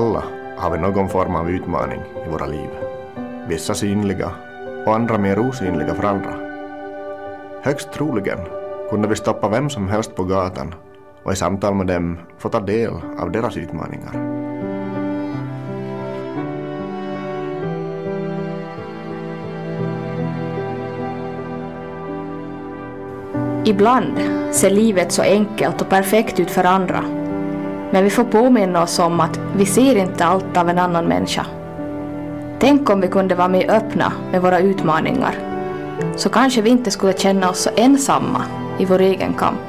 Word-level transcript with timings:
Alla 0.00 0.22
har 0.56 0.70
vi 0.70 0.78
någon 0.78 1.08
form 1.08 1.34
av 1.34 1.50
utmaning 1.50 2.00
i 2.26 2.30
våra 2.30 2.46
liv. 2.46 2.70
Vissa 3.48 3.74
synliga 3.74 4.30
och 4.86 4.94
andra 4.94 5.18
mer 5.18 5.38
osynliga 5.38 5.94
för 5.94 6.04
andra. 6.04 6.34
Högst 7.62 7.92
troligen 7.92 8.38
kunde 8.90 9.08
vi 9.08 9.16
stoppa 9.16 9.48
vem 9.48 9.70
som 9.70 9.88
helst 9.88 10.14
på 10.14 10.24
gatan 10.24 10.74
och 11.22 11.32
i 11.32 11.36
samtal 11.36 11.74
med 11.74 11.86
dem 11.86 12.18
få 12.38 12.48
ta 12.48 12.60
del 12.60 12.92
av 13.18 13.30
deras 13.30 13.56
utmaningar. 13.56 14.14
Ibland 23.64 24.18
ser 24.52 24.70
livet 24.70 25.12
så 25.12 25.22
enkelt 25.22 25.80
och 25.80 25.88
perfekt 25.88 26.40
ut 26.40 26.50
för 26.50 26.64
andra. 26.64 27.19
Men 27.92 28.04
vi 28.04 28.10
får 28.10 28.24
påminna 28.24 28.82
oss 28.82 28.98
om 28.98 29.20
att 29.20 29.40
vi 29.56 29.66
ser 29.66 29.96
inte 29.96 30.24
allt 30.24 30.56
av 30.56 30.68
en 30.68 30.78
annan 30.78 31.04
människa. 31.04 31.46
Tänk 32.58 32.90
om 32.90 33.00
vi 33.00 33.08
kunde 33.08 33.34
vara 33.34 33.48
mer 33.48 33.70
öppna 33.70 34.12
med 34.32 34.42
våra 34.42 34.60
utmaningar. 34.60 35.34
Så 36.16 36.28
kanske 36.28 36.62
vi 36.62 36.70
inte 36.70 36.90
skulle 36.90 37.12
känna 37.12 37.50
oss 37.50 37.58
så 37.58 37.70
ensamma 37.76 38.42
i 38.78 38.84
vår 38.84 39.00
egen 39.00 39.34
kamp. 39.34 39.60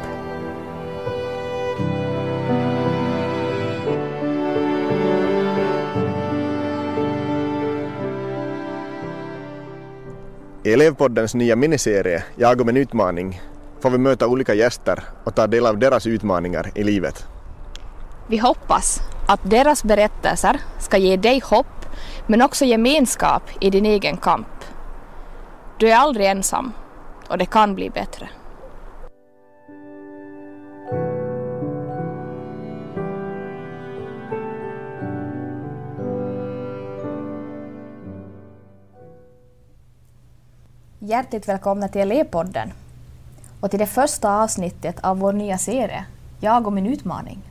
I 10.64 10.74
Elevpoddens 10.74 11.36
nya 11.36 11.56
miniserie 11.56 12.24
Jag 12.36 12.62
om 12.62 12.70
en 12.70 12.78
utmaning 12.78 13.42
får 13.80 13.90
vi 13.90 13.98
möta 13.98 14.28
olika 14.28 14.54
gäster 14.54 15.04
och 15.24 15.36
ta 15.36 15.48
del 15.48 15.66
av 15.66 15.78
deras 15.78 16.08
utmaningar 16.08 16.72
i 16.76 16.84
livet. 16.84 17.31
Vi 18.32 18.38
hoppas 18.38 19.02
att 19.28 19.40
deras 19.44 19.84
berättelser 19.84 20.62
ska 20.80 20.98
ge 20.98 21.18
dig 21.18 21.40
hopp 21.40 21.86
men 22.28 22.42
också 22.42 22.66
gemenskap 22.66 23.44
i 23.62 23.70
din 23.70 23.86
egen 23.86 24.18
kamp. 24.18 24.48
Du 25.80 25.92
är 25.92 25.96
aldrig 25.96 26.28
ensam 26.28 26.74
och 27.28 27.38
det 27.38 27.46
kan 27.46 27.76
bli 27.76 27.90
bättre. 27.90 28.30
Hjärtligt 41.00 41.48
välkomna 41.48 41.88
till 41.88 42.02
Elevpodden 42.02 42.74
och 43.60 43.70
till 43.70 43.80
det 43.80 43.88
första 43.88 44.44
avsnittet 44.44 45.00
av 45.04 45.20
vår 45.20 45.34
nya 45.34 45.58
serie 45.58 46.06
Jag 46.40 46.68
och 46.68 46.74
min 46.74 46.88
utmaning. 46.88 47.51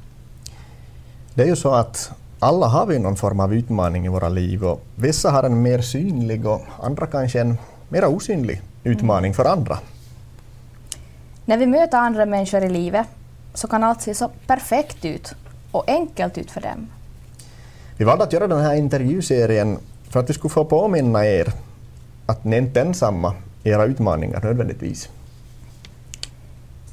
Det 1.40 1.44
är 1.44 1.48
ju 1.48 1.56
så 1.56 1.74
att 1.74 2.12
alla 2.38 2.66
har 2.66 2.86
vi 2.86 2.98
någon 2.98 3.16
form 3.16 3.40
av 3.40 3.54
utmaning 3.54 4.06
i 4.06 4.08
våra 4.08 4.28
liv 4.28 4.64
och 4.64 4.80
vissa 4.94 5.30
har 5.30 5.42
en 5.42 5.62
mer 5.62 5.80
synlig 5.80 6.46
och 6.46 6.60
andra 6.82 7.06
kanske 7.06 7.40
en 7.40 7.58
mer 7.88 8.04
osynlig 8.04 8.62
utmaning 8.84 9.34
för 9.34 9.44
andra. 9.44 9.78
När 11.44 11.56
vi 11.58 11.66
möter 11.66 11.98
andra 11.98 12.26
människor 12.26 12.64
i 12.64 12.68
livet 12.68 13.06
så 13.54 13.68
kan 13.68 13.84
allt 13.84 14.02
se 14.02 14.14
så 14.14 14.30
perfekt 14.46 15.04
ut 15.04 15.34
och 15.72 15.90
enkelt 15.90 16.38
ut 16.38 16.50
för 16.50 16.60
dem. 16.60 16.88
Vi 17.96 18.04
valde 18.04 18.24
att 18.24 18.32
göra 18.32 18.46
den 18.46 18.60
här 18.60 18.74
intervjuserien 18.74 19.78
för 20.10 20.20
att 20.20 20.30
vi 20.30 20.34
skulle 20.34 20.50
få 20.52 20.64
påminna 20.64 21.26
er 21.26 21.52
att 22.26 22.44
ni 22.44 22.56
inte 22.56 22.80
är 22.80 22.84
ensamma 22.84 23.34
i 23.62 23.70
era 23.70 23.84
utmaningar 23.84 24.40
nödvändigtvis. 24.42 25.08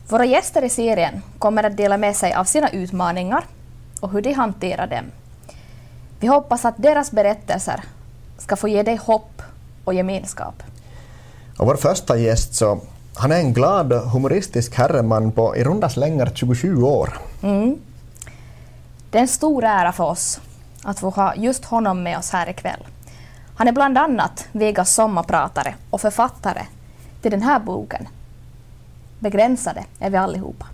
Våra 0.09 0.25
gäster 0.25 0.63
i 0.63 0.69
serien 0.69 1.21
kommer 1.39 1.63
att 1.63 1.77
dela 1.77 1.97
med 1.97 2.15
sig 2.15 2.33
av 2.33 2.43
sina 2.43 2.69
utmaningar 2.69 3.43
och 3.99 4.11
hur 4.11 4.21
de 4.21 4.33
hanterar 4.33 4.87
dem. 4.87 5.05
Vi 6.19 6.27
hoppas 6.27 6.65
att 6.65 6.77
deras 6.77 7.11
berättelser 7.11 7.83
ska 8.37 8.55
få 8.55 8.67
ge 8.67 8.83
dig 8.83 8.95
hopp 8.95 9.41
och 9.83 9.93
gemenskap. 9.93 10.63
Och 11.57 11.65
vår 11.65 11.75
första 11.75 12.17
gäst 12.17 12.53
så, 12.53 12.79
han 13.15 13.31
är 13.31 13.39
en 13.39 13.53
glad 13.53 13.93
humoristisk 13.93 14.75
herreman 14.75 15.31
på 15.31 15.55
i 15.55 15.63
runda 15.63 15.89
slängar 15.89 16.31
27 16.33 16.81
år. 16.81 17.17
Mm. 17.41 17.77
Det 19.11 19.17
är 19.17 19.21
en 19.21 19.27
stor 19.27 19.63
ära 19.63 19.91
för 19.91 20.03
oss 20.03 20.39
att 20.83 20.99
få 20.99 21.09
ha 21.09 21.35
just 21.35 21.65
honom 21.65 22.03
med 22.03 22.17
oss 22.17 22.31
här 22.31 22.49
ikväll. 22.49 22.85
Han 23.55 23.67
är 23.67 23.71
bland 23.71 23.97
annat 23.97 24.47
Vegas 24.51 24.93
sommarpratare 24.93 25.75
och 25.89 26.01
författare 26.01 26.61
till 27.21 27.31
den 27.31 27.41
här 27.41 27.59
boken 27.59 28.07
begränsade 29.19 29.85
är 29.99 30.09
vi 30.09 30.17
allihopa. 30.17 30.65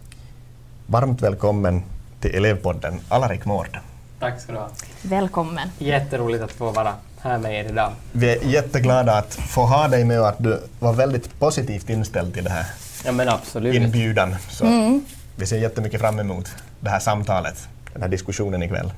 Varmt 0.87 1.21
välkommen 1.21 1.83
till 2.23 2.35
Elevpodden, 2.35 2.99
Alarik 3.09 3.45
Mård. 3.45 3.79
Tack 4.19 4.41
ska 4.41 4.51
du 4.51 4.57
ha. 4.57 4.69
Välkommen. 5.01 5.69
Jätteroligt 5.77 6.43
att 6.43 6.51
få 6.51 6.71
vara 6.71 6.93
här 7.19 7.37
med 7.37 7.59
er 7.59 7.69
idag. 7.69 7.91
Vi 8.11 8.29
är 8.29 8.43
jätteglada 8.43 9.17
att 9.17 9.33
få 9.33 9.61
ha 9.61 9.87
dig 9.87 10.05
med 10.05 10.19
och 10.19 10.27
att 10.27 10.43
du 10.43 10.61
var 10.79 10.93
väldigt 10.93 11.39
positivt 11.39 11.89
inställd 11.89 12.33
till 12.33 12.43
det 12.43 12.49
här 12.49 12.65
ja, 13.05 13.11
men 13.11 13.29
absolut. 13.29 13.75
inbjudan. 13.75 14.35
Så 14.49 14.65
mm. 14.65 15.05
Vi 15.35 15.45
ser 15.45 15.57
jättemycket 15.57 16.01
fram 16.01 16.19
emot 16.19 16.55
det 16.79 16.89
här 16.89 16.99
samtalet, 16.99 17.67
den 17.93 18.01
här 18.01 18.09
diskussionen 18.09 18.63
ikväll. 18.63 18.91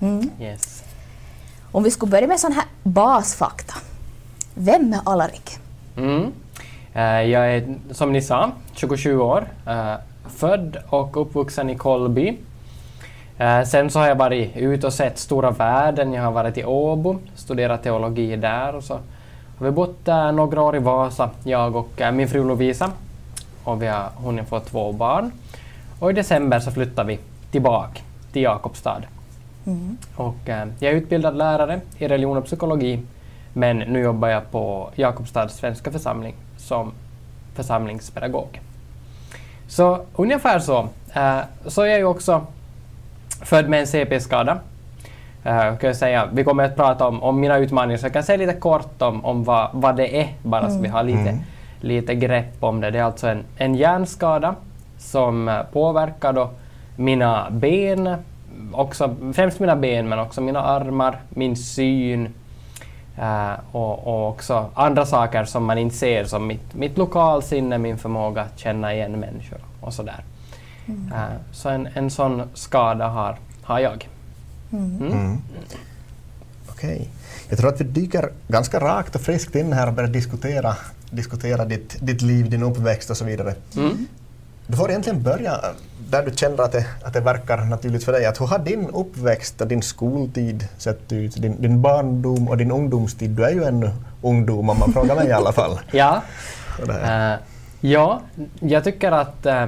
Mm. 0.00 0.30
Yes. 0.40 0.82
Om 1.72 1.82
vi 1.82 1.90
skulle 1.90 2.10
börja 2.10 2.26
med 2.26 2.40
sån 2.40 2.52
här 2.52 2.64
basfakta. 2.82 3.74
Vem 4.54 4.92
är 4.92 5.00
Alarik? 5.04 5.58
Mm. 5.96 6.32
Eh, 6.94 7.02
jag 7.02 7.54
är, 7.54 7.74
som 7.90 8.12
ni 8.12 8.22
sa, 8.22 8.52
27 8.72 9.18
år, 9.18 9.48
eh, 9.66 9.94
född 10.36 10.76
och 10.88 11.22
uppvuxen 11.22 11.70
i 11.70 11.76
Kolby. 11.76 12.38
Eh, 13.38 13.62
sen 13.62 13.90
så 13.90 13.98
har 13.98 14.08
jag 14.08 14.14
varit 14.14 14.56
ute 14.56 14.86
och 14.86 14.92
sett 14.92 15.18
stora 15.18 15.50
världen. 15.50 16.12
Jag 16.12 16.22
har 16.22 16.32
varit 16.32 16.58
i 16.58 16.64
Åbo, 16.64 17.18
studerat 17.34 17.82
teologi 17.82 18.36
där 18.36 18.74
och 18.74 18.84
så 18.84 18.94
har 19.58 19.66
vi 19.66 19.70
bott 19.70 20.06
några 20.34 20.62
år 20.62 20.76
i 20.76 20.78
Vasa, 20.78 21.30
jag 21.44 21.76
och 21.76 22.02
min 22.12 22.28
fru 22.28 22.44
Lovisa. 22.44 22.90
Och 23.64 23.82
vi 23.82 23.86
har 23.86 24.08
hunnit 24.24 24.48
få 24.48 24.60
två 24.60 24.92
barn. 24.92 25.32
Och 25.98 26.10
i 26.10 26.12
december 26.12 26.60
så 26.60 26.70
flyttade 26.70 27.08
vi 27.08 27.18
tillbaka 27.50 28.00
till 28.32 28.42
Jakobstad. 28.42 29.02
Mm. 29.66 29.96
Och, 30.16 30.34
jag 30.78 30.92
är 30.92 30.92
utbildad 30.92 31.36
lärare 31.36 31.80
i 31.98 32.08
religion 32.08 32.36
och 32.36 32.44
psykologi 32.44 33.02
men 33.52 33.78
nu 33.78 34.00
jobbar 34.00 34.28
jag 34.28 34.50
på 34.50 34.90
Jakobstads 34.94 35.56
svenska 35.56 35.92
församling 35.92 36.34
som 36.56 36.92
församlingspedagog. 37.54 38.60
Så 39.68 40.04
ungefär 40.16 40.58
så. 40.58 40.88
Så 41.66 41.82
är 41.82 41.86
jag 41.86 41.98
ju 41.98 42.04
också 42.04 42.46
född 43.42 43.68
med 43.68 43.80
en 43.80 43.86
CP-skada. 43.86 44.58
Uh, 45.46 45.76
kan 45.76 45.94
säga. 45.94 46.28
Vi 46.32 46.44
kommer 46.44 46.64
att 46.64 46.76
prata 46.76 47.06
om, 47.06 47.22
om 47.22 47.40
mina 47.40 47.58
utmaningar, 47.58 47.98
så 47.98 48.06
jag 48.06 48.12
kan 48.12 48.22
säga 48.22 48.38
lite 48.38 48.60
kort 48.60 49.02
om, 49.02 49.24
om 49.24 49.44
vad, 49.44 49.70
vad 49.72 49.96
det 49.96 50.20
är, 50.20 50.28
bara 50.42 50.60
mm. 50.60 50.72
så 50.72 50.82
vi 50.82 50.88
har 50.88 51.02
lite, 51.02 51.18
mm. 51.20 51.40
lite 51.80 52.14
grepp 52.14 52.56
om 52.60 52.80
det. 52.80 52.90
Det 52.90 52.98
är 52.98 53.02
alltså 53.02 53.28
en, 53.28 53.44
en 53.56 53.74
hjärnskada 53.74 54.54
som 54.98 55.62
påverkar 55.72 56.32
då 56.32 56.50
mina 56.96 57.46
ben, 57.50 58.16
också, 58.72 59.16
främst 59.34 59.60
mina 59.60 59.76
ben, 59.76 60.08
men 60.08 60.18
också 60.18 60.40
mina 60.40 60.62
armar, 60.62 61.16
min 61.28 61.56
syn, 61.56 62.28
Uh, 63.18 63.52
och, 63.72 64.06
och, 64.06 64.28
också 64.28 64.70
andra 64.74 65.06
saker 65.06 65.44
som 65.44 65.64
man 65.64 65.78
inte 65.78 65.96
ser 65.96 66.24
som 66.24 66.46
mitt, 66.46 66.74
mitt 66.74 66.98
lokalsinne, 66.98 67.78
min 67.78 67.98
förmåga 67.98 68.42
att 68.42 68.58
känna 68.58 68.94
igen 68.94 69.20
människor 69.20 69.58
och 69.80 69.92
sådär. 69.92 70.24
Mm. 70.86 71.12
Uh, 71.12 71.36
så 71.52 71.68
en, 71.68 71.88
en 71.94 72.10
sån 72.10 72.42
skada 72.54 73.08
har, 73.08 73.38
har 73.62 73.78
jag. 73.78 74.08
Mm. 74.72 74.96
Mm. 74.96 75.12
mm. 75.12 75.38
Okej. 76.68 76.94
Okay. 76.94 77.06
Jag 77.48 77.58
tror 77.58 77.68
att 77.68 77.80
vi 77.80 77.84
dyker 77.84 78.30
ganska 78.48 78.80
rakt 78.80 79.14
och 79.14 79.20
friskt 79.20 79.54
in 79.54 79.72
här 79.72 79.86
och 79.86 79.92
börjar 79.92 80.10
diskutera, 80.10 80.76
diskutera 81.10 81.64
ditt, 81.64 81.96
ditt 82.00 82.22
liv, 82.22 82.50
din 82.50 82.62
uppväxt 82.62 83.10
och 83.10 83.16
så 83.16 83.24
vidare. 83.24 83.54
Mm. 83.76 84.06
Du 84.66 84.76
får 84.76 84.90
egentligen 84.90 85.22
börja 85.22 85.60
där 86.10 86.22
du 86.26 86.36
känner 86.36 86.62
att 86.62 86.72
det, 86.72 86.86
att 87.02 87.12
det 87.12 87.20
verkar 87.20 87.64
naturligt 87.64 88.04
för 88.04 88.12
dig. 88.12 88.26
Att 88.26 88.40
hur 88.40 88.46
har 88.46 88.58
din 88.58 88.86
uppväxt 88.86 89.60
och 89.60 89.66
din 89.66 89.82
skoltid 89.82 90.68
sett 90.78 91.12
ut? 91.12 91.34
Din, 91.36 91.62
din 91.62 91.82
barndom 91.82 92.48
och 92.48 92.56
din 92.56 92.72
ungdomstid? 92.72 93.30
Du 93.30 93.44
är 93.44 93.50
ju 93.50 93.64
ännu 93.64 93.90
ungdom 94.22 94.70
om 94.70 94.78
man 94.78 94.92
frågar 94.92 95.14
mig 95.14 95.28
i 95.28 95.32
alla 95.32 95.52
fall. 95.52 95.80
ja. 95.90 96.22
Uh, 96.80 97.34
ja, 97.82 98.20
jag 98.60 98.84
tycker 98.84 99.12
att 99.12 99.46
uh, 99.46 99.66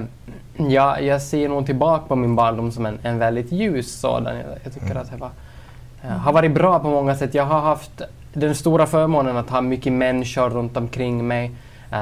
ja, 0.68 1.00
jag 1.00 1.22
ser 1.22 1.48
nog 1.48 1.66
tillbaka 1.66 2.04
på 2.08 2.16
min 2.16 2.36
barndom 2.36 2.72
som 2.72 2.86
en, 2.86 2.98
en 3.02 3.18
väldigt 3.18 3.52
ljus 3.52 4.00
sådan. 4.00 4.36
Jag, 4.36 4.46
jag 4.64 4.74
tycker 4.74 4.86
mm. 4.86 5.02
att 5.02 5.10
det 5.10 5.16
var, 5.16 5.30
uh, 6.04 6.10
har 6.10 6.32
varit 6.32 6.54
bra 6.54 6.78
på 6.78 6.90
många 6.90 7.16
sätt. 7.16 7.34
Jag 7.34 7.44
har 7.44 7.60
haft 7.60 8.02
den 8.32 8.54
stora 8.54 8.86
förmånen 8.86 9.36
att 9.36 9.50
ha 9.50 9.60
mycket 9.60 9.92
människor 9.92 10.50
runt 10.50 10.76
omkring 10.76 11.26
mig 11.26 11.50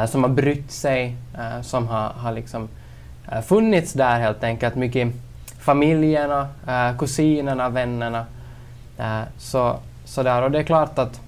som 0.09 0.23
har 0.23 0.31
brytt 0.31 0.71
sig, 0.71 1.17
som 1.63 1.89
har, 1.89 2.09
har 2.09 2.33
liksom 2.33 2.69
Eh, 3.33 3.41
funnits 3.41 3.93
där 3.93 4.21
helt 4.21 4.45
enkelt. 4.45 4.75
Mycket 4.75 5.09
familjerna, 5.59 6.49
eh, 6.69 6.99
kusinerna, 6.99 7.69
vännerna. 7.69 8.27
Eh, 8.99 9.21
så, 9.39 9.77
så 10.05 10.23
där. 10.23 10.43
Och 10.43 10.51
det 10.51 10.59
är 10.59 10.63
klart 10.63 10.99
att, 10.99 11.21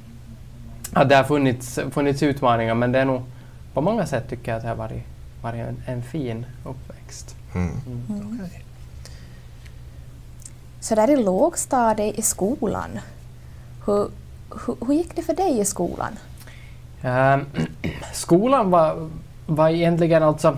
att 0.92 1.08
det 1.08 1.16
har 1.16 1.24
funnits, 1.24 1.78
funnits 1.90 2.22
utmaningar 2.22 2.74
men 2.74 2.92
det 2.92 2.98
är 2.98 3.04
nog 3.04 3.22
på 3.74 3.80
många 3.80 4.06
sätt 4.06 4.28
tycker 4.28 4.50
jag 4.52 4.56
att 4.56 4.62
det 4.62 4.68
har 4.68 4.76
varit, 4.76 5.02
varit 5.42 5.60
en, 5.60 5.82
en 5.86 6.02
fin 6.02 6.46
uppväxt. 6.64 7.36
Mm. 7.54 7.70
Mm. 7.86 8.40
Okay. 8.44 8.60
så 10.80 10.94
där 10.94 11.10
i 11.10 11.16
lågstadiet 11.16 12.18
i 12.18 12.22
skolan. 12.22 12.98
Hur, 13.86 14.08
hur, 14.66 14.86
hur 14.86 14.94
gick 14.94 15.16
det 15.16 15.22
för 15.22 15.34
dig 15.34 15.60
i 15.60 15.64
skolan? 15.64 16.12
Ehm, 17.02 17.46
skolan 18.12 18.70
var, 18.70 19.10
var 19.46 19.68
egentligen 19.68 20.22
alltså... 20.22 20.56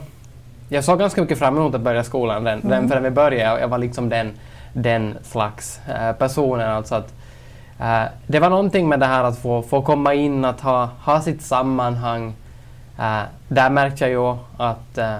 Jag 0.68 0.84
såg 0.84 0.98
ganska 0.98 1.20
mycket 1.20 1.38
fram 1.38 1.56
emot 1.56 1.74
att 1.74 1.80
börja 1.80 2.04
skolan 2.04 2.44
redan 2.44 2.58
Mm. 2.60 2.72
redan 2.72 2.88
förrän 2.88 3.02
vi 3.02 3.10
började. 3.10 3.60
Jag 3.60 3.68
var 3.68 3.78
liksom 3.78 4.08
den, 4.08 4.32
den 4.72 5.18
slags 5.22 5.80
eh, 5.88 6.12
personen. 6.12 6.70
Alltså 6.70 6.94
att, 6.94 7.14
eh, 7.80 8.02
det 8.26 8.40
var 8.40 8.50
någonting 8.50 8.88
med 8.88 9.00
det 9.00 9.06
här 9.06 9.24
att 9.24 9.38
få, 9.38 9.62
få 9.62 9.82
komma 9.82 10.14
in, 10.14 10.44
att 10.44 10.60
ha, 10.60 10.88
ha 11.00 11.20
sitt 11.20 11.42
sammanhang. 11.42 12.34
Eh, 12.98 13.22
där 13.48 13.70
märkte 13.70 14.04
jag 14.04 14.10
ju 14.10 14.38
att, 14.56 14.98
eh, 14.98 15.18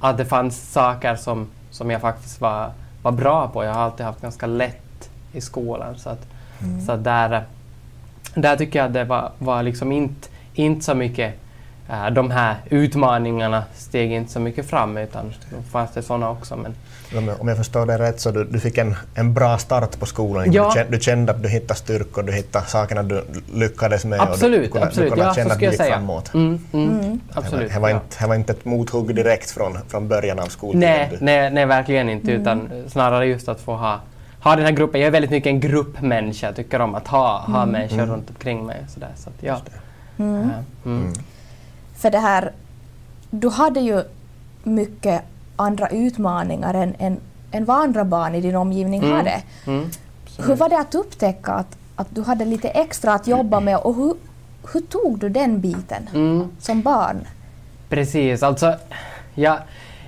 att 0.00 0.16
det 0.16 0.24
fanns 0.24 0.72
saker 0.72 1.16
som, 1.16 1.48
som 1.70 1.90
jag 1.90 2.00
faktiskt 2.00 2.40
var, 2.40 2.70
var 3.02 3.12
bra 3.12 3.48
på. 3.48 3.64
Jag 3.64 3.74
har 3.74 3.80
alltid 3.80 4.06
haft 4.06 4.20
ganska 4.20 4.46
lätt 4.46 5.10
i 5.32 5.40
skolan. 5.40 5.98
Så, 5.98 6.10
att, 6.10 6.26
så 6.86 6.92
att 6.92 7.04
där, 7.04 7.44
där 8.34 8.56
tycker 8.56 8.78
jag 8.78 8.86
att 8.86 8.92
det 8.92 9.04
var, 9.04 9.32
var 9.38 9.62
liksom 9.62 9.92
inte, 9.92 10.28
inte 10.54 10.84
så 10.84 10.94
mycket 10.94 11.34
eh, 11.88 12.06
de 12.06 12.30
här 12.30 12.56
utmaningarna 12.70 13.64
steg 13.74 14.12
inte 14.12 14.32
så 14.32 14.40
mycket 14.40 14.70
fram 14.70 14.96
utan 14.96 15.32
då 15.50 15.62
fanns 15.62 15.92
det 15.92 16.02
sådana 16.02 16.30
också. 16.30 16.56
Men, 16.56 16.74
Om 17.38 17.48
jag- 17.48 17.56
förstår 17.56 17.86
det 17.86 17.98
rätt 17.98 18.20
så 18.20 18.30
du, 18.30 18.44
du 18.44 18.60
fick 18.60 18.78
en, 18.78 18.96
en 19.14 19.34
bra 19.34 19.58
start 19.58 19.98
på 20.00 20.06
skolan. 20.06 20.52
Ja. 20.52 20.68
Du, 20.68 20.74
kände, 20.74 20.96
du 20.96 21.00
kände 21.02 21.32
att 21.32 21.42
du 21.42 21.48
hittade 21.48 21.80
styrkor, 21.80 22.22
du 22.22 22.32
hittade 22.32 22.66
sakerna 22.66 23.02
du 23.02 23.24
lyckades 23.54 24.04
med 24.04 24.20
och 24.20 24.26
du 24.26 24.32
absolut, 24.32 24.72
kunde, 24.72 24.86
absolut. 24.86 25.10
du 25.10 25.16
kunde 25.16 25.24
Ja, 25.24 25.30
så 25.34 25.40
känna 25.40 25.52
att 25.54 25.58
du 25.60 25.66
gick 25.66 25.76
säga. 25.76 25.94
framåt. 25.94 26.34
Mm, 26.34 26.60
mm, 26.72 27.00
Mm. 27.00 27.20
Absolut. 27.34 27.72
Det 27.74 27.78
var, 27.80 27.88
ja. 27.88 27.94
inte, 27.94 28.16
det 28.20 28.26
var 28.26 28.34
inte 28.34 28.52
ett 28.52 28.64
mothugg 28.64 29.14
direkt 29.14 29.50
från, 29.50 29.78
från 29.88 30.08
början 30.08 30.38
av 30.38 30.46
skoltiden. 30.46 30.80
Nej, 30.80 31.18
nej, 31.20 31.50
nej, 31.50 31.66
verkligen 31.66 32.08
inte. 32.08 32.30
Utan 32.32 32.68
snarare 32.88 33.26
just 33.26 33.48
att 33.48 33.60
få 33.60 33.74
ha, 33.76 34.00
ha 34.40 34.56
den 34.56 34.64
här 34.64 34.72
gruppen. 34.72 35.00
Jag 35.00 35.06
är 35.08 35.12
väldigt 35.12 35.30
mycket 35.30 35.50
en 35.50 35.60
gruppmänniska. 35.60 36.46
Jag 36.46 36.56
tycker 36.56 36.80
om 36.80 36.94
att 36.94 37.08
ha, 37.08 37.38
ha 37.38 37.66
människor 37.66 38.06
runt 38.06 38.30
omkring 38.30 38.66
mig. 38.66 38.80
och 38.84 38.90
Sådär. 38.90 39.10
Så 39.16 39.28
att, 39.30 39.34
ja. 39.40 39.60
Mm. 40.18 40.48
Mm. 40.84 41.12
För 41.96 42.10
det 42.10 42.18
här, 42.18 42.52
du 43.30 43.48
hade 43.48 43.80
ju 43.80 44.02
mycket 44.64 45.22
andra 45.58 45.88
utmaningar 45.88 46.74
än, 46.74 46.94
än, 46.98 47.20
än 47.52 47.64
vad 47.64 47.76
andra 47.76 48.04
barn 48.04 48.34
i 48.34 48.40
din 48.40 48.56
omgivning 48.56 49.02
Mm. 49.02 49.16
hade. 49.16 49.42
Mm. 49.66 49.90
Hur 50.38 50.56
var 50.56 50.68
det 50.68 50.78
att 50.78 50.94
upptäcka 50.94 51.52
att, 51.52 51.76
att 51.96 52.06
du 52.10 52.22
hade 52.22 52.44
lite 52.44 52.68
extra 52.68 53.12
att 53.12 53.26
jobba 53.26 53.60
med 53.60 53.76
och 53.78 53.94
hur, 53.96 54.14
hur 54.72 54.80
tog 54.80 55.18
du 55.18 55.28
den 55.28 55.60
biten 55.60 56.08
Mm. 56.14 56.48
som 56.58 56.82
barn? 56.82 57.16
Precis, 57.88 58.42
alltså 58.42 58.74
jag, 59.34 59.58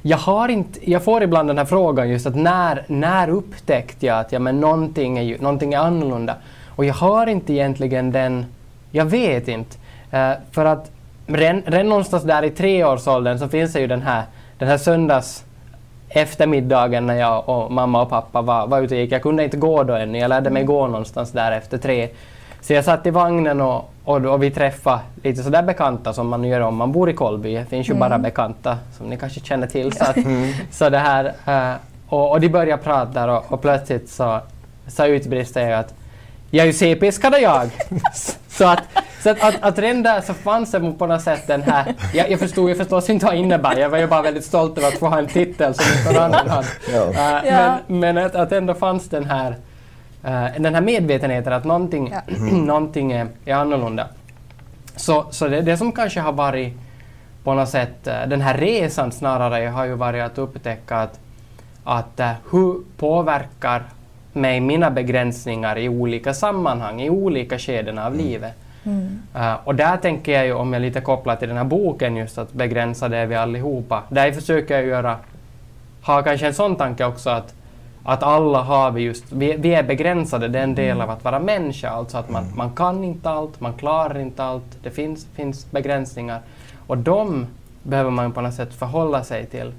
jag, 0.03 0.19
har 0.19 0.49
inte, 0.49 0.91
jag 0.91 1.05
får 1.05 1.23
ibland 1.23 1.49
den 1.49 1.59
här 1.59 1.65
frågan 1.65 2.09
just 2.09 2.27
att 2.27 2.35
när, 2.37 2.85
när 2.89 3.29
upptäckte 3.31 4.07
jag 4.07 4.19
att 4.19 4.33
ja, 4.33 4.39
men 4.39 4.61
någonting, 4.61 5.19
är 5.19 5.23
ju, 5.23 5.39
någonting 5.39 5.75
är 5.75 5.79
annorlunda? 5.79 6.35
Och 6.77 6.85
jag 6.85 6.95
har 6.95 7.27
inte 7.27 7.53
egentligen 7.53 8.13
den, 8.13 8.47
jag 8.91 9.05
vet 9.05 9.49
inte. 9.49 9.77
Eh, 10.11 10.33
för 10.53 10.65
att 10.65 10.91
redan 11.27 11.89
någonstans 11.89 12.23
där 12.23 12.43
i 12.43 12.51
treårsåldern 12.51 13.39
så 13.39 13.49
finns 13.49 13.73
det 13.73 13.81
ju 13.81 13.87
den 13.87 14.03
här, 14.03 14.23
den 14.61 14.69
här 14.69 14.79
söndags 14.79 15.45
eftermiddagen 16.09 17.07
när 17.07 17.15
jag 17.15 17.49
och 17.49 17.73
mamma 17.73 18.03
och 18.03 18.09
pappa 18.09 18.43
var, 18.43 18.67
var 18.67 18.81
ute 18.81 18.95
och 18.95 19.01
gick. 19.01 19.13
Jag 19.13 19.23
kunde 19.23 19.45
inte 19.45 19.57
gå 19.57 19.83
då 19.83 19.95
ännu, 19.95 20.19
jag 20.19 20.29
lärde 20.29 20.51
mig 20.51 20.65
gå 20.65 20.87
någonstans 20.87 21.33
där 21.33 21.53
efter 21.53 21.79
tre. 21.79 22.09
Så 22.61 22.73
jag 22.73 22.85
satt 22.85 23.07
i 23.07 23.11
vagnen 23.11 23.61
och, 23.61 23.91
och, 24.05 24.25
och 24.25 24.43
vi 24.43 24.51
träffade 24.51 25.01
lite 25.23 25.43
sådär 25.43 25.63
bekanta 25.63 26.13
som 26.13 26.29
man 26.29 26.45
gör 26.45 26.61
om 26.61 26.77
man 26.77 26.93
bor 26.93 27.11
i 27.11 27.13
Kolby. 27.13 27.55
Det 27.55 27.65
finns 27.65 27.91
ju 27.91 27.95
bara 27.95 28.19
bekanta 28.19 28.79
som 28.99 29.07
ni 29.07 29.17
kanske 29.17 29.41
känner 29.41 29.67
till. 29.67 29.93
Så, 29.93 30.05
att, 30.05 30.17
så 30.71 30.91
det 30.91 30.99
här, 30.99 31.33
eh, 31.47 31.77
och, 32.09 32.31
och 32.31 32.41
de 32.41 32.49
började 32.49 32.83
prata 32.83 33.33
och, 33.33 33.53
och 33.53 33.63
plötsligt 33.63 34.09
så, 34.11 34.41
så 34.87 35.07
utbrister 35.07 35.69
jag 35.69 35.81
att 35.81 35.95
jag 36.51 36.63
är 36.63 36.67
ju 36.67 36.73
CP-skadad 36.73 37.41
jag. 37.41 37.71
så 38.49 38.69
att, 38.69 38.83
så 39.23 39.31
att, 39.31 39.43
att, 39.43 39.55
att 39.61 39.79
redan 39.79 40.03
där 40.03 40.21
så 40.21 40.35
fanns 40.35 40.71
det 40.71 40.93
på 40.99 41.07
något 41.07 41.23
sätt 41.23 41.47
den 41.47 41.63
här, 41.63 41.95
jag, 42.15 42.31
jag 42.31 42.39
förstod 42.39 42.69
ju 42.69 42.75
förstås 42.75 43.11
inte 43.11 43.27
vad 43.27 43.35
det 43.35 43.39
innebär, 43.39 43.77
jag 43.77 43.89
var 43.89 43.99
ju 43.99 44.07
bara 44.07 44.23
väldigt 44.23 44.45
stolt 44.45 44.79
över 44.79 44.89
att 44.89 44.99
få 44.99 45.09
ha 45.09 45.19
en 45.19 45.27
titel 45.27 45.75
som 45.75 45.85
inte 45.99 46.13
någon 46.13 46.23
annan 46.23 46.49
hade. 46.49 46.67
Ja. 46.93 47.11
Eh, 47.11 47.49
Ja. 47.55 47.79
Men, 47.87 48.01
men 48.15 48.19
att, 48.19 48.35
att 48.35 48.53
ändå 48.53 48.75
fanns 48.75 49.09
den 49.09 49.25
här, 49.25 49.57
eh, 50.25 50.47
den 50.59 50.75
här 50.75 50.81
medvetenheten 50.83 51.53
att 51.53 51.65
någonting, 51.65 52.13
Ja. 52.13 52.37
någonting 52.53 53.13
är, 53.13 53.27
är 53.45 53.55
annorlunda. 53.55 54.07
Så, 54.97 55.27
så 55.31 55.49
det, 55.49 55.61
det 55.61 55.77
som 55.77 55.93
kanske 55.93 56.21
har 56.21 56.33
varit 56.33 56.75
på 57.45 57.55
något 57.55 57.69
sätt, 57.69 58.07
eh, 58.07 58.27
den 58.27 58.41
här 58.41 58.59
resan 58.59 59.13
snarare 59.13 59.69
har 59.69 59.85
ju 59.85 59.95
varit 59.95 60.23
att 60.23 60.39
upptäcka 60.39 60.97
att, 60.97 61.19
att 61.85 62.21
hur 62.51 62.75
påverkar 62.97 63.83
mig 64.33 64.61
mina 64.61 64.91
begränsningar 64.91 65.79
i 65.79 65.89
olika 65.89 66.35
sammanhang, 66.35 67.01
i 67.01 67.11
olika 67.11 67.59
skeden 67.59 67.99
av 67.99 68.15
livet. 68.15 68.55
Mm. 68.85 69.23
Eh, 69.35 69.55
och 69.65 69.75
där 69.75 69.97
tänker 69.97 70.33
jag 70.33 70.47
ju, 70.47 70.53
om 70.53 70.73
jag 70.73 70.83
lite 70.83 71.01
kopplar 71.01 71.37
till 71.37 71.49
den 71.49 71.57
här 71.57 71.65
boken, 71.65 72.17
just 72.17 72.39
att 72.39 72.53
begränsa 72.53 73.09
det 73.09 73.27
vi 73.27 73.35
allihopa. 73.35 74.03
Där 74.09 74.33
försöker 74.33 74.75
jag 74.75 74.87
göra, 74.87 75.17
ha 76.03 76.23
kanske 76.23 76.47
en 76.47 76.55
sån 76.55 76.77
tanke 76.77 77.05
också 77.05 77.31
att, 77.31 77.55
att 78.05 78.23
alla 78.23 78.63
har 78.63 78.91
vi 78.91 79.03
just, 79.03 79.33
vi, 79.33 79.57
vi 79.59 79.75
är 79.75 79.83
begränsade, 79.83 80.49
det 80.49 80.59
är 80.59 80.63
en 80.63 80.75
del 80.75 81.01
av 81.01 81.11
att 81.11 81.25
vara 81.25 81.41
människa. 81.41 81.91
Alltså 81.91 82.19
att 82.19 82.31
man, 82.31 82.45
man 82.57 82.71
kan 82.71 83.05
inte 83.05 83.31
allt, 83.31 83.61
man 83.61 83.73
klarar 83.73 84.19
inte 84.19 84.45
allt, 84.45 84.79
det 84.83 84.91
finns, 84.91 85.27
finns 85.35 85.71
begränsningar. 85.71 86.41
Och 86.87 86.99
de 86.99 87.47
behöver 87.83 88.11
man 88.11 88.33
på 88.33 88.41
något 88.41 88.55
sätt 88.55 88.75
förhålla 88.75 89.25
sig 89.25 89.47
till. 89.47 89.73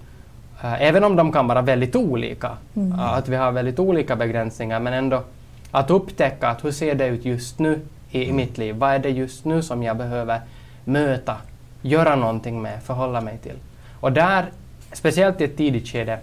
Eh, 0.63 0.81
även 0.81 1.03
om 1.03 1.15
de 1.15 1.31
kan 1.31 1.47
vara 1.47 1.61
väldigt 1.61 1.95
olika, 1.95 2.57
Mm. 2.75 2.91
eh, 2.99 3.13
att 3.13 3.29
vi 3.29 3.35
har 3.35 3.51
väldigt 3.51 3.79
olika 3.79 4.15
begränsningar, 4.15 4.79
men 4.79 4.93
ändå 4.93 5.23
att 5.71 5.89
upptäcka 5.89 6.47
att 6.49 6.63
hur 6.65 6.71
ser 6.71 6.95
det 6.95 7.07
ut 7.07 7.25
just 7.25 7.59
nu 7.59 7.79
i, 8.11 8.23
i 8.25 8.31
mitt 8.33 8.57
liv? 8.57 8.75
Vad 8.75 8.91
är 8.93 8.99
det 8.99 9.09
just 9.09 9.45
nu 9.45 9.61
som 9.61 9.83
jag 9.83 9.97
behöver 9.97 10.41
möta, 10.83 11.37
göra 11.81 12.15
någonting 12.15 12.61
med, 12.61 12.83
förhålla 12.83 13.21
mig 13.21 13.37
till? 13.37 13.55
Och 13.99 14.11
där, 14.11 14.45
speciellt 14.93 15.41
i 15.41 15.43
ett 15.43 15.57
tidigt 15.57 15.87
skede, 15.87 16.19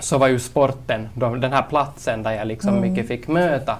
så 0.00 0.18
var 0.18 0.28
ju 0.28 0.38
sporten 0.38 1.08
de, 1.14 1.40
den 1.40 1.52
här 1.52 1.62
platsen 1.62 2.22
där 2.22 2.32
jag 2.32 2.46
liksom 2.46 2.70
Mm. 2.76 2.90
mycket 2.90 3.08
fick 3.08 3.28
möta, 3.28 3.76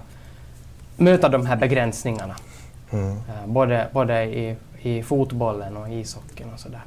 möta 0.96 1.28
de 1.28 1.46
här 1.46 1.56
begränsningarna. 1.56 2.34
Mm. 2.90 3.10
Eh, 3.10 3.46
både 3.46 3.88
både 3.92 4.24
i, 4.24 4.56
i 4.82 5.02
fotbollen 5.02 5.76
och 5.76 5.88
ishockeyn 5.88 6.52
och 6.54 6.60
sådär. 6.60 6.82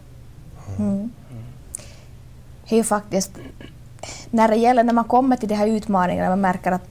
Mm. 0.80 1.10
Är 2.70 2.78
ju 2.78 2.84
faktiskt, 2.84 3.32
när 4.30 4.48
det 4.48 4.56
gäller 4.56 4.84
när 4.84 4.94
man 4.94 5.04
kommer 5.04 5.36
till 5.36 5.50
de 5.50 5.56
här 5.56 5.68
utmaningarna, 5.68 6.30
man 6.30 6.42
märker 6.42 6.72
att 6.72 6.88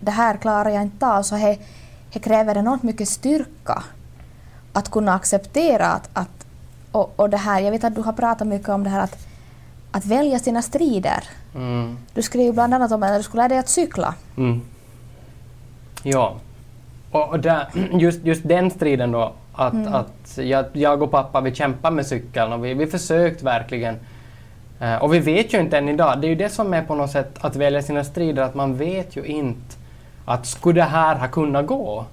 det 0.00 0.10
här 0.10 0.36
klarar 0.36 0.70
jag 0.70 0.82
inte 0.82 1.06
av, 1.06 1.22
så 1.22 1.34
det, 1.34 1.58
det 2.12 2.18
kräver 2.18 2.58
enormt 2.58 2.82
mycket 2.82 3.08
styrka 3.08 3.82
att 4.72 4.90
kunna 4.90 5.14
acceptera 5.14 5.86
att, 5.86 6.10
att 6.12 6.46
och, 6.92 7.12
och 7.16 7.30
det 7.30 7.36
här, 7.36 7.60
jag 7.60 7.70
vet 7.70 7.84
att 7.84 7.94
du 7.94 8.00
har 8.02 8.12
pratat 8.12 8.46
mycket 8.48 8.68
om 8.68 8.84
det 8.84 8.90
här 8.90 9.00
att, 9.00 9.26
att 9.90 10.04
välja 10.04 10.38
sina 10.38 10.62
strider. 10.62 11.24
Mm. 11.54 11.98
Du 12.14 12.22
skrev 12.22 12.54
bland 12.54 12.74
annat 12.74 12.92
om 12.92 13.02
att 13.02 13.16
du 13.16 13.22
skulle 13.22 13.40
lära 13.40 13.48
dig 13.48 13.58
att 13.58 13.68
cykla. 13.68 14.14
Mm. 14.36 14.60
Ja. 16.02 16.36
Och, 17.10 17.40
där, 17.40 17.68
just, 17.92 18.24
just 18.24 18.48
den 18.48 18.70
striden 18.70 19.12
då, 19.12 19.32
att, 19.52 19.72
Mm. 19.72 19.94
att 19.94 20.38
jag, 20.38 20.64
jag 20.72 21.02
och 21.02 21.10
pappa 21.10 21.40
vi 21.40 21.54
kämpar 21.54 21.90
med 21.90 22.06
cykeln 22.06 22.52
och 22.52 22.64
vi, 22.64 22.74
vi 22.74 22.86
försökt 22.86 23.42
verkligen. 23.42 23.96
Eh, 24.80 24.94
och 25.02 25.14
vi 25.14 25.18
vet 25.18 25.54
ju 25.54 25.60
inte 25.60 25.78
än 25.78 25.88
idag, 25.88 26.20
det 26.20 26.26
är 26.26 26.28
ju 26.28 26.34
det 26.34 26.48
som 26.48 26.74
är 26.74 26.82
på 26.82 26.94
något 26.94 27.10
sätt 27.10 27.34
att 27.40 27.56
välja 27.56 27.82
sina 27.82 28.04
strider, 28.04 28.42
att 28.42 28.54
man 28.54 28.76
vet 28.76 29.16
ju 29.16 29.24
inte 29.24 29.76
att 30.24 30.46
skulle 30.46 30.80
det 30.80 30.84
här 30.84 31.16
ha 31.16 31.28
kunnat 31.28 31.66
gå? 31.66 32.04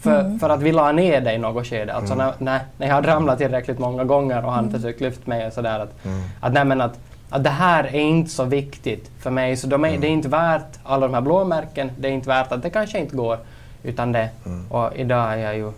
För, 0.00 0.20
Mm. 0.20 0.38
för 0.38 0.48
att 0.50 0.62
vi 0.62 0.72
la 0.72 0.92
ner 0.92 1.20
det 1.20 1.32
i 1.34 1.38
något 1.38 1.66
skede. 1.66 1.92
Alltså 1.94 2.14
när, 2.14 2.32
när, 2.38 2.60
när 2.76 2.86
jag 2.86 2.94
hade 2.94 3.08
ramlat 3.08 3.38
tillräckligt 3.38 3.78
många 3.78 4.04
gånger 4.04 4.44
och 4.44 4.52
han 4.52 4.70
försökt 4.70 5.00
lyfta 5.00 5.22
mig 5.30 5.46
och 5.46 5.52
sådär. 5.52 5.80
Att, 5.80 6.04
Mm. 6.04 6.22
att, 6.40 6.52
nej, 6.52 6.64
men 6.64 6.80
att, 6.80 6.98
att 7.30 7.44
det 7.44 7.50
här 7.50 7.84
är 7.84 8.00
inte 8.00 8.30
så 8.30 8.44
viktigt 8.44 9.10
för 9.20 9.30
mig. 9.30 9.56
Så 9.56 9.66
de 9.66 9.84
är, 9.84 9.98
det 9.98 10.06
är 10.06 10.10
inte 10.10 10.28
värt 10.28 10.78
alla 10.84 11.06
de 11.08 11.14
här 11.14 11.20
blåmärken. 11.20 11.90
Det 11.98 12.08
är 12.08 12.12
inte 12.12 12.28
värt 12.28 12.52
att 12.52 12.62
det 12.62 12.70
kanske 12.70 12.98
inte 12.98 13.16
går. 13.16 13.38
Utan 13.82 14.12
det. 14.12 14.28
Mm. 14.46 14.66
Och 14.72 14.96
idag 14.96 15.32
är 15.32 15.36
jag 15.36 15.56
ju, 15.56 15.72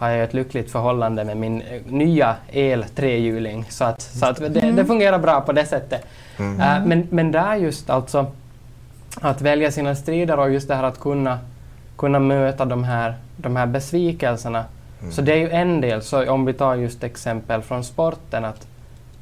har 0.00 0.10
jag 0.10 0.24
ett 0.24 0.34
lyckligt 0.34 0.70
förhållande 0.70 1.24
med 1.24 1.36
min 1.36 1.62
eh, 1.62 1.80
nya 1.86 2.36
el-trehjuling. 2.52 3.64
Så 3.68 3.84
att, 3.84 4.00
så 4.00 4.26
att 4.26 4.36
det, 4.36 4.48
det 4.48 4.84
fungerar 4.84 5.18
bra 5.18 5.40
på 5.40 5.52
det 5.52 5.64
sättet. 5.64 6.06
Mm. 6.38 6.60
Äh, 6.60 6.86
men, 6.86 7.06
men 7.10 7.32
där 7.32 7.56
just 7.56 7.90
alltså 7.90 8.26
att 9.20 9.42
välja 9.42 9.70
sina 9.70 9.94
strider 9.94 10.38
och 10.38 10.50
just 10.50 10.68
det 10.68 10.74
här 10.74 10.82
att 10.82 11.00
kunna, 11.00 11.38
kunna 11.96 12.18
möta 12.18 12.64
de 12.64 12.84
här, 12.84 13.14
de 13.36 13.56
här 13.56 13.66
besvikelserna. 13.66 14.64
Mm. 15.00 15.12
Så 15.12 15.22
det 15.22 15.32
är 15.32 15.36
ju 15.36 15.50
en 15.50 15.80
del. 15.80 16.02
Så 16.02 16.30
om 16.30 16.44
vi 16.44 16.52
tar 16.52 16.74
just 16.74 17.04
exempel 17.04 17.62
från 17.62 17.84
sporten. 17.84 18.44
Att, 18.44 18.66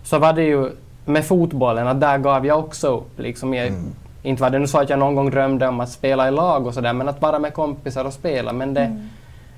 så 0.02 0.18
var 0.18 0.32
det 0.32 0.44
ju 0.44 0.70
med 1.04 1.24
fotbollen, 1.24 1.86
att 1.86 2.00
där 2.00 2.18
gav 2.18 2.46
jag 2.46 2.58
också 2.58 2.96
upp. 2.96 3.18
Liksom 3.18 3.54
jag, 3.54 3.66
Mm. 3.66 3.92
Inte 4.22 4.42
var 4.42 4.50
det 4.50 4.58
nu 4.58 4.66
så 4.66 4.78
att 4.78 4.90
jag 4.90 4.98
någon 4.98 5.14
gång 5.14 5.30
drömde 5.30 5.68
om 5.68 5.80
att 5.80 5.88
spela 5.88 6.28
i 6.28 6.30
lag 6.30 6.66
och 6.66 6.74
sådär, 6.74 6.92
men 6.92 7.08
att 7.08 7.22
vara 7.22 7.38
med 7.38 7.54
kompisar 7.54 8.04
och 8.04 8.12
spela. 8.12 8.52
Men 8.52 8.74
det, 8.74 9.08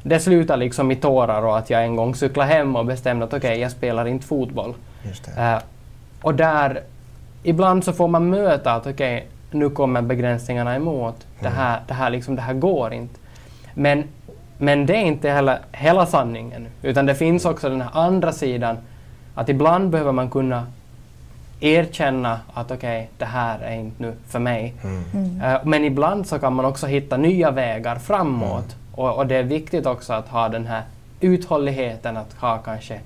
det 0.03 0.21
slutade 0.21 0.59
liksom 0.59 0.91
i 0.91 0.97
tårar 0.97 1.43
och 1.43 1.59
att 1.59 1.71
jag 1.71 1.85
en 1.85 1.97
gång 1.97 2.15
cyklade 2.15 2.49
hem 2.49 2.77
och 2.77 2.87
bestämde 2.87 3.25
att 3.25 3.35
okej, 3.35 3.61
jag 3.61 3.71
spelar 3.71 4.07
inte 4.07 4.27
fotboll. 4.27 4.75
Just 5.03 5.25
det. 5.25 5.43
Eh, 5.43 5.59
och 6.23 6.35
där, 6.35 6.81
ibland 7.43 7.85
så 7.85 7.93
får 7.93 8.09
man 8.09 8.31
möta 8.31 8.73
att 8.73 8.87
okej, 8.87 9.27
nu 9.51 9.71
kommer 9.71 10.03
begränsningarna 10.03 10.77
emot. 10.77 11.27
Det, 11.41 11.49
här, 11.49 11.81
det, 11.89 11.95
här, 11.95 12.11
liksom, 12.11 12.37
det 12.37 12.43
här 12.43 12.55
går 12.55 12.93
inte. 12.93 13.21
Men, 13.75 14.05
men 14.59 14.87
det 14.87 14.97
är 14.97 15.03
inte 15.03 15.31
heller 15.31 15.59
hela 15.73 16.07
sanningen. 16.07 16.67
Utan 16.83 17.07
det 17.07 17.15
finns 17.15 17.45
också 17.45 17.69
den 17.69 17.81
här 17.81 17.91
andra 17.93 18.33
sidan. 18.33 18.77
Att 19.35 19.49
ibland 19.49 19.91
behöver 19.91 20.13
man 20.13 20.31
kunna 20.31 20.67
erkänna 21.61 22.41
att 22.55 22.71
okej, 22.71 23.03
okay, 23.03 23.07
det 23.19 23.25
här 23.25 23.59
är 23.59 23.75
inte 23.75 24.03
nu 24.03 24.13
för 24.29 24.39
mig. 24.39 24.75
Mm. 25.13 25.55
Uh, 25.55 25.61
men 25.65 25.85
ibland 25.85 26.27
så 26.27 26.39
kan 26.39 26.55
man 26.55 26.65
också 26.65 26.87
hitta 26.87 27.17
nya 27.17 27.51
vägar 27.51 27.97
framåt. 27.97 28.77
Mm. 28.93 29.05
Och, 29.05 29.17
och, 29.17 29.27
det 29.27 29.37
är 29.37 29.43
viktigt 29.43 29.87
också 29.87 30.13
att 30.13 30.29
ha 30.29 30.49
den 30.49 30.67
här 30.67 30.83
uthålligheten, 31.21 32.17
att 32.17 32.33
ha 32.33 32.59
kanske 32.59 33.01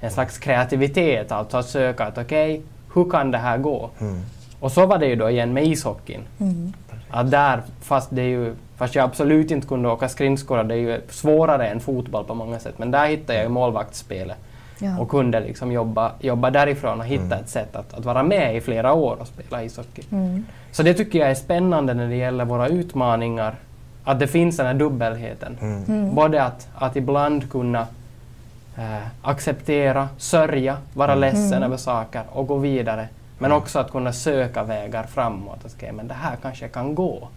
en 0.00 0.10
slags 0.10 0.38
kreativitet, 0.38 1.32
alltså 1.32 1.56
att 1.56 1.68
söka 1.68 2.04
att 2.04 2.18
okej, 2.18 2.52
okay, 2.52 2.62
hur 2.94 3.10
kan 3.10 3.30
det 3.30 3.38
här 3.38 3.58
gå? 3.58 3.90
Mm. 4.00 4.20
Och 4.60 4.72
så 4.72 4.86
var 4.86 4.98
det 4.98 5.06
ju 5.06 5.16
då 5.16 5.30
igen 5.30 5.52
med 5.52 5.66
ishockeyn. 5.66 6.20
Mm. 6.40 6.72
Att 7.10 7.30
där, 7.30 7.62
fast, 7.80 8.08
det 8.10 8.22
är 8.22 8.26
ju, 8.26 8.54
fast 8.76 8.94
jag 8.94 9.04
absolut 9.04 9.50
inte 9.50 9.66
kunde 9.66 9.88
åka 9.88 10.08
skridskor, 10.08 10.64
det 10.64 10.74
är 10.74 10.78
ju 10.78 11.00
svårare 11.10 11.68
än 11.68 11.80
fotboll 11.80 12.24
på 12.24 12.34
många 12.34 12.58
sätt, 12.58 12.78
men 12.78 12.90
där 12.90 13.06
hittade 13.06 13.34
jag 13.34 13.42
ju 13.42 13.48
målvaktsspelet 13.48 14.38
ja. 14.78 14.98
och 14.98 15.08
kunde 15.08 15.40
liksom 15.40 15.72
jobba, 15.72 16.12
jobba 16.20 16.50
därifrån 16.50 17.00
och 17.00 17.06
hitta 17.06 17.24
mm. 17.24 17.38
ett 17.38 17.48
sätt 17.48 17.76
att, 17.76 17.94
att 17.94 18.04
vara 18.04 18.22
med 18.22 18.56
i 18.56 18.60
flera 18.60 18.92
år 18.92 19.16
och 19.20 19.26
spela 19.26 19.62
ishockey. 19.62 20.02
Mm. 20.12 20.46
Så 20.72 20.82
det 20.82 20.94
tycker 20.94 21.18
jag 21.18 21.30
är 21.30 21.34
spännande 21.34 21.94
när 21.94 22.08
det 22.08 22.16
gäller 22.16 22.44
våra 22.44 22.68
utmaningar, 22.68 23.54
att 24.04 24.18
det 24.18 24.26
finns 24.26 24.56
den 24.56 24.66
här 24.66 24.74
dubbelheten. 24.74 25.58
Mm. 25.60 25.84
mm. 25.84 26.14
Både 26.14 26.42
att, 26.42 26.68
att 26.74 26.96
ibland 26.96 27.50
kunna 27.50 27.86
eh, 28.76 29.06
acceptera, 29.22 30.08
sörja, 30.18 30.76
vara 30.94 31.12
mm. 31.12 31.20
ledsen 31.20 31.52
mm. 31.52 31.62
över 31.62 31.76
saker 31.76 32.22
och 32.30 32.46
gå 32.46 32.56
vidare. 32.56 33.08
Men 33.38 33.52
också 33.52 33.78
att 33.78 33.90
kunna 33.90 34.12
söka 34.12 34.62
vägar 34.62 35.02
framåt. 35.02 35.64
Att 35.64 35.74
okay, 35.74 35.92
men 35.92 36.08
det 36.08 36.14
här 36.14 36.36
kanske 36.42 36.68
kan 36.68 36.94
gå. 36.94 37.28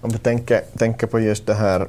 Om 0.00 0.12
du 0.12 0.18
tänker, 0.18 0.60
tänker 0.78 1.06
på 1.06 1.20
just 1.20 1.46
det 1.46 1.54
här, 1.54 1.86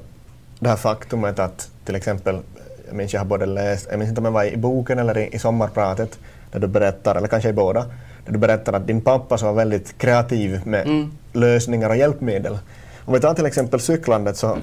det 0.59 0.69
här 0.69 0.75
faktumet 0.75 1.39
att 1.39 1.71
till 1.85 1.95
exempel 1.95 2.39
jag 2.87 2.95
minns 2.95 3.13
jag 3.13 3.19
har 3.19 3.25
både 3.25 3.45
läst, 3.45 3.87
jag 3.89 3.99
minns 3.99 4.09
inte 4.09 4.21
om 4.21 4.25
jag 4.25 4.31
var 4.31 4.43
i 4.43 4.57
boken 4.57 4.99
eller 4.99 5.17
i, 5.17 5.35
i 5.35 5.39
sommarpratet, 5.39 6.19
där 6.51 6.59
du 6.59 6.67
berättar, 6.67 7.15
eller 7.15 7.27
kanske 7.27 7.49
i 7.49 7.53
båda, 7.53 7.85
där 8.25 8.33
du 8.33 8.37
berättar 8.37 8.73
att 8.73 8.87
din 8.87 9.01
pappa 9.01 9.37
så 9.37 9.45
var 9.45 9.53
väldigt 9.53 9.97
kreativ 9.97 10.61
med 10.65 10.85
mm. 10.85 11.11
lösningar 11.33 11.89
och 11.89 11.95
hjälpmedel. 11.95 12.57
Om 13.05 13.13
vi 13.13 13.19
tar 13.19 13.33
till 13.33 13.45
exempel 13.45 13.79
cyklandet 13.79 14.37
så, 14.37 14.57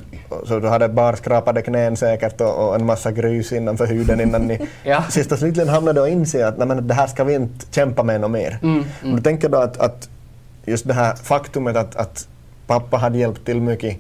så 0.47 0.61
du 0.61 0.69
hade 0.69 0.89
bara 0.89 1.17
skrapade 1.17 1.63
knän 1.63 1.97
säkert 1.97 2.41
och, 2.41 2.69
och 2.69 2.75
en 2.75 2.87
massa 2.87 3.13
grus 3.13 3.53
innanför 3.53 3.87
huden 3.87 4.21
innan 4.21 4.47
ni 4.47 4.69
ja. 4.85 5.03
sist 5.11 5.33
och 5.33 5.39
slutligen 5.39 5.69
hamnade 5.69 6.01
och 6.01 6.09
inse 6.09 6.47
att 6.47 6.59
nej, 6.59 6.83
det 6.83 6.95
här 6.95 7.07
ska 7.07 7.25
vi 7.25 7.35
inte 7.35 7.67
kämpa 7.71 8.03
med 8.03 8.21
något 8.21 8.31
mer. 8.31 8.59
Mm, 8.63 8.85
mm. 9.03 9.17
Du 9.17 9.23
tänker 9.23 9.49
då 9.49 9.59
att, 9.59 9.81
att 9.81 10.09
just 10.67 10.89
det 10.89 10.95
här 10.95 11.15
faktumet 11.15 11.77
att, 11.77 11.97
att 11.97 12.29
pappa 12.67 12.97
hade 12.97 13.19
hjälpt 13.19 13.45
till 13.45 13.61
mycket 13.61 13.97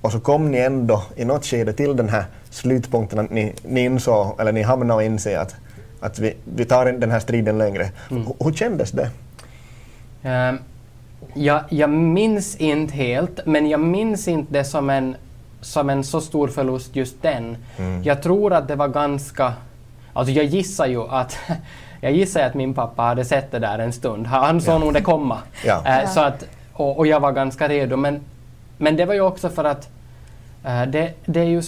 och 0.00 0.12
så 0.12 0.20
kom 0.20 0.50
ni 0.50 0.58
ändå 0.58 1.02
i 1.16 1.24
något 1.24 1.44
skede 1.44 1.72
till 1.72 1.96
den 1.96 2.08
här 2.08 2.24
slutpunkten 2.50 3.18
att 3.18 3.30
ni, 3.30 3.54
ni 3.62 3.84
insåg, 3.84 4.40
eller 4.40 4.52
ni 4.52 4.62
hamnade 4.62 4.94
och 4.94 5.02
inse 5.02 5.40
att, 5.40 5.54
att 6.00 6.18
vi, 6.18 6.36
vi 6.44 6.64
tar 6.64 6.84
den 6.84 7.10
här 7.10 7.20
striden 7.20 7.58
längre. 7.58 7.90
Mm. 8.10 8.22
Hur, 8.26 8.34
hur 8.44 8.52
kändes 8.52 8.90
det? 8.90 9.10
Um, 10.24 10.58
jag, 11.34 11.62
jag 11.68 11.90
minns 11.90 12.56
inte 12.56 12.94
helt, 12.94 13.46
men 13.46 13.68
jag 13.68 13.80
minns 13.80 14.28
inte 14.28 14.52
det 14.52 14.64
som 14.64 14.90
en, 14.90 15.16
som 15.60 15.90
en 15.90 16.04
så 16.04 16.20
stor 16.20 16.48
förlust 16.48 16.96
just 16.96 17.22
den. 17.22 17.56
Mm. 17.78 18.02
Jag 18.02 18.22
tror 18.22 18.52
att 18.52 18.68
det 18.68 18.76
var 18.76 18.88
ganska... 18.88 19.52
Alltså 20.12 20.32
jag 20.32 20.44
gissar 20.44 20.86
ju 20.86 21.02
att 21.02 21.38
jag 22.00 22.12
gissar 22.12 22.42
att 22.42 22.54
min 22.54 22.74
pappa 22.74 23.02
hade 23.02 23.24
sett 23.24 23.50
det 23.50 23.58
där 23.58 23.78
en 23.78 23.92
stund. 23.92 24.26
Han 24.26 24.60
såg 24.60 24.74
ja. 24.74 24.78
nog 24.78 24.94
det 24.94 25.00
komma. 25.00 25.38
ja. 25.64 26.02
uh, 26.02 26.10
så 26.10 26.20
att, 26.20 26.44
och, 26.72 26.98
och, 26.98 27.06
jag 27.06 27.20
var 27.20 27.32
ganska 27.32 27.68
redo. 27.68 27.96
Men, 27.96 28.20
men 28.78 28.96
det 28.96 29.04
var 29.04 29.14
ju 29.14 29.20
också 29.20 29.48
för 29.48 29.64
att 29.64 29.88
uh, 30.64 30.86
det, 30.86 31.12
det 31.24 31.40
är 31.40 31.44
ju... 31.44 31.62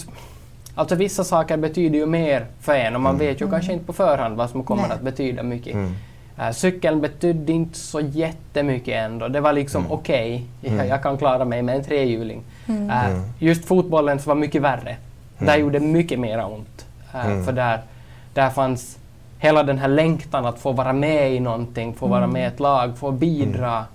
Alltså 0.75 0.95
vissa 0.95 1.23
saker 1.23 1.57
betyder 1.57 1.99
ju 1.99 2.05
mer 2.05 2.45
för 2.61 2.75
en 2.75 2.95
och 2.95 3.01
man 3.01 3.15
mm. 3.15 3.27
vet 3.27 3.41
ju 3.41 3.49
kanske 3.49 3.73
inte 3.73 3.85
på 3.85 3.93
förhand 3.93 4.37
vad 4.37 4.49
som 4.49 4.63
kommer 4.63 4.81
Nej. 4.81 4.91
att 4.91 5.01
betyda 5.01 5.43
mycket. 5.43 5.73
Mm. 5.73 5.93
Uh, 6.39 6.51
cykeln 6.51 7.01
betydde 7.01 7.53
inte 7.53 7.77
så 7.77 7.99
jättemycket 7.99 8.93
ändå. 8.93 9.27
Det 9.27 9.41
var 9.41 9.53
liksom 9.53 9.81
mm. 9.81 9.91
okej, 9.91 10.45
okay. 10.61 10.73
mm. 10.73 10.87
jag, 10.87 11.03
kan 11.03 11.17
klara 11.17 11.45
mig 11.45 11.61
med 11.61 11.75
en 11.75 11.83
trehjuling. 11.83 12.43
Mm. 12.67 12.89
Uh, 12.89 13.21
just 13.39 13.65
fotbollen 13.65 14.19
så 14.19 14.29
var 14.29 14.35
mycket 14.35 14.61
värre. 14.61 14.97
Där 15.37 15.53
mm. 15.53 15.59
gjorde 15.59 15.79
mycket 15.79 16.19
mer 16.19 16.45
ont. 16.45 16.85
Uh, 17.15 17.43
för 17.43 17.51
där, 17.51 17.81
där 18.33 18.49
fanns 18.49 18.97
hela 19.39 19.63
den 19.63 19.77
här 19.77 19.87
längtan 19.87 20.45
att 20.45 20.59
få 20.59 20.71
vara 20.71 20.93
med 20.93 21.33
i 21.33 21.39
någonting, 21.39 21.93
få 21.93 22.07
vara 22.07 22.27
med 22.27 22.41
i 22.41 22.45
ett 22.45 22.59
lag, 22.59 22.97
få 22.97 23.11
bidra. 23.11 23.85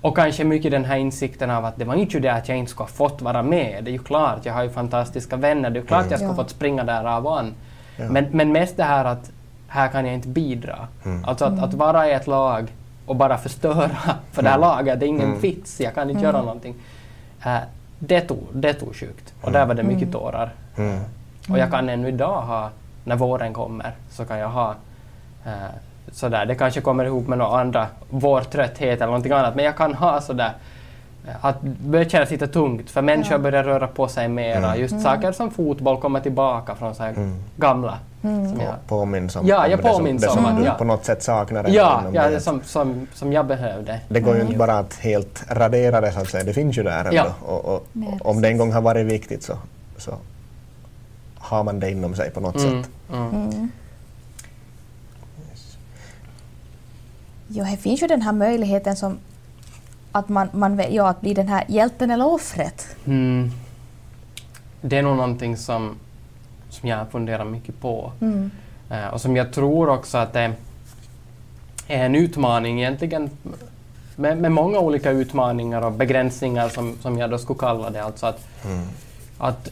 Och 0.00 0.16
kanske 0.16 0.44
mycket 0.44 0.70
den 0.70 0.84
här 0.84 0.96
insikten 0.96 1.50
av 1.50 1.64
att 1.64 1.76
det 1.76 1.84
var 1.84 1.94
inte 1.94 2.20
det 2.20 2.32
att 2.32 2.48
jag 2.48 2.58
inte 2.58 2.70
skulle 2.70 2.84
ha 2.84 2.92
fått 2.92 3.22
vara 3.22 3.42
med. 3.42 3.84
Det 3.84 3.90
är 3.90 3.92
ju 3.92 3.98
klart, 3.98 4.46
jag 4.46 4.52
har 4.52 4.62
ju 4.62 4.70
fantastiska 4.70 5.36
vänner. 5.36 5.70
Det 5.70 5.78
är 5.78 5.80
ju 5.80 5.86
klart 5.86 6.00
mm. 6.00 6.10
jag 6.10 6.18
skulle 6.18 6.32
ha 6.32 6.36
fått 6.36 6.50
springa 6.50 6.84
där 6.84 7.04
av 7.04 7.26
och 7.26 7.38
an. 7.38 7.54
Ja. 7.96 8.08
Men, 8.10 8.26
men 8.30 8.52
mest 8.52 8.76
det 8.76 8.84
här 8.84 9.04
att 9.04 9.30
här 9.68 9.88
kan 9.88 10.04
jag 10.06 10.14
inte 10.14 10.28
bidra. 10.28 10.88
Mm. 11.04 11.24
Alltså 11.24 11.44
att, 11.44 11.62
att, 11.62 11.74
vara 11.74 12.08
i 12.08 12.12
ett 12.12 12.26
lag 12.26 12.72
och 13.06 13.16
bara 13.16 13.38
förstöra 13.38 13.90
för 14.32 14.42
det 14.42 14.48
här 14.48 14.56
mm. 14.56 14.68
laget, 14.68 15.00
det 15.00 15.06
är 15.06 15.08
ingen 15.08 15.28
mm. 15.28 15.40
vits, 15.40 15.80
jag 15.80 15.94
kan 15.94 16.10
inte 16.10 16.22
göra 16.22 16.36
mm. 16.36 16.46
någonting. 16.46 16.74
Uh, 17.46 17.58
det, 17.98 18.20
tog, 18.20 18.46
det 18.52 18.74
tog 18.74 18.96
sjukt 18.96 19.34
och 19.40 19.52
där 19.52 19.66
var 19.66 19.74
det 19.74 19.82
mycket 19.82 20.12
tårar. 20.12 20.50
Och 21.50 21.58
jag 21.58 21.70
kan 21.70 21.88
ännu 21.88 22.08
idag 22.08 22.42
ha, 22.42 22.70
när 23.04 23.16
våren 23.16 23.52
kommer, 23.52 23.92
så 24.10 24.24
kan 24.24 24.38
jag 24.38 24.48
ha 24.48 24.70
uh, 25.46 25.52
sådär, 26.12 26.46
det 26.46 26.54
kanske 26.54 26.80
kommer 26.80 27.04
ihop 27.04 27.26
med 27.26 27.38
några 27.38 27.60
andra, 27.60 27.86
vårtrötthet 28.10 28.96
eller 28.96 29.06
någonting 29.06 29.32
annat, 29.32 29.54
men 29.54 29.64
jag 29.64 29.76
kan 29.76 29.94
ha 29.94 30.20
sådär 30.20 30.52
att 31.40 31.62
börja 31.62 32.08
kännas 32.08 32.30
lite 32.30 32.46
tungt 32.46 32.90
för 32.90 33.02
människor 33.02 33.32
ja. 33.32 33.38
börjar 33.38 33.64
röra 33.64 33.86
på 33.86 34.08
sig 34.08 34.28
mera. 34.28 34.56
Mm. 34.56 34.80
Just 34.80 34.92
mm. 34.92 35.04
saker 35.04 35.32
som 35.32 35.50
fotboll 35.50 36.00
kommer 36.00 36.20
tillbaka 36.20 36.74
från 36.74 36.94
så 36.94 37.02
mm. 37.02 37.42
gamla. 37.56 37.98
Mm. 38.22 38.48
Som 38.48 38.60
jag, 38.60 38.74
påminns 38.86 39.36
om, 39.36 39.46
ja, 39.46 39.68
jag 39.68 39.82
påminns 39.82 40.22
det 40.22 40.28
som, 40.28 40.38
om 40.38 40.44
det 40.44 40.50
som 40.50 40.60
du 40.60 40.64
ja. 40.64 40.74
på 40.74 40.84
något 40.84 41.04
sätt 41.04 41.22
saknade. 41.22 41.70
Ja, 41.70 42.04
ja 42.12 42.30
det 42.30 42.40
som, 42.40 42.62
som, 42.62 43.06
som 43.14 43.32
jag 43.32 43.46
behövde. 43.46 44.00
Det 44.08 44.20
går 44.20 44.36
ju 44.36 44.42
inte 44.42 44.56
bara 44.56 44.78
att 44.78 44.94
helt 44.94 45.44
radera 45.50 46.00
det 46.00 46.12
så 46.12 46.20
att 46.20 46.28
säga, 46.28 46.44
det 46.44 46.52
finns 46.52 46.78
ju 46.78 46.82
där 46.82 47.04
ändå. 47.04 47.32
Och, 47.42 47.64
och, 47.64 47.86
och 48.20 48.30
om 48.30 48.40
det 48.40 48.48
en 48.48 48.58
gång 48.58 48.72
har 48.72 48.80
varit 48.80 49.06
viktigt 49.06 49.42
så, 49.42 49.58
så 49.96 50.14
har 51.38 51.64
man 51.64 51.80
det 51.80 51.90
inom 51.90 52.14
sig 52.14 52.30
på 52.30 52.40
något 52.40 52.56
mm. 52.56 52.82
sätt. 52.82 52.90
Mm. 53.12 53.28
mm. 53.30 53.70
Jo, 57.48 57.64
det 57.64 57.76
finns 57.76 58.02
ju 58.02 58.06
den 58.06 58.22
här 58.22 58.32
möjligheten 58.32 58.96
som 58.96 59.18
att 60.12 60.28
man, 60.28 60.48
man 60.52 60.80
ja, 60.90 61.08
att 61.08 61.20
bli 61.20 61.34
den 61.34 61.48
här 61.48 61.64
hjälten 61.68 62.10
eller 62.10 62.26
offret? 62.26 62.96
Mm. 63.04 63.50
Det 64.80 64.98
är 64.98 65.02
nog 65.02 65.16
någonting 65.16 65.56
som, 65.56 65.96
som 66.70 66.88
jag 66.88 67.10
funderar 67.10 67.44
mycket 67.44 67.80
på. 67.80 68.12
Mm. 68.20 68.50
Uh, 68.90 69.06
och 69.06 69.20
som 69.20 69.36
jag 69.36 69.52
tror 69.52 69.88
också 69.88 70.18
att 70.18 70.32
det 70.32 70.40
är 71.88 72.04
en 72.04 72.14
utmaning 72.14 72.80
egentligen 72.80 73.30
med, 74.16 74.38
med, 74.38 74.52
många 74.52 74.78
olika 74.78 75.10
utmaningar 75.10 75.82
och 75.82 75.92
begränsningar 75.92 76.68
som, 76.68 76.96
som 77.02 77.18
jag 77.18 77.30
då 77.30 77.38
skulle 77.38 77.58
kalla 77.58 77.90
det. 77.90 78.04
Alltså 78.04 78.26
att, 78.26 78.48
mm. 78.64 78.86
att 79.38 79.68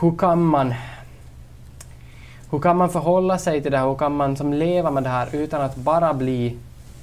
hur 0.00 0.16
kan 0.16 0.42
man 0.42 0.74
hur 2.50 2.58
kan 2.58 2.76
man 2.76 2.90
förhålla 2.90 3.38
sig 3.38 3.62
till 3.62 3.72
det 3.72 3.78
här? 3.78 3.88
Hur 3.88 3.94
kan 3.94 4.16
man 4.16 4.36
som 4.36 4.52
leva 4.52 4.90
med 4.90 5.02
det 5.02 5.08
här 5.08 5.28
utan 5.32 5.60
att 5.60 5.76
bara 5.76 6.14
bli 6.14 6.56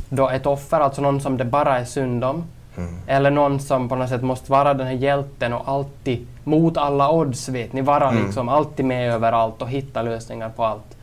då 0.10 0.30
ett 0.30 0.46
offer, 0.46 0.80
alltså 0.80 1.02
någon 1.02 1.22
som 1.22 1.38
det 1.38 1.46
bara 1.46 1.80
är 1.80 1.86
synd 1.86 2.24
om? 2.24 2.44
Mm. 2.78 2.96
Eller 3.08 3.32
någon 3.32 3.60
som 3.60 3.90
på 3.90 3.96
något 3.96 4.10
sätt 4.10 4.22
måste 4.22 4.52
vara 4.52 4.74
den 4.74 4.88
här 4.88 4.94
hjälten 4.94 5.54
och 5.54 5.70
alltid 5.70 6.28
mot 6.44 6.78
alla 6.78 7.12
odds, 7.12 7.50
vet 7.50 7.74
ni, 7.74 7.82
vara 7.82 8.10
mm. 8.10 8.26
liksom 8.26 8.50
alltid 8.50 8.86
med 8.86 9.14
överallt 9.14 9.62
och 9.62 9.70
hitta 9.70 10.02
lösningar 10.02 10.50
på 10.50 10.66
allt. 10.66 10.98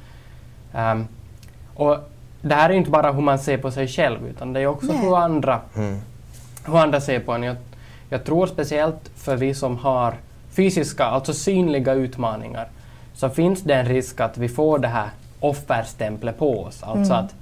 Um, 0.75 1.08
och 1.75 1.99
det 2.42 2.54
här 2.54 2.70
är 2.70 2.75
inte 2.75 2.90
bara 2.90 3.12
hur 3.12 3.23
man 3.23 3.38
ser 3.38 3.58
på 3.58 3.70
sig 3.70 3.88
själv, 3.88 4.26
utan 4.26 4.52
det 4.52 4.61
är 4.61 4.66
också 4.66 4.92
hur 4.92 5.16
andra, 5.16 5.61
mm. 5.76 6.00
hur 6.66 6.78
andra 6.78 7.00
ser 7.00 7.20
på 7.20 7.32
en. 7.32 7.42
Jag, 7.42 7.56
jag 8.08 8.25
tror 8.25 8.46
speciellt 8.46 9.11
för 9.16 9.37
vi 9.37 9.54
som 9.54 9.76
har 9.76 10.14
fysiska, 10.50 11.04
alltså 11.04 11.32
synliga 11.32 11.92
utmaningar, 11.92 12.68
så 13.14 13.28
finns 13.28 13.62
det 13.62 13.75
en 13.75 13.87
risk 13.87 14.20
att 14.20 14.38
vi 14.38 14.49
får 14.49 14.78
det 14.78 14.88
här 14.88 15.08
offerstämplet 15.40 16.38
på 16.38 16.62
oss. 16.62 16.82
Alltså 16.82 17.12
mm. 17.12 17.25
att, 17.25 17.35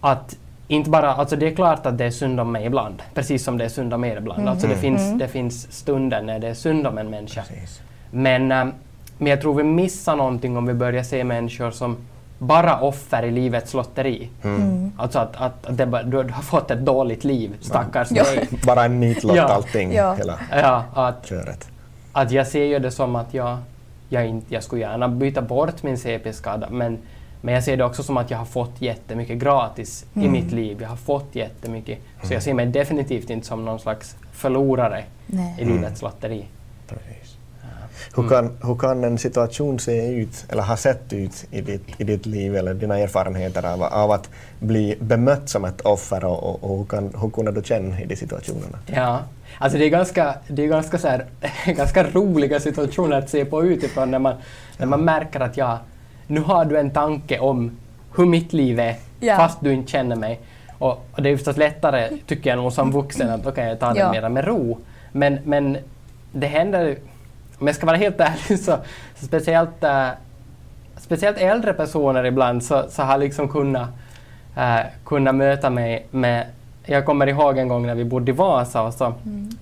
att 0.00 0.36
inte 0.68 0.90
bara, 0.90 1.14
alltså 1.14 1.36
det 1.36 1.46
är 1.46 1.54
klart 1.54 1.86
att 1.86 1.98
det 1.98 2.04
är 2.04 2.10
synd 2.10 2.40
om 2.40 2.52
mig 2.52 2.66
ibland, 2.66 3.02
precis 3.14 3.44
som 3.44 3.58
det 3.58 3.64
är 3.64 3.68
synd 3.68 3.94
om 3.94 4.04
er 4.04 4.16
ibland. 4.16 4.40
Mm. 4.40 4.52
Alltså 4.52 4.66
det, 4.66 4.76
finns, 4.76 5.00
mm. 5.00 5.18
det 5.18 5.28
finns 5.28 5.72
stunder 5.72 6.22
när 6.22 6.38
det 6.38 6.48
är 6.48 6.54
synd 6.54 6.86
om 6.86 6.98
en 6.98 7.10
människa. 7.10 7.42
Men, 8.10 8.52
ähm, 8.52 8.72
men 9.18 9.30
jag 9.30 9.40
tror 9.40 9.54
vi 9.54 9.62
missar 9.62 10.16
någonting 10.16 10.56
om 10.56 10.66
vi 10.66 10.74
börjar 10.74 11.02
se 11.02 11.24
människor 11.24 11.70
som 11.70 11.96
bara 12.38 12.80
offer 12.80 13.22
i 13.22 13.30
livets 13.30 13.74
lotteri. 13.74 14.30
Mm. 14.42 14.62
mm. 14.62 14.92
Alltså 14.96 15.18
att, 15.18 15.36
att, 15.36 15.66
att 15.66 15.76
det, 15.76 16.02
du, 16.04 16.16
har 16.16 16.42
fått 16.42 16.70
ett 16.70 16.80
dåligt 16.80 17.24
liv, 17.24 17.56
stackars 17.60 18.08
ja. 18.10 18.24
dig. 18.24 18.48
bara 18.66 18.84
en 18.84 19.00
nitlott 19.00 19.36
ja. 19.36 19.42
allting, 19.42 19.92
ja. 19.92 20.14
hela 20.14 20.38
ja, 20.50 20.84
att, 20.94 21.26
köret. 21.26 21.68
Att 22.12 22.30
jag 22.30 22.46
ser 22.46 22.64
ju 22.64 22.78
det 22.78 22.90
som 22.90 23.16
att 23.16 23.34
jag, 23.34 23.58
jag, 24.08 24.26
inte, 24.26 24.54
jag 24.54 24.62
skulle 24.62 24.80
gärna 24.80 25.08
byta 25.08 25.42
bort 25.42 25.82
min 25.82 25.98
CP-skada 25.98 26.68
men 26.70 26.98
Men 27.46 27.54
jag 27.54 27.64
ser 27.64 27.76
det 27.76 27.84
också 27.84 28.02
som 28.02 28.16
att 28.16 28.30
jag 28.30 28.38
har 28.38 28.44
fått 28.44 28.72
jättemycket 28.78 29.38
gratis 29.38 30.04
i 30.14 30.28
mitt 30.28 30.52
liv. 30.52 30.78
Jag 30.82 30.88
har 30.88 30.96
fått 30.96 31.34
jättemycket. 31.34 31.98
Så 32.22 32.34
jag 32.34 32.42
ser 32.42 32.54
mig 32.54 32.66
definitivt 32.66 33.30
inte 33.30 33.46
som 33.46 33.64
någon 33.64 33.78
slags 33.78 34.16
förlorare 34.32 35.04
Nej. 35.26 35.54
i 35.58 35.64
livets 35.64 36.02
lotteri. 36.02 36.46
Precis. 36.88 37.36
Hur, 38.16 38.28
kan, 38.28 38.56
hur 38.62 38.74
kan 38.74 39.04
en 39.04 39.18
situation 39.18 39.78
se 39.78 40.08
ut, 40.08 40.46
eller 40.48 40.62
ha 40.62 40.76
sett 40.76 41.12
ut 41.12 41.46
i 41.50 41.60
ditt, 41.60 42.00
i 42.00 42.04
ditt 42.04 42.26
liv 42.26 42.56
eller 42.56 42.74
dina 42.74 42.98
erfarenheter 42.98 43.66
av, 43.72 43.82
av 43.82 44.10
att 44.10 44.30
bli 44.58 44.96
bemött 45.00 45.48
som 45.48 45.64
ett 45.64 45.80
offer 45.80 46.24
och, 46.24 46.44
och, 46.44 46.70
och 46.70 46.78
hur, 46.78 46.84
kan, 46.84 47.14
hur 47.20 47.30
kunde 47.30 47.52
du 47.52 47.62
känna 47.62 48.00
i 48.00 48.06
de 48.06 48.16
situationerna? 48.16 48.78
Ja, 48.86 49.20
alltså 49.58 49.78
det 49.78 49.84
är 49.84 49.90
ganska, 49.90 50.34
det 50.48 50.64
är 50.64 50.66
ganska, 50.66 50.98
så 50.98 51.08
här, 51.08 51.26
ganska 51.66 52.04
roliga 52.10 52.60
situationer 52.60 53.18
att 53.18 53.30
se 53.30 53.44
på 53.44 53.64
utifrån 53.64 54.10
när 54.10 54.18
man, 54.18 54.34
när 54.78 54.86
man 54.86 55.04
märker 55.04 55.40
att 55.40 55.56
ja, 55.56 55.78
nu 56.26 56.40
har 56.40 56.64
du 56.64 56.78
en 56.78 56.90
tanke 56.90 57.38
om 57.38 57.70
hur 58.16 58.26
mitt 58.26 58.52
liv 58.52 58.80
är 58.80 58.94
Ja. 59.20 59.36
fast 59.36 59.60
du 59.60 59.72
inte 59.72 59.90
känner 59.92 60.16
mig. 60.16 60.40
Och, 60.78 61.06
och 61.12 61.22
det 61.22 61.30
är 61.30 61.36
förstås 61.36 61.56
lättare, 61.56 62.10
tycker 62.26 62.50
jag 62.50 62.56
nog 62.56 62.72
som 62.72 62.90
vuxen, 62.92 63.30
att 63.30 63.46
okej, 63.46 63.68
jag 63.68 63.80
tar 63.80 63.94
det 63.94 64.00
Ja. 64.00 64.10
mera 64.12 64.28
med 64.28 64.44
ro. 64.44 64.78
Men, 65.12 65.38
men 65.44 65.78
det 66.32 66.46
händer, 66.46 66.96
om 67.58 67.66
jag 67.66 67.76
ska 67.76 67.86
vara 67.86 67.96
helt 67.96 68.20
ärlig, 68.20 68.58
så, 68.60 68.76
så 69.16 69.26
speciellt, 69.26 69.84
äh, 69.84 70.08
speciellt 70.96 71.38
äldre 71.38 71.72
personer 71.72 72.24
ibland 72.24 72.64
så, 72.64 72.84
så 72.88 73.02
har 73.02 73.18
liksom 73.18 73.48
kunnat, 73.48 73.88
äh, 74.56 74.80
kunnat 75.04 75.34
möta 75.34 75.70
mig 75.70 76.06
med 76.10 76.46
jag 76.88 77.04
kommer 77.06 77.26
ihåg 77.26 77.58
en 77.58 77.68
gång 77.68 77.86
när 77.86 77.94
vi 77.94 78.04
bodde 78.04 78.30
i 78.30 78.34
Vasa 78.34 78.82
och 78.82 78.94
så, 78.94 79.14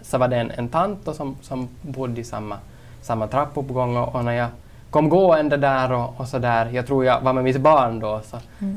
så 0.02 0.18
var 0.18 0.28
det 0.28 0.37
en, 0.37 0.50
en 0.50 0.68
tant 0.68 1.16
som, 1.16 1.37
som 1.42 1.68
bodde 1.83 2.21
i 2.21 2.25
samma, 2.25 2.56
samma 3.02 3.26
trappuppgång 3.26 3.97
och, 3.97 4.14
och 4.14 4.25
när 4.25 4.33
jag 4.33 4.49
kom 4.95 5.09
gående 5.09 5.57
där 5.57 5.93
och, 5.93 6.15
och 6.17 6.29
så 6.29 6.39
där, 6.39 6.71
jag 6.73 6.87
tror 6.87 7.05
jag 7.05 7.21
var 7.21 7.33
med 7.33 7.45
mitt 7.45 7.61
barn 7.61 8.01
då, 8.01 8.21
så, 8.31 8.37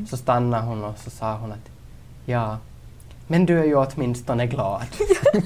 så 0.10 0.18
stannade 0.18 0.64
hon 0.64 0.84
och 0.84 0.94
så 1.04 1.10
sa 1.10 1.34
hon 1.34 1.52
att 1.52 1.70
ja, 2.26 2.58
men 3.28 3.46
du 3.46 3.60
är 3.60 3.64
ju 3.64 3.76
åtminstone 3.76 4.48
glad. 4.48 4.82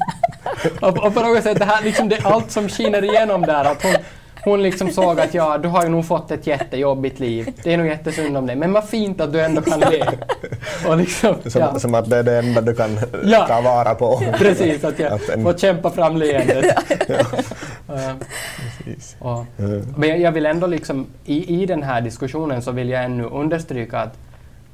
och, 0.81 0.97
och 1.05 1.13
på 1.13 1.19
något 1.21 1.43
sätt, 1.43 1.59
det 1.59 1.65
här, 1.65 1.83
liksom 1.83 2.09
det, 2.09 2.19
allt 2.23 2.51
som 2.51 2.69
skiner 2.69 3.03
igenom 3.03 3.41
där, 3.41 3.65
att 3.65 3.83
hon, 3.83 3.95
hon 4.43 4.63
liksom 4.63 4.89
såg 4.89 5.19
att 5.19 5.33
ja, 5.33 5.57
du 5.57 5.67
har 5.67 5.83
ju 5.83 5.89
nog 5.89 6.07
fått 6.07 6.31
ett 6.31 6.47
jättejobbigt 6.47 7.19
liv. 7.19 7.53
Det 7.63 7.73
är 7.73 7.77
nog 7.77 7.87
jättesynd 7.87 8.37
om 8.37 8.47
dig, 8.47 8.55
men 8.55 8.73
vad 8.73 8.89
fint 8.89 9.21
att 9.21 9.33
du 9.33 9.41
ändå 9.41 9.61
kan 9.61 9.79
le. 9.79 10.05
Och 10.87 10.97
liksom, 10.97 11.35
Som, 11.45 11.61
ja. 11.61 11.79
som 11.79 11.95
att 11.95 12.09
det 12.09 12.17
är 12.17 12.23
det 12.23 12.37
enda 12.37 12.61
du 12.61 12.75
kan 12.75 12.99
Ja. 13.23 13.47
ta 13.47 13.61
vara 13.61 13.95
på. 13.95 14.21
Precis, 14.37 14.83
att 14.83 14.99
jag 14.99 15.13
Att 15.13 15.29
en- 15.29 15.43
får 15.43 15.53
kämpa 15.53 15.89
fram 15.89 16.17
leendet. 16.17 16.75
Precis. 17.07 17.53
Och, 19.19 19.45
Mm. 19.59 19.85
men 19.97 20.21
jag, 20.21 20.31
vill 20.31 20.45
ändå 20.45 20.67
liksom, 20.67 21.05
i, 21.25 21.61
i 21.61 21.65
den 21.65 21.83
här 21.83 22.01
diskussionen 22.01 22.61
så 22.61 22.71
vill 22.71 22.89
jag 22.89 23.03
ännu 23.03 23.23
understryka 23.23 23.99
att, 23.99 24.17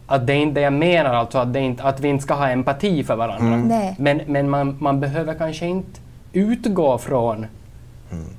att 0.08 0.28
det 0.28 0.34
är 0.34 0.38
inte 0.38 0.54
det 0.60 0.62
jag 0.62 0.74
menar, 0.74 1.14
alltså 1.14 1.38
att, 1.38 1.54
det 1.54 1.60
inte, 1.60 1.84
att 1.84 2.00
vi 2.00 2.08
inte 2.08 2.24
ska 2.24 2.34
ha 2.34 2.50
empati 2.50 3.04
för 3.04 3.16
varandra. 3.16 3.56
Mm. 3.56 3.96
Men, 3.98 4.22
men 4.28 4.50
man, 4.50 4.78
man 4.80 5.00
behöver 5.00 5.34
kanske 5.34 5.66
inte 5.66 6.00
utgå 6.34 6.98
från 6.98 7.46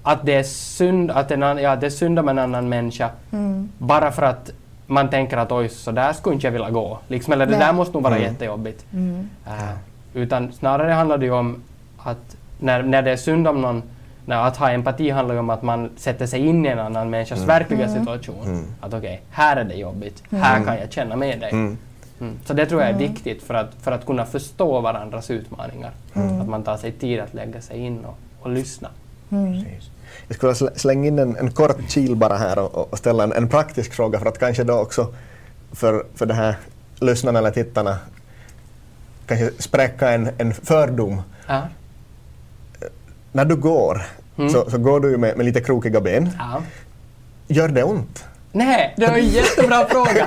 att 0.02 0.26
det 0.26 0.34
är 0.34 0.42
synd, 0.42 1.10
att 1.10 1.30
en, 1.30 1.42
annan- 1.42 1.62
ja, 1.62 1.76
det 1.76 1.86
är 1.86 1.90
synd 1.90 2.18
om 2.18 2.28
en 2.28 2.38
annan 2.38 2.68
människa 2.68 3.10
Mm. 3.32 3.68
bara 3.78 4.10
för 4.12 4.22
att 4.22 4.50
man 4.86 5.10
tänker 5.10 5.36
att 5.36 5.52
oj, 5.52 5.68
så 5.68 5.90
där 5.90 6.12
skulle 6.12 6.34
inte 6.34 6.46
jag 6.46 6.52
vilja 6.52 6.70
gå. 6.70 6.98
Liksom, 7.08 7.32
eller 7.32 7.46
det 7.46 7.50
Nej. 7.52 7.60
där 7.60 7.72
måste 7.72 7.92
nog 7.94 8.02
vara 8.02 8.16
Mm. 8.16 8.32
jättejobbigt. 8.32 8.84
Mm. 8.92 9.28
Äh, 9.46 9.52
utan 10.14 10.52
snarare 10.52 10.92
handlar 10.92 11.18
det 11.18 11.24
ju 11.26 11.32
om 11.32 11.62
att 11.98 12.36
när, 12.58 12.82
när 12.82 13.02
det 13.02 13.10
är 13.10 13.16
synd 13.16 13.48
om 13.48 13.60
någon, 13.60 13.82
när 14.28 14.46
att 14.46 14.56
ha 14.56 14.70
empati 14.70 15.10
handlar 15.10 15.34
ju 15.34 15.40
om 15.40 15.50
att 15.50 15.62
man 15.62 15.90
sätter 15.96 16.26
sig 16.26 16.46
in 16.46 16.66
i 16.66 16.68
en 16.68 16.78
annan 16.78 17.10
människas 17.10 17.40
verkliga 17.40 17.88
situation. 17.88 18.46
Mm. 18.46 18.64
Att 18.80 18.94
okej, 18.94 19.22
här 19.30 19.56
är 19.56 19.64
det 19.64 19.74
jobbigt, 19.74 20.22
här 20.30 20.64
kan 20.64 20.78
jag 20.78 20.92
känna 20.92 21.16
med 21.16 21.40
dig. 21.40 21.50
Mm. 21.50 21.76
Mm. 22.20 22.38
Så 22.44 22.54
det 22.54 22.66
tror 22.66 22.82
jag 22.82 22.90
är 22.90 22.98
viktigt 22.98 23.42
för 23.42 23.54
att, 23.54 23.70
för 23.82 23.92
att 23.92 24.06
kunna 24.06 24.24
förstå 24.26 24.80
varandras 24.80 25.30
utmaningar. 25.30 25.90
Att 26.12 26.48
man 26.48 26.62
tar 26.62 26.76
sig 26.76 26.92
tid 26.92 27.20
att 27.20 27.34
lägga 27.34 27.60
sig 27.60 27.78
in 27.78 28.04
och, 28.04 28.18
och 28.40 28.50
lyssna. 28.50 28.88
Jag 30.28 30.36
skulle 30.36 30.54
slänga 30.54 31.06
in 31.06 31.18
en, 31.18 31.36
en 31.36 31.50
kort 31.50 31.88
kil 31.88 32.16
bara 32.16 32.36
här 32.36 32.58
och, 32.58 32.92
och 32.92 32.98
ställa 32.98 33.24
en, 33.24 33.32
en 33.32 33.48
praktisk 33.48 33.94
fråga 33.94 34.18
för 34.18 34.26
att 34.26 34.38
kanske 34.38 34.64
då 34.64 34.74
också 34.74 35.14
för, 35.72 36.04
för 36.14 36.26
det 36.26 36.34
här 36.34 36.56
lyssnarna 37.00 37.38
eller 37.38 37.50
tittarna 37.50 37.98
kanske 39.26 39.50
spräcka 39.62 40.10
en, 40.10 40.30
en 40.38 40.54
fördom. 40.54 41.22
Ja. 41.46 41.62
När 43.32 43.44
du 43.44 43.56
går 43.56 44.02
Mm. 44.38 44.50
så, 44.50 44.70
så 44.70 44.78
går 44.78 45.00
du 45.00 45.10
ju 45.10 45.16
med, 45.16 45.36
med 45.36 45.46
lite 45.46 45.60
krokiga 45.60 46.00
ben. 46.00 46.30
Ja. 46.38 46.62
Gör 47.48 47.68
det 47.68 47.82
ont? 47.82 48.24
Nej, 48.52 48.94
det 48.96 49.06
var 49.06 49.14
en 49.14 49.28
jättebra 49.28 49.86
fråga. 49.90 50.26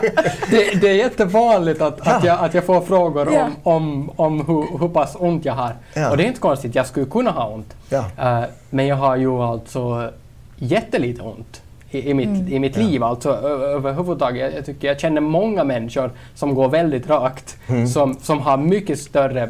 Det, 0.49 0.81
det 0.81 0.87
är 0.89 0.93
jättevanligt 0.93 1.81
att, 1.81 2.07
att, 2.07 2.23
jag, 2.23 2.39
att 2.39 2.53
jag 2.53 2.63
får 2.65 2.81
frågor 2.81 3.33
Ja. 3.33 3.43
om, 3.43 3.53
om, 3.63 4.11
om 4.15 4.45
hur, 4.47 4.79
hur 4.79 4.89
pass 4.89 5.15
ont 5.19 5.45
jag 5.45 5.53
har. 5.53 5.71
Ja. 5.93 6.09
Och 6.11 6.17
det 6.17 6.23
är 6.23 6.27
inte 6.27 6.39
konstigt, 6.39 6.75
jag 6.75 6.87
skulle 6.87 7.05
kunna 7.05 7.31
ha 7.31 7.47
ont. 7.47 7.75
Ja. 7.89 8.05
Eh, 8.19 8.43
men 8.69 8.87
jag 8.87 8.95
har 8.95 9.15
ju 9.15 9.31
alltså 9.41 10.11
jättelite 10.55 11.21
ont 11.21 11.61
i, 11.91 12.09
i 12.09 12.13
mitt, 12.13 12.49
i 12.49 12.59
mitt 12.59 12.77
liv. 12.77 13.03
Alltså, 13.03 13.29
överhuvudtaget. 13.29 14.53
Jag, 14.55 14.65
tycker 14.65 14.87
jag 14.87 14.99
känner 14.99 15.21
många 15.21 15.63
människor 15.63 16.11
som 16.35 16.55
går 16.55 16.69
väldigt 16.69 17.09
rakt, 17.09 17.57
som, 17.93 18.17
som 18.21 18.39
har 18.39 18.57
mycket 18.57 18.99
större 18.99 19.49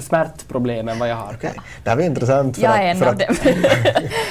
smärtproblem 0.00 0.88
än 0.88 0.98
vad 0.98 1.08
jag 1.08 1.16
har. 1.16 1.34
Okej. 1.34 1.50
Det 1.84 1.90
här 1.90 1.96
är 1.96 2.02
intressant 2.02 2.56
för 2.56 2.62
Jag 2.62 2.72
att, 2.72 2.78
är 2.78 2.84
en 2.84 2.96
för 2.96 3.06
av 3.06 3.12
att 3.12 3.18
dem. 3.18 3.36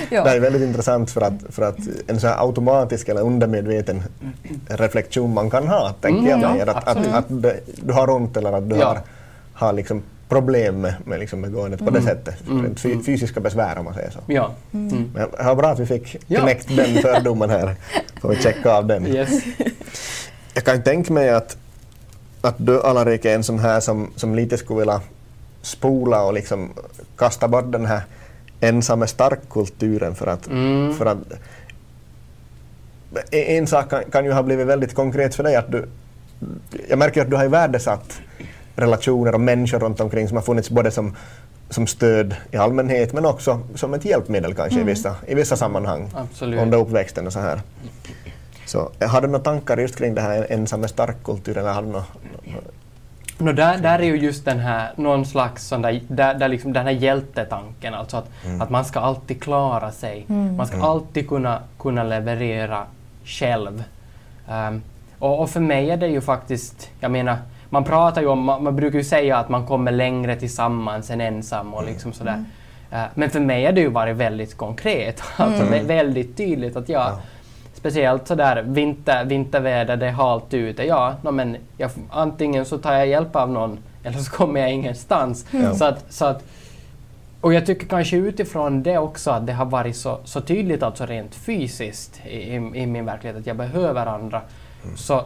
Det 0.10 0.16
är 0.16 0.36
ja. 0.36 0.40
väldigt 0.42 0.62
intressant 0.62 1.12
för 1.12 1.22
att, 1.22 1.34
för 1.50 1.62
att 1.64 1.78
en 2.08 2.20
så 2.20 2.28
här 2.28 2.46
automatisk 2.48 3.10
eller 3.10 3.22
undermedveten 3.22 4.04
reflektion 4.68 5.34
man 5.34 5.50
kan 5.50 5.68
ha, 5.68 5.94
tänker 6.02 6.20
Mm, 6.20 6.30
jag 6.42 6.42
ja, 6.42 6.54
mig. 6.54 6.62
Att, 6.62 6.88
att, 6.88 7.14
att 7.14 7.26
det, 7.28 7.60
du 7.82 7.94
har 7.94 8.10
ont 8.10 8.38
eller 8.38 8.52
att 8.54 8.70
du 8.70 8.76
Ja. 8.76 8.88
har, 8.88 9.00
har 9.54 9.74
liksom 9.74 10.02
problem 10.34 10.82
med, 10.82 10.94
med, 11.06 11.20
liksom 11.20 11.42
med 11.42 11.52
gåendet 11.54 11.80
på 11.86 11.90
det 11.90 12.02
sättet. 12.02 12.36
Mm, 12.50 12.76
fy, 12.76 13.04
fysiska 13.04 13.40
besvär 13.40 13.78
om 13.78 13.86
man 13.86 13.94
säger 13.94 14.10
så. 14.10 14.20
Ja. 14.28 14.54
Mm. 14.74 15.12
Men 15.14 15.30
det 15.38 15.44
var 15.44 15.56
bra 15.56 15.70
att 15.70 15.80
vi 15.80 15.86
fick 15.86 16.18
Ja. 16.28 16.42
knäckt 16.42 16.68
den 16.78 16.96
fördomen 17.02 17.50
här. 17.50 17.76
Får 18.22 18.30
vi 18.30 18.36
checka 18.36 18.72
av 18.72 18.88
den. 18.88 19.08
Yes. 19.08 19.44
Jag 20.54 20.64
kan 20.64 20.84
tänka 20.84 21.14
mig 21.14 21.30
att, 21.30 21.58
att 22.42 22.56
du, 22.58 22.82
Alarik, 22.82 23.26
är 23.26 23.36
en 23.36 23.44
sån 23.44 23.60
här 23.60 23.80
som, 23.80 24.12
som 24.16 24.36
lite 24.36 24.58
skulle 24.58 24.80
vilja 24.80 25.02
spola 25.62 26.24
och 26.24 26.34
liksom 26.34 26.70
kasta 27.18 27.48
bort 27.48 27.72
den 27.72 27.86
här 27.86 28.02
ensamme 28.60 29.08
stark-kulturen 29.08 30.16
för 30.16 30.28
att, 30.28 30.48
Mm. 30.48 30.94
för 30.94 31.06
att 31.06 31.18
en 33.32 33.68
sak 33.68 33.90
kan, 33.90 34.04
kan 34.12 34.26
ju 34.26 34.32
ha 34.32 34.44
blivit 34.44 34.68
väldigt 34.68 34.96
konkret 34.96 35.36
för 35.36 35.44
dig 35.44 35.56
att 35.56 35.72
du, 35.72 35.86
jag 36.90 37.00
märker 37.00 37.22
att 37.22 37.30
du 37.30 37.36
har 37.36 37.48
värdesatt 37.48 38.22
relationer 38.76 39.34
och 39.34 39.42
människor 39.42 39.80
runt 39.80 40.00
omkring 40.00 40.28
som 40.28 40.38
har 40.38 40.44
funnits 40.44 40.70
både 40.70 40.92
som, 40.92 41.16
som 41.70 41.88
stöd 41.88 42.36
i 42.52 42.58
allmänhet 42.58 43.14
men 43.14 43.26
också 43.26 43.60
som 43.76 43.94
ett 43.94 44.06
hjälpmedel 44.06 44.54
kanske 44.54 44.80
i, 44.80 44.84
vissa, 44.84 45.16
i 45.28 45.36
vissa 45.36 45.56
sammanhang 45.56 46.10
Absolut. 46.14 46.60
under 46.60 46.78
uppväxten 46.78 47.28
och 47.28 47.34
så 47.34 47.40
här. 47.40 47.62
Så 48.66 48.92
har 49.02 49.22
du 49.22 49.28
några 49.28 49.44
tankar 49.44 49.78
just 49.78 49.96
kring 49.96 50.16
det 50.16 50.22
här 50.22 50.48
ensamme 50.50 50.88
stark-kulturen 50.88 51.64
eller 51.64 51.74
har 51.74 51.82
du 51.82 51.88
några, 51.88 52.06
No, 53.38 53.52
där, 53.52 53.78
där 53.78 54.00
är 54.00 54.04
ju 54.04 54.18
just 54.18 54.46
den 54.46 54.60
här, 54.60 54.92
någon 54.96 55.26
slags 55.26 55.68
sån 55.68 55.82
där, 55.82 56.02
där, 56.08 56.34
där 56.34 56.48
liksom 56.48 56.74
den 56.74 56.86
här 56.86 56.94
hjältetanken, 56.94 57.94
alltså 57.94 58.18
att, 58.18 58.30
att 58.60 58.70
man 58.70 58.86
ska 58.86 59.00
alltid 59.00 59.42
klara 59.42 59.92
sig. 59.92 60.26
Man 60.58 60.68
ska 60.68 60.82
alltid 60.82 61.30
kunna, 61.30 61.60
kunna 61.80 62.04
leverera 62.04 62.86
själv. 63.26 63.84
Ehm, 64.50 64.82
och, 65.20 65.42
och 65.42 65.50
för 65.50 65.60
mig 65.60 65.90
är 65.90 65.98
det 65.98 66.08
ju 66.08 66.22
faktiskt, 66.22 66.90
jag 67.00 67.12
menar, 67.12 67.38
man 67.74 67.84
pratar 67.84 68.22
ju 68.22 68.28
om, 68.28 68.44
man, 68.44 68.64
man 68.64 68.76
brukar 68.76 68.98
ju 68.98 69.04
säga 69.04 69.38
att 69.38 69.50
man 69.50 69.68
kommer 69.68 69.92
längre 69.92 70.36
tillsammans 70.36 71.10
än 71.10 71.22
ensam 71.22 71.74
och 71.74 71.86
liksom 71.86 72.14
sådär. 72.14 72.44
Eh, 72.92 73.04
men 73.14 73.30
för 73.30 73.40
mig 73.40 73.66
har 73.66 73.72
det 73.72 73.82
ju 73.82 73.90
varit 73.90 74.16
väldigt 74.16 74.58
konkret, 74.58 75.24
alltså 75.38 75.64
vä- 75.64 75.88
väldigt 75.88 76.38
tydligt 76.38 76.76
att 76.76 76.90
jag, 76.90 77.12
Speciellt 77.74 78.28
sådär 78.28 78.64
vinter, 78.68 79.26
vinterväder, 79.26 79.98
det 79.98 80.08
är 80.08 80.12
halt 80.12 80.54
ute. 80.54 80.84
Ja, 80.84 81.16
no, 81.22 81.32
men 81.32 81.58
jag, 81.78 81.92
antingen 82.10 82.66
så 82.66 82.78
tar 82.78 82.94
jag 82.94 83.08
hjälp 83.08 83.36
av 83.36 83.52
någon 83.52 83.80
eller 84.04 84.18
så 84.18 84.32
kommer 84.32 84.60
jag 84.60 84.72
ingenstans. 84.72 85.46
Ja. 85.52 85.74
Så 85.74 85.86
att, 85.86 86.06
så 86.10 86.26
att, 86.26 86.44
och 87.42 87.54
jag 87.54 87.66
tycker 87.66 87.88
kanske 87.88 88.18
utifrån 88.18 88.84
det 88.84 88.98
också 88.98 89.32
att 89.32 89.48
det 89.48 89.54
har 89.54 89.66
varit 89.66 89.96
så, 89.96 90.20
så 90.24 90.42
tydligt, 90.42 90.84
alltså 90.84 91.06
rent 91.06 91.36
fysiskt 91.36 92.22
i, 92.26 92.38
i, 92.38 92.56
i 92.56 92.86
min 92.86 93.06
verklighet, 93.06 93.38
att 93.40 93.48
jag 93.48 93.56
behöver 93.56 94.06
andra. 94.06 94.42
Så, 94.96 95.22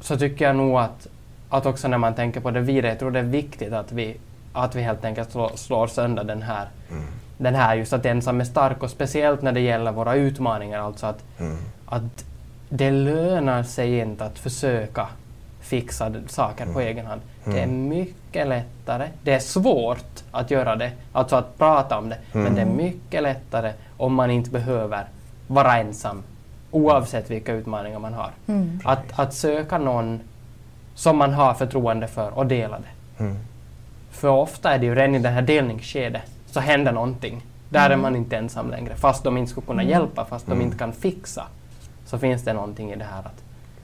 så 0.00 0.16
tycker 0.16 0.44
jag 0.44 0.56
nog 0.56 0.78
att, 0.78 1.06
att 1.48 1.66
också 1.66 1.88
när 1.88 1.98
man 1.98 2.14
tänker 2.14 2.40
på 2.40 2.50
det 2.50 2.60
vidare, 2.60 2.92
jag 2.92 2.98
tror 2.98 3.10
det 3.10 3.18
är 3.18 3.22
viktigt 3.22 3.72
att 3.72 3.92
vi, 3.92 4.16
att 4.52 4.74
vi 4.74 4.82
helt 4.82 5.04
enkelt 5.04 5.32
slår, 5.32 5.50
slår 5.54 5.86
sönder 5.86 6.24
den 6.24 6.42
här, 6.42 6.68
den 7.38 7.54
här 7.54 7.74
just 7.74 7.92
att 7.92 8.06
ensam 8.06 8.40
är 8.40 8.44
stark 8.44 8.82
och 8.82 8.90
speciellt 8.90 9.42
när 9.42 9.52
det 9.52 9.60
gäller 9.60 9.92
våra 9.92 10.14
utmaningar, 10.14 10.80
alltså 10.80 11.06
att, 11.06 11.24
att 11.86 12.24
det 12.68 12.90
lönar 12.90 13.62
sig 13.62 13.98
inte 13.98 14.24
att 14.24 14.38
försöka 14.38 15.06
fixa 15.60 16.12
saker 16.26 16.66
på 16.72 16.80
egen 16.80 17.06
hand. 17.06 17.20
Det 17.44 17.60
är 17.60 17.66
mycket 17.66 18.46
lättare. 18.48 19.08
Det 19.22 19.32
är 19.32 19.38
svårt 19.38 20.22
att 20.30 20.50
göra 20.50 20.76
det, 20.76 20.92
alltså 21.12 21.36
att 21.36 21.58
prata 21.58 21.98
om 21.98 22.08
det, 22.08 22.18
men 22.32 22.54
det 22.54 22.60
är 22.60 22.66
mycket 22.66 23.22
lättare 23.22 23.72
om 23.96 24.14
man 24.14 24.30
inte 24.30 24.50
behöver 24.50 25.04
vara 25.46 25.78
ensam 25.78 26.22
oavsett 26.70 27.30
vilka 27.30 27.52
utmaningar 27.52 27.98
man 27.98 28.14
har. 28.14 28.30
Mm. 28.46 28.80
Att, 28.84 29.18
att 29.18 29.34
söka 29.34 29.78
någon 29.78 30.20
som 30.96 31.16
man 31.16 31.32
har 31.32 31.54
förtroende 31.54 32.06
för 32.06 32.38
och 32.38 32.46
dela 32.46 32.78
det. 32.78 33.22
Mm. 33.24 33.36
För 34.10 34.28
ofta 34.28 34.70
är 34.72 34.78
det 34.78 34.86
ju 34.86 34.94
redan 34.94 35.14
i 35.14 35.18
det 35.18 35.28
här 35.28 35.42
delningsskedet 35.42 36.22
så 36.46 36.60
händer 36.60 36.92
någonting. 36.92 37.42
Där 37.68 37.90
är 37.90 37.96
man 37.96 38.16
inte 38.16 38.36
ensam 38.36 38.70
längre. 38.70 38.94
Fast 38.94 39.24
de 39.24 39.36
inte 39.36 39.50
skulle 39.50 39.66
kunna 39.66 39.82
hjälpa, 39.82 40.24
fast 40.24 40.46
de 40.46 40.60
inte 40.60 40.78
kan 40.78 40.92
fixa, 40.92 41.44
så 42.06 42.18
finns 42.18 42.42
det 42.42 42.52
någonting 42.52 42.92
i 42.92 42.96
det 42.96 43.04
här 43.04 43.18
att 43.18 43.42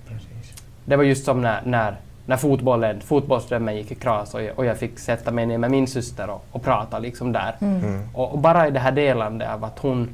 Precis. 0.09 0.63
det 0.85 0.97
var 0.97 1.05
just 1.05 1.25
som 1.25 1.41
när, 1.41 1.63
när, 1.65 1.97
när 2.27 2.37
fotbollen, 2.37 3.01
fotbollsdrömmen 3.01 3.77
gick 3.77 3.91
i 3.91 3.95
kras 3.95 4.35
och 4.35 4.43
jag, 4.43 4.59
och 4.59 4.65
jag 4.65 4.79
fick 4.79 4.99
sätta 4.99 5.31
mig 5.31 5.47
ner 5.47 5.59
med 5.59 5.71
min 5.71 5.87
syster 5.87 6.31
och, 6.31 6.45
och 6.51 6.63
prata 6.63 6.99
liksom 6.99 7.33
där. 7.33 7.57
Mm. 7.61 8.09
Och, 8.15 8.33
och 8.33 8.39
bara 8.39 8.69
i 8.69 8.71
det 8.71 8.81
här 8.81 8.93
delandet 8.93 9.51
av 9.51 9.65
att 9.65 9.79
hon, 9.79 10.09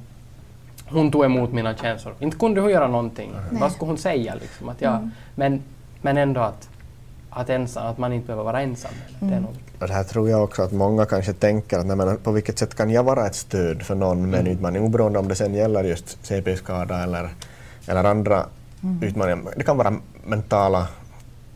hon 0.88 1.11
tog 1.11 1.24
emot 1.24 1.52
mina 1.52 1.74
känslor. 1.74 2.14
Inte 2.20 2.37
kunde 2.37 2.61
hon 2.61 2.70
göra 2.70 2.87
någonting. 2.87 3.32
Vad 3.50 3.72
skulle 3.72 3.88
hon 3.88 3.98
säga? 3.98 4.34
Liksom? 4.34 4.68
Att 4.68 4.80
jag, 4.80 5.11
men, 5.34 5.62
men 6.02 6.16
ändå 6.16 6.40
att, 6.40 6.68
att, 7.30 7.50
ensam, 7.50 7.86
att 7.86 7.98
man 7.98 8.12
inte 8.12 8.26
behöver 8.26 8.44
vara 8.44 8.60
ensam. 8.62 8.90
Det 9.20 9.34
är 9.34 9.40
nog 9.40 9.50
viktigt. 9.52 9.82
Och 9.82 9.88
det 9.88 9.94
här 9.94 10.04
tror 10.04 10.30
jag 10.30 10.44
också 10.44 10.62
att 10.62 10.72
många 10.72 11.06
kanske 11.06 11.32
tänker 11.32 11.78
att 11.78 11.86
nej, 11.86 11.96
men 11.96 12.16
på 12.16 12.32
vilket 12.32 12.58
sätt 12.58 12.74
kan 12.74 12.90
jag 12.90 13.02
vara 13.02 13.26
ett 13.26 13.34
stöd 13.34 13.82
för 13.82 13.94
någon 13.94 14.30
med 14.30 14.40
en 14.40 14.46
utmaning 14.46 14.82
oberoende 14.82 15.18
om 15.18 15.28
det 15.28 15.34
sen 15.34 15.54
gäller 15.54 15.84
just 15.84 16.18
CP-skada 16.26 17.02
eller, 17.02 17.28
eller 17.86 18.04
andra 18.04 18.46
utmaningar. 19.02 19.38
Det 19.56 19.62
kan 19.64 19.76
vara 19.76 19.94
mentala, 20.24 20.88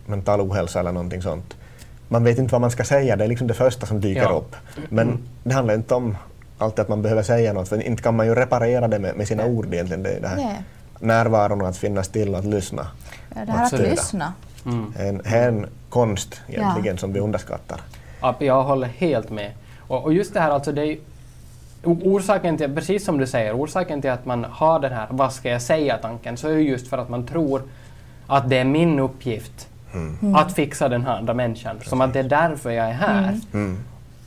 mental 0.06 0.40
ohälsa 0.40 0.80
eller 0.80 0.92
någonting 0.92 1.22
sånt. 1.22 1.54
Man 2.08 2.24
vet 2.24 2.38
inte 2.38 2.52
vad 2.52 2.60
man 2.60 2.70
ska 2.70 2.84
säga, 2.84 3.16
det 3.16 3.24
är 3.24 3.28
liksom 3.28 3.46
det 3.46 3.54
första 3.54 3.86
som 3.86 4.00
dyker 4.00 4.22
Ja. 4.22 4.28
upp. 4.30 4.56
Men 4.88 5.18
det 5.44 5.54
handlar 5.54 5.74
inte 5.74 5.94
om 5.94 6.16
alltid 6.58 6.80
att 6.80 6.88
man 6.88 7.02
behöver 7.02 7.22
säga 7.22 7.52
något, 7.52 7.68
för 7.68 7.82
inte 7.82 8.02
kan 8.02 8.16
man 8.16 8.26
ju 8.26 8.34
reparera 8.34 8.88
det 8.88 8.98
med, 8.98 9.16
med 9.16 9.28
sina 9.28 9.46
ord 9.46 9.74
egentligen. 9.74 10.02
Det, 10.02 10.10
är 10.10 10.20
det 10.20 10.28
här 10.28 10.36
Nej. 10.36 10.62
närvaron 11.00 11.60
och 11.62 11.68
att 11.68 11.76
finnas 11.76 12.06
still 12.06 12.28
och 12.32 12.38
att 12.38 12.44
lyssna. 12.44 12.86
Ja, 13.34 13.44
det 13.44 13.52
här 13.52 13.58
att 13.58 13.72
Absolut. 13.72 13.90
lyssna. 13.90 14.32
Mm. 14.66 14.92
En, 14.98 15.20
en 15.24 15.66
konst 15.88 16.40
egentligen 16.48 16.98
som 16.98 17.12
vi 17.12 17.20
underskattar. 17.20 17.80
Ja, 18.20 18.34
jag 18.38 18.62
håller 18.62 18.88
helt 18.88 19.30
med. 19.30 19.50
Och, 19.80 20.04
och 20.04 20.12
just 20.12 20.34
det 20.34 20.40
här 20.40 20.50
alltså, 20.50 20.72
det 20.72 20.82
är 20.86 20.98
orsaken 21.84 22.56
till, 22.58 22.74
precis 22.74 23.04
som 23.04 23.18
du 23.18 23.26
säger, 23.26 23.56
orsaken 23.56 24.00
till 24.00 24.10
att 24.10 24.26
man 24.26 24.44
har 24.50 24.80
den 24.80 24.92
här 24.92 25.06
vad 25.10 25.32
ska 25.32 25.48
jag 25.50 25.62
säga-tanken 25.62 26.36
så 26.36 26.48
är 26.48 26.52
ju 26.52 26.68
just 26.68 26.88
för 26.88 26.98
att 26.98 27.08
man 27.08 27.26
tror 27.26 27.62
att 28.26 28.48
det 28.48 28.58
är 28.58 28.64
min 28.64 28.98
uppgift 28.98 29.68
att 30.36 30.52
fixa 30.52 30.88
den 30.88 31.04
här 31.04 31.16
andra 31.18 31.34
människan. 31.34 31.80
Som 31.84 32.00
att 32.00 32.12
det 32.12 32.18
är 32.18 32.22
därför 32.24 32.70
jag 32.70 32.86
är 32.86 32.92
här. 32.92 33.40
Mm. 33.52 33.78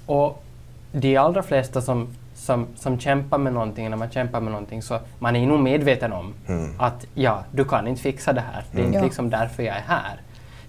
Och 0.05 0.43
de 0.91 1.17
allra 1.17 1.43
flesta 1.43 1.81
som, 1.81 2.07
som, 2.35 2.67
som 2.75 2.99
kämpar 2.99 3.37
med 3.37 3.53
någonting, 3.53 3.89
när 3.89 3.97
man 3.97 4.09
kämpar 4.09 4.39
med 4.41 4.51
någonting, 4.51 4.81
så 4.81 4.99
man 5.19 5.35
är 5.35 5.47
nog 5.47 5.59
medveten 5.59 6.13
om 6.13 6.33
Mm. 6.47 6.71
att 6.79 7.05
ja, 7.13 7.43
du 7.51 7.65
kan 7.65 7.87
inte 7.87 8.01
fixa 8.01 8.33
det 8.33 8.41
här. 8.53 8.63
Det 8.71 8.81
är 8.81 8.85
inte 8.85 8.97
Ja. 8.97 9.03
liksom 9.03 9.29
därför 9.29 9.63
jag 9.63 9.75
är 9.75 9.83
här. 9.87 10.15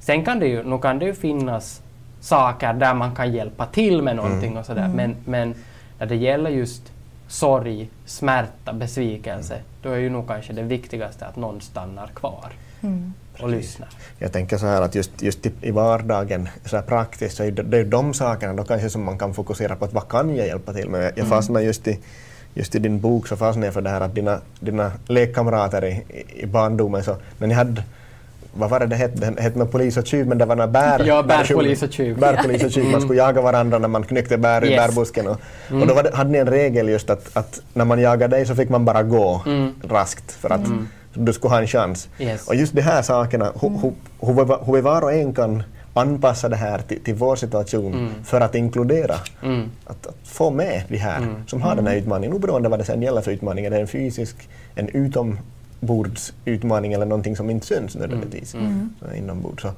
Sen 0.06 0.24
kan 0.24 0.38
det 0.40 0.46
ju, 0.46 0.62
nog 0.62 0.82
kan 0.82 0.98
det 0.98 1.04
ju 1.04 1.14
finnas 1.14 1.82
saker 2.20 2.72
där 2.72 2.94
man 2.94 3.14
kan 3.14 3.32
hjälpa 3.32 3.66
till 3.66 4.02
med 4.02 4.16
någonting 4.16 4.56
och 4.58 4.66
sådär. 4.66 4.88
Men, 4.94 5.16
men 5.24 5.54
när 5.98 6.06
det 6.06 6.16
gäller 6.16 6.50
just 6.50 6.82
sorg, 7.28 7.88
smärta, 8.06 8.72
besvikelse, 8.72 9.58
då 9.82 9.90
är 9.90 9.96
ju 9.98 10.10
nog 10.10 10.28
kanske 10.28 10.52
det 10.52 10.62
viktigaste 10.62 11.26
att 11.26 11.36
någon 11.36 11.60
stannar 11.60 12.06
kvar 12.06 12.48
Mm. 12.82 13.12
och 13.40 13.48
lyssnar. 13.48 13.88
Jag 14.18 14.32
tänker 14.32 14.56
så 14.58 14.66
här 14.66 14.82
att 14.82 14.94
just, 14.94 15.22
just 15.22 15.46
i, 15.60 15.70
vardagen, 15.70 16.48
så 16.64 16.76
här 16.76 16.82
praktiskt, 16.82 17.36
så 17.36 17.42
är 17.44 17.50
det, 17.50 17.62
det 17.62 17.76
är 17.76 17.84
ju 17.84 17.90
de 17.90 18.14
sakerna 18.14 18.52
då 18.54 18.64
kanske 18.64 18.90
som 18.90 19.04
man 19.04 19.18
kan 19.18 19.34
fokusera 19.34 19.76
på 19.76 19.84
att 19.84 19.92
vad 19.92 20.08
kan 20.08 20.36
jag 20.36 20.46
hjälpa 20.46 20.72
till 20.72 20.88
med? 20.88 21.02
Jag 21.04 21.18
Mm. 21.18 21.28
fastnade 21.30 21.64
just 21.64 21.88
i, 21.88 21.98
just 22.54 22.74
i 22.74 22.78
din 22.78 23.00
bok 23.00 23.26
så 23.28 23.36
fastnade 23.36 23.66
jag 23.66 23.74
för 23.74 23.80
det 23.82 23.90
här 23.90 24.00
att 24.00 24.14
dina, 24.14 24.40
dina 24.60 24.92
lekkamrater 25.08 25.84
i, 25.84 25.88
i- 26.08 26.42
i 26.42 26.46
barndomen, 26.46 27.04
så 27.04 27.16
när 27.38 27.46
ni 27.46 27.54
hade 27.54 27.82
vad 28.58 28.70
var 28.70 28.80
det 28.80 28.86
det 28.86 28.96
hette? 28.96 29.30
Det 29.30 29.42
hette 29.42 29.64
polis 29.66 29.96
och 29.96 30.06
tjuv, 30.06 30.26
men 30.26 30.38
det 30.38 30.44
var 30.44 30.56
några 30.56 30.68
bär... 30.68 31.04
Ja, 31.06 31.22
bär, 31.22 31.36
bärtjuv- 31.38 31.54
polis 31.54 31.82
och 31.82 31.92
tjuv. 31.92 32.18
Bärpolis 32.18 32.64
och 32.64 32.70
tjuv. 32.70 32.84
Man 32.90 33.00
skulle 33.00 33.18
jaga 33.18 33.40
varandra 33.42 33.78
när 33.78 33.88
man 33.88 34.02
knyckte 34.02 34.38
bär 34.38 34.64
i 34.64 34.68
Yes. 34.70 34.78
Mm. 34.78 34.88
bärbusken. 34.94 35.26
Och, 35.26 35.40
och 35.80 35.86
då 35.86 36.02
det, 36.02 36.10
hade 36.16 36.30
ni 36.30 36.38
en 36.38 36.46
regel 36.50 36.88
just 36.88 37.10
att, 37.10 37.36
att 37.36 37.60
när 37.74 37.84
man 37.84 38.00
jagade 38.00 38.36
dig 38.36 38.46
så 38.46 38.54
fick 38.54 38.68
man 38.68 38.84
bara 38.84 39.02
gå 39.02 39.42
Mm. 39.46 39.72
raskt 39.88 40.32
för 40.32 40.50
att 40.52 40.60
du 41.14 41.32
skulle 41.32 41.54
ha 41.54 41.60
en 41.60 41.66
chans. 41.66 42.08
Yes. 42.18 42.48
Och 42.48 42.54
just 42.54 42.72
de 42.74 42.82
här 42.82 43.02
sakerna, 43.02 43.52
hur, 43.60 43.68
hur, 43.70 43.92
hur, 44.20 44.44
vi- 44.44 44.64
hur 44.66 44.72
vi 44.72 44.80
var 44.80 45.02
och 45.02 45.12
en 45.12 45.34
kan 45.34 45.62
anpassa 45.94 46.48
det 46.48 46.56
här 46.56 46.78
till, 46.78 47.00
till 47.04 47.14
vår 47.14 47.36
situation 47.36 48.10
för 48.24 48.40
att 48.40 48.54
inkludera, 48.54 49.14
Mm. 49.42 49.70
att, 49.86 50.06
att 50.06 50.16
få 50.24 50.50
med 50.50 50.82
de 50.88 50.96
här 50.96 51.34
som 51.46 51.62
har 51.62 51.74
den 51.74 51.86
här 51.86 51.96
utmaningen, 51.96 52.36
oberoende 52.36 52.68
vad 52.68 52.78
det 52.78 52.84
sen 52.84 53.02
gäller 53.02 53.20
för 53.20 53.30
utmaning. 53.30 53.64
Är 53.64 53.70
det 53.70 53.78
en 53.80 53.86
fysisk, 53.86 54.36
en 54.74 54.88
utombordsutmaning 55.80 56.92
eller 56.92 57.06
någonting 57.06 57.36
som 57.36 57.50
inte 57.50 57.66
syns 57.66 57.96
nödvändigtvis 57.96 58.50
Så 59.00 59.14
inombords. 59.14 59.62
Så 59.62 59.70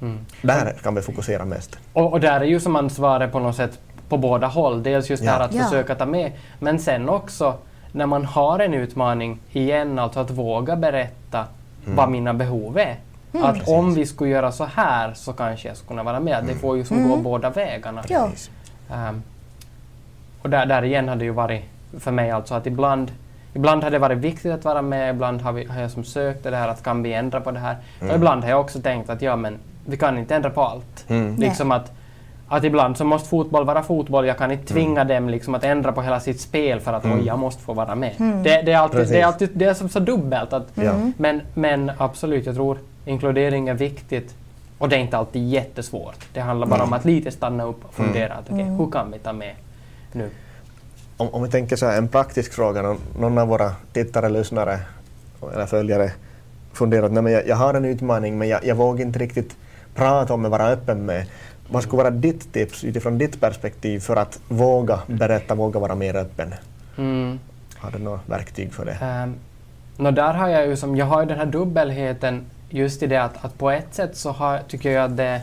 Mm. 0.00 0.18
där 0.42 0.72
kan 0.82 0.94
vi 0.94 1.02
fokusera 1.02 1.44
mest. 1.44 1.78
Och, 1.92 2.12
och 2.12 2.20
där 2.20 2.40
är 2.40 2.44
ju 2.44 2.60
som 2.60 2.76
ansvaret 2.76 3.32
på 3.32 3.38
något 3.38 3.56
sätt 3.56 3.78
på 4.08 4.18
båda 4.18 4.46
håll. 4.46 4.82
Dels 4.82 5.10
just 5.10 5.22
det 5.22 5.30
här 5.30 5.38
Ja. 5.40 5.44
att 5.44 5.54
Ja. 5.54 5.64
försöka 5.64 5.94
ta 5.94 6.06
med, 6.06 6.32
men 6.58 6.78
sen 6.78 7.08
också 7.08 7.54
när 7.92 8.06
man 8.06 8.24
har 8.24 8.58
en 8.58 8.74
utmaning 8.74 9.38
igen, 9.52 9.98
alltså 9.98 10.20
att 10.20 10.30
våga 10.30 10.76
berätta 10.76 11.44
vad 11.84 12.10
mina 12.10 12.34
behov 12.34 12.78
är. 12.78 12.96
Att 13.32 13.68
om 13.68 13.94
vi 13.94 14.06
skulle 14.06 14.30
göra 14.30 14.52
så 14.52 14.64
här 14.64 15.14
så 15.14 15.32
kanske 15.32 15.68
jag 15.68 15.76
skulle 15.76 15.88
kunna 15.88 16.02
vara 16.02 16.20
med. 16.20 16.44
Det 16.46 16.54
får 16.54 16.76
ju 16.76 16.84
som 16.84 17.08
gå 17.08 17.16
båda 17.16 17.50
vägarna. 17.50 18.02
Ja. 18.08 18.28
Precis. 18.30 18.50
Ehm, 18.90 19.22
och 20.42 20.50
där, 20.50 20.66
där 20.66 20.82
igen 20.84 21.08
har 21.08 21.16
det 21.16 21.24
ju 21.24 21.30
varit 21.30 21.62
för 21.98 22.10
mig 22.10 22.30
alltså 22.30 22.54
att 22.54 22.66
ibland 22.66 23.12
Ibland 23.56 23.84
har 23.84 23.90
det 23.90 23.98
varit 23.98 24.18
viktigt 24.18 24.52
att 24.52 24.64
vara 24.64 24.82
med, 24.82 25.14
ibland 25.14 25.42
har, 25.42 25.52
vi, 25.52 25.64
har 25.64 25.80
jag 25.80 25.90
som 25.90 26.04
sökt 26.04 26.42
det 26.42 26.56
här 26.56 26.68
att 26.68 26.82
kan 26.82 27.02
vi 27.02 27.12
ändra 27.12 27.40
på 27.40 27.50
det 27.50 27.58
här. 27.58 27.76
Och 28.00 28.14
ibland 28.14 28.42
har 28.44 28.50
jag 28.50 28.60
också 28.60 28.80
tänkt 28.80 29.10
att 29.10 29.22
ja 29.22 29.36
men 29.36 29.58
vi 29.86 29.96
kan 29.96 30.18
inte 30.18 30.34
ändra 30.34 30.50
på 30.50 30.62
allt. 30.62 31.04
Mm. 31.08 31.36
Liksom 31.36 31.72
att, 31.72 31.92
att 32.48 32.64
ibland 32.64 32.96
så 32.96 33.04
måste 33.04 33.28
fotboll 33.28 33.64
vara 33.64 33.82
fotboll, 33.82 34.26
jag 34.26 34.38
kan 34.38 34.50
inte 34.52 34.66
tvinga 34.72 35.04
dem 35.04 35.28
liksom 35.28 35.54
att 35.54 35.64
ändra 35.64 35.92
på 35.92 36.02
hela 36.02 36.20
sitt 36.20 36.40
spel 36.40 36.80
för 36.80 36.92
att 36.92 37.04
oj, 37.04 37.22
jag 37.26 37.38
måste 37.38 37.62
få 37.62 37.72
vara 37.72 37.94
med. 37.94 38.12
Det, 38.18 38.62
det 38.62 38.72
är 38.72 38.78
alltid, 38.78 39.08
det 39.08 39.20
är 39.20 39.26
alltid 39.26 39.50
det 39.52 39.64
är 39.64 39.74
som 39.74 39.88
så 39.88 39.98
dubbelt. 40.00 40.52
Att, 40.52 40.68
Ja. 40.74 40.92
men, 41.16 41.40
men 41.54 41.92
absolut, 41.98 42.46
jag 42.46 42.54
tror 42.54 42.78
inkludering 43.04 43.68
är 43.68 43.74
viktigt 43.74 44.34
och 44.78 44.88
det 44.88 44.96
är 44.96 45.00
inte 45.00 45.18
alltid 45.18 45.48
jättesvårt. 45.48 46.26
Det 46.32 46.40
handlar 46.40 46.66
bara 46.66 46.82
om 46.82 46.92
att 46.92 47.04
lite 47.04 47.30
stanna 47.30 47.64
upp 47.64 47.84
och 47.84 47.94
fundera. 47.94 48.32
Att, 48.34 48.50
okej, 48.50 48.64
hur 48.64 48.90
kan 48.90 49.10
vi 49.12 49.18
ta 49.18 49.32
med 49.32 49.54
nu? 50.12 50.30
Om, 51.16 51.28
om 51.28 51.42
vi 51.42 51.48
tänker 51.48 51.76
så 51.76 51.86
här, 51.86 51.98
en 51.98 52.08
praktisk 52.08 52.52
fråga, 52.52 52.82
någon, 52.82 52.98
någon 53.18 53.38
av 53.38 53.48
våra 53.48 53.72
tittare, 53.92 54.28
lyssnare 54.28 54.80
eller 55.52 55.66
följare 55.66 56.12
funderar 56.72 57.06
att 57.06 57.12
nej, 57.12 57.22
men 57.22 57.32
jag, 57.32 57.48
jag 57.48 57.56
har 57.56 57.74
en 57.74 57.84
utmaning 57.84 58.38
men 58.38 58.48
jag, 58.48 58.64
jag 58.64 58.74
vågar 58.74 59.04
inte 59.04 59.18
riktigt 59.18 59.56
prata 59.94 60.34
om 60.34 60.42
det, 60.42 60.48
vara 60.48 60.68
öppen 60.68 61.06
med. 61.06 61.26
Vad 61.68 61.82
skulle 61.82 62.02
vara 62.02 62.10
ditt 62.10 62.52
tips 62.52 62.84
utifrån 62.84 63.18
ditt 63.18 63.40
perspektiv 63.40 64.00
för 64.00 64.16
att 64.16 64.40
våga 64.48 65.00
berätta, 65.06 65.54
våga 65.54 65.80
vara 65.80 65.94
mer 65.94 66.16
öppen? 66.16 66.54
Mm. 66.98 67.38
Har 67.76 67.90
du 67.90 67.98
några 67.98 68.20
verktyg 68.26 68.72
för 68.72 68.84
det? 68.84 69.22
Um, 69.24 69.34
nå, 69.96 70.10
där 70.10 70.34
har 70.34 70.48
jag 70.48 70.66
ju 70.66 70.76
som, 70.76 70.96
jag 70.96 71.06
har 71.06 71.22
ju 71.22 71.28
den 71.28 71.38
här 71.38 71.46
dubbelheten 71.46 72.44
just 72.70 73.02
i 73.02 73.06
det 73.06 73.22
att, 73.22 73.44
att 73.44 73.58
på 73.58 73.70
ett 73.70 73.94
sätt 73.94 74.16
så 74.16 74.30
har, 74.30 74.58
tycker 74.68 74.90
jag 74.90 75.04
att 75.04 75.16
det... 75.16 75.40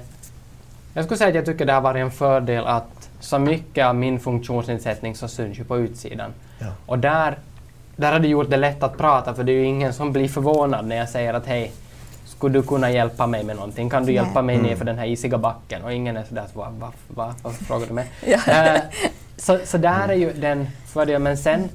Jag 0.93 1.05
skulle 1.05 1.17
säga 1.17 1.29
att 1.29 1.35
jag 1.35 1.45
tycker 1.45 1.65
det 1.65 1.73
har 1.73 1.81
varit 1.81 2.01
en 2.01 2.11
fördel 2.11 2.65
att 2.65 3.02
så 3.23 3.39
mycket 3.39 3.85
av 3.85 3.95
min 3.95 4.19
funktionsnedsättning 4.19 5.15
så 5.15 5.27
syns 5.27 5.59
ju 5.59 5.63
på 5.63 5.77
utsidan. 5.77 6.31
Ja. 6.59 6.67
Och 6.85 6.99
där, 6.99 7.37
där 7.95 8.11
har 8.11 8.19
det 8.19 8.27
gjort 8.27 8.49
det 8.49 8.57
lätt 8.57 8.83
att 8.83 8.97
prata 8.97 9.33
för 9.33 9.43
det 9.43 9.51
är 9.51 9.55
ju 9.55 9.65
ingen 9.65 9.93
som 9.93 10.11
blir 10.13 10.27
förvånad 10.27 10.85
när 10.87 10.95
jag 10.95 11.09
säger 11.09 11.33
att 11.33 11.45
hej, 11.45 11.71
skulle 12.25 12.53
du 12.59 12.63
kunna 12.63 12.91
hjälpa 12.91 13.27
mig 13.27 13.43
med 13.43 13.55
någonting? 13.55 13.89
Kan 13.89 14.01
du 14.01 14.05
Nej. 14.05 14.15
hjälpa 14.15 14.41
mig 14.41 14.55
Mm. 14.55 14.67
ner 14.67 14.75
för 14.75 14.85
den 14.85 14.97
här 14.97 15.05
isiga 15.05 15.37
backen? 15.37 15.83
Och 15.83 15.93
ingen 15.93 16.17
är 16.17 16.23
sådär, 16.23 16.43
va, 16.53 16.67
va, 16.79 16.91
va, 17.07 17.33
varför 17.43 17.63
frågar 17.65 17.87
du 17.87 17.93
mig? 17.93 18.07
Ja. 18.25 18.37
Eh, 18.53 18.81
så, 19.37 19.59
så 19.65 19.77
där 19.77 20.09
är 20.09 20.13
ju 20.13 20.33
den 20.33 20.67
fördelen. 20.85 21.23
Men 21.23 21.37
sen, 21.37 21.69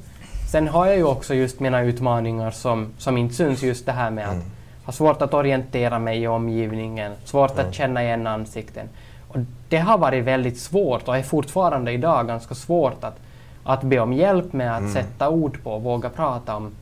sen 0.52 0.68
har 0.68 0.87
jag 0.87 0.96
ju 0.96 1.04
också 1.04 1.34
just 1.34 1.61
mina 1.61 1.80
utmaningar 1.82 2.50
som, 2.50 2.92
som 2.98 3.16
inte 3.18 3.34
syns. 3.34 3.62
Just 3.62 3.87
det 3.87 3.92
här 3.92 4.11
med 4.11 4.28
att 4.28 4.37
ha 4.84 4.92
svårt 4.92 5.22
att 5.22 5.34
orientera 5.34 5.98
mig 5.98 6.22
i 6.22 6.26
omgivningen, 6.26 7.12
svårt 7.24 7.58
att 7.58 7.74
känna 7.74 8.02
igen 8.02 8.26
ansikten. 8.26 8.88
Och 9.29 9.37
det 9.69 9.79
har 9.79 9.99
varit 9.99 10.25
väldigt 10.25 10.59
svårt 10.59 11.09
och 11.09 11.17
är 11.17 11.23
fortfarande 11.23 11.93
idag 11.93 12.27
ganska 12.27 12.55
svårt 12.55 13.05
att, 13.05 13.17
att 13.64 13.83
be 13.83 13.99
om 14.01 14.12
hjälp 14.12 14.53
med 14.53 14.77
att 14.77 14.83
sätta 14.93 15.29
ord 15.29 15.62
på 15.62 15.73
och 15.73 15.83
våga 15.83 16.09
prata 16.11 16.57
om. 16.57 16.73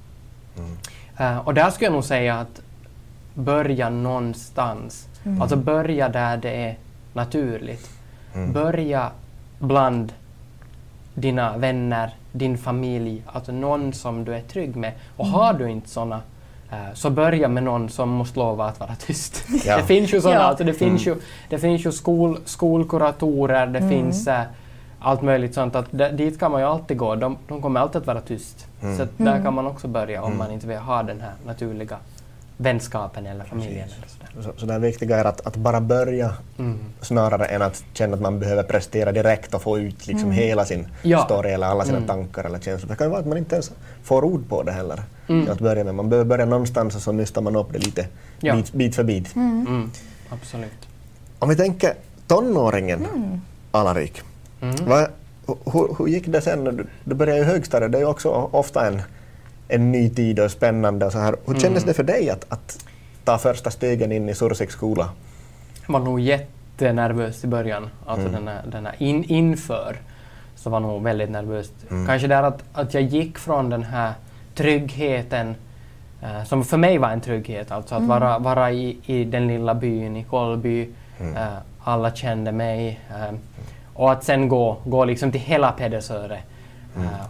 Eh, 1.16 1.38
och 1.38 1.54
där 1.54 1.70
skulle 1.70 1.86
jag 1.86 1.92
nog 1.92 2.04
säga 2.04 2.34
att 2.40 2.60
börja 3.34 3.90
någonstans. 3.90 5.08
Alltså 5.40 5.56
börja 5.56 6.08
där 6.08 6.36
det 6.36 6.50
är 6.50 6.76
naturligt. 7.12 7.90
Börja 8.52 9.10
bland 9.58 10.12
dina 11.14 11.56
vänner, 11.56 12.14
din 12.32 12.58
familj, 12.58 13.22
alltså 13.26 13.52
någon 13.52 13.92
som 13.92 14.24
du 14.24 14.34
är 14.34 14.40
trygg 14.40 14.76
med. 14.76 14.92
Och 15.16 15.26
har 15.26 15.52
du 15.52 15.70
inte 15.70 15.88
såna 15.88 16.16
eh, 16.16 16.20
så 16.94 17.10
börja 17.10 17.48
med 17.48 17.62
någon 17.62 17.88
som 17.88 18.08
måste 18.08 18.38
lova 18.38 18.64
att 18.66 18.80
vara 18.80 18.94
tyst. 18.94 19.44
Ja. 19.64 19.76
det 19.76 19.82
finns 19.82 20.14
ju 20.14 20.20
såna, 20.20 20.34
Ja. 20.34 20.40
alltså 20.40 20.64
det 20.64 20.74
finns 20.74 21.06
ju, 21.06 21.16
det 21.48 21.58
finns 21.58 21.86
ju 21.86 21.92
skol, 21.92 22.38
skolkuratorer, 22.44 23.66
det 23.66 23.88
finns 23.88 24.26
eh, 24.26 24.40
allt 25.00 25.22
möjligt 25.22 25.54
sånt. 25.54 25.74
Att 25.74 25.86
dit 26.12 26.40
kan 26.40 26.52
man 26.52 26.60
ju 26.60 26.66
alltid 26.66 26.96
gå. 26.96 27.14
De, 27.14 27.36
de 27.48 27.62
kommer 27.62 27.80
alltid 27.80 28.00
att 28.00 28.06
vara 28.06 28.20
tyst. 28.20 28.66
Så 28.96 29.02
att 29.02 29.08
där 29.16 29.42
kan 29.42 29.54
man 29.54 29.66
också 29.66 29.88
börja 29.88 30.22
om 30.22 30.38
man 30.38 30.50
inte 30.52 30.66
vill 30.66 30.76
ha 30.78 31.02
den 31.02 31.20
här 31.20 31.32
naturliga 31.46 31.96
vänskapen 32.56 33.26
eller 33.26 33.44
familjen. 33.44 33.88
Eller. 34.34 34.42
Så, 34.42 34.50
så 34.56 34.66
det 34.66 34.78
viktiga 34.78 35.16
är 35.18 35.24
att, 35.24 35.46
att 35.46 35.56
bara 35.56 35.80
börja 35.80 36.32
Mm. 36.58 36.78
snarare 37.00 37.44
än 37.44 37.62
att 37.62 37.84
känna 37.92 38.14
att 38.14 38.20
man 38.20 38.38
behöver 38.40 38.62
prestera 38.62 39.12
direkt 39.12 39.54
och 39.54 39.62
få 39.62 39.78
ut 39.78 40.06
liksom 40.06 40.30
hela 40.30 40.64
sin 40.64 40.88
Ja. 41.02 41.24
story 41.24 41.50
eller 41.50 41.66
alla 41.66 41.84
sina 41.84 41.96
Mm. 41.96 42.08
tankar 42.08 42.44
eller 42.44 42.58
känslor. 42.58 42.88
Det 42.90 42.96
kan 42.96 43.06
ju 43.06 43.10
vara 43.10 43.20
att 43.20 43.26
man 43.26 43.38
inte 43.38 43.54
ens 43.54 43.70
får 44.02 44.24
ord 44.24 44.48
på 44.48 44.62
det 44.62 44.72
heller 44.72 45.00
Mm. 45.28 45.50
att 45.50 45.58
börja 45.60 45.84
med. 45.84 45.94
Man 45.94 46.08
behöver 46.08 46.28
börja 46.28 46.44
någonstans 46.44 46.96
och 46.96 47.02
så 47.02 47.12
nystar 47.12 47.42
man 47.42 47.56
upp 47.56 47.72
det 47.72 47.78
lite 47.78 48.06
Ja. 48.40 48.54
bit, 48.56 48.72
bit 48.72 48.94
för 48.96 49.04
bit. 49.04 49.36
Mm. 49.36 49.90
Absolut. 50.30 50.88
Om 51.38 51.48
vi 51.48 51.56
tänker 51.56 51.94
tonåringen, 52.26 53.06
Alarik. 53.70 54.22
Mm. 54.60 54.74
Vad, 54.86 55.08
hur, 55.46 55.96
hur 55.98 56.06
gick 56.06 56.26
det 56.26 56.40
sen? 56.40 56.64
Du, 56.64 56.86
du 57.04 57.14
började 57.14 57.40
i 57.40 57.44
högstadiet, 57.44 57.92
det 57.92 57.98
är 57.98 58.02
ju 58.02 58.08
också 58.08 58.28
ofta 58.52 58.86
en, 58.86 59.02
en 59.68 59.92
ny 59.92 60.10
tid 60.10 60.40
och 60.40 60.50
spännande 60.50 61.06
och 61.06 61.12
så 61.12 61.18
här. 61.18 61.30
Hur 61.44 61.48
Mm. 61.48 61.60
kändes 61.60 61.84
det 61.84 61.94
för 61.94 62.02
dig 62.02 62.30
att, 62.30 62.46
att 62.48 62.78
ta 63.24 63.38
första 63.38 63.70
stegen 63.70 64.12
in 64.12 64.28
i 64.28 64.34
Sursiks 64.34 64.72
skola? 64.74 65.10
Jag 65.86 65.92
var 65.92 66.00
nog 66.00 66.20
jättenervös 66.20 67.44
i 67.44 67.46
början. 67.46 67.88
Alltså 68.06 68.28
den 68.28 68.48
här, 68.48 68.62
den 68.72 68.86
här 68.86 68.94
in, 68.98 69.24
inför 69.24 69.96
så 70.56 70.70
var 70.70 70.80
nog 70.80 71.02
väldigt 71.02 71.30
nervöst. 71.30 71.72
Kanske 72.06 72.28
där 72.28 72.42
att, 72.42 72.62
att 72.72 72.94
jag 72.94 73.02
gick 73.02 73.38
från 73.38 73.70
den 73.70 73.82
här 73.82 74.12
tryggheten 74.56 75.54
eh, 76.22 76.44
som 76.44 76.64
för 76.64 76.76
mig 76.76 76.98
var 76.98 77.10
en 77.10 77.20
trygghet, 77.20 77.70
alltså 77.70 77.94
att 77.94 78.02
vara, 78.02 78.38
vara 78.38 78.72
i, 78.72 78.98
i 79.06 79.24
den 79.24 79.48
lilla 79.48 79.74
byn 79.74 80.16
i 80.16 80.24
Kolby. 80.24 80.88
Eh, 81.20 81.46
alla 81.84 82.10
kände 82.14 82.52
mig. 82.52 83.00
Eh, 83.10 83.34
och 83.94 84.12
att 84.12 84.24
sen 84.24 84.48
gå, 84.48 84.76
gå 84.84 85.04
liksom 85.04 85.32
till 85.32 85.40
hela 85.40 85.72
Pedersöre. 85.72 86.38
Eh, 86.96 87.26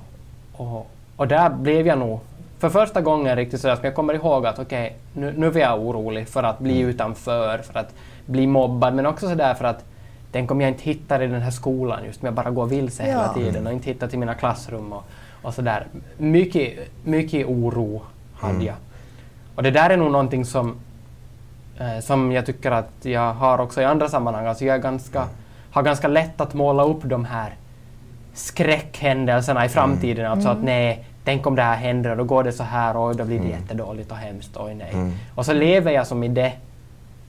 och, 0.53 0.91
och 1.17 1.29
där 1.29 1.51
blev 1.51 1.87
jag 1.87 1.99
nog 1.99 2.21
för 2.59 2.69
första 2.71 3.01
gången 3.01 3.37
riktigt 3.37 3.61
sådär 3.61 3.77
som 3.77 3.85
jag 3.85 3.95
kommer 3.95 4.15
ihåg 4.15 4.47
att 4.47 4.59
okej, 4.59 4.97
nu, 5.13 5.35
nu 5.37 5.47
är 5.47 5.59
jag 5.59 5.81
orolig 5.81 6.29
för 6.29 6.43
att 6.43 6.59
bli 6.59 6.79
utanför, 6.81 7.59
för 7.59 7.79
att 7.81 7.95
bli 8.27 8.47
mobbad, 8.47 8.95
men 8.95 9.07
också 9.07 9.29
sådär 9.29 9.55
för 9.55 9.65
att 9.65 9.85
tänk 10.33 10.51
om 10.51 10.61
jag 10.61 10.71
inte 10.71 10.83
hittar 10.83 11.23
i 11.23 11.27
den 11.27 11.43
här 11.43 11.51
skolan, 11.51 12.05
just 12.07 12.23
om 12.23 12.27
jag 12.27 12.35
bara 12.35 12.51
går 12.51 12.67
vilse 12.67 13.03
hela 13.03 13.23
Ja. 13.23 13.33
tiden 13.35 13.67
och 13.67 13.73
inte 13.73 13.87
hittar 13.91 14.07
till 14.09 14.19
mina 14.19 14.35
klassrum 14.35 14.93
och, 14.93 15.05
och 15.43 15.55
sådär. 15.55 15.87
Mycket, 16.17 16.73
mycket 17.05 17.47
oro 17.47 18.03
hade 18.35 18.65
jag. 18.65 18.77
Och 19.55 19.63
det 19.63 19.71
där 19.71 19.91
är 19.91 19.97
nog 19.97 20.11
någonting 20.11 20.45
som, 20.45 20.77
eh, 21.79 22.01
som 22.01 22.33
jag 22.33 22.47
tycker 22.47 22.71
att 22.71 22.93
jag 23.03 23.35
har 23.35 23.59
också 23.61 23.81
i 23.81 23.85
andra 23.85 24.09
sammanhang. 24.09 24.47
Alltså 24.47 24.65
jag 24.65 24.77
är 24.77 24.81
ganska, 24.81 25.27
har 25.71 25.83
ganska 25.83 26.09
lätt 26.09 26.41
att 26.41 26.55
måla 26.55 26.85
upp 26.85 27.01
de 27.03 27.25
här 27.25 27.55
skräckhändelserna 28.35 29.65
i 29.65 29.69
framtiden. 29.69 30.27
Alltså 30.27 30.49
att 30.49 30.63
nej, 30.63 31.05
tänk 31.25 31.47
om 31.47 31.55
det 31.57 31.63
här 31.63 31.77
händer 31.77 32.11
och 32.11 32.17
då 32.17 32.25
går 32.25 32.45
det 32.45 32.53
så 32.53 32.63
här 32.63 32.97
och 32.97 33.17
då 33.17 33.25
blir 33.25 33.41
det 33.41 33.49
jättedåligt 33.49 34.11
och 34.11 34.17
hemskt. 34.17 34.57
Oj 34.57 34.75
nej. 34.75 35.13
Och 35.35 35.47
så 35.47 35.53
lever 35.53 35.93
jag 35.93 36.07
som 36.07 36.23
i 36.23 36.29
det 36.29 36.53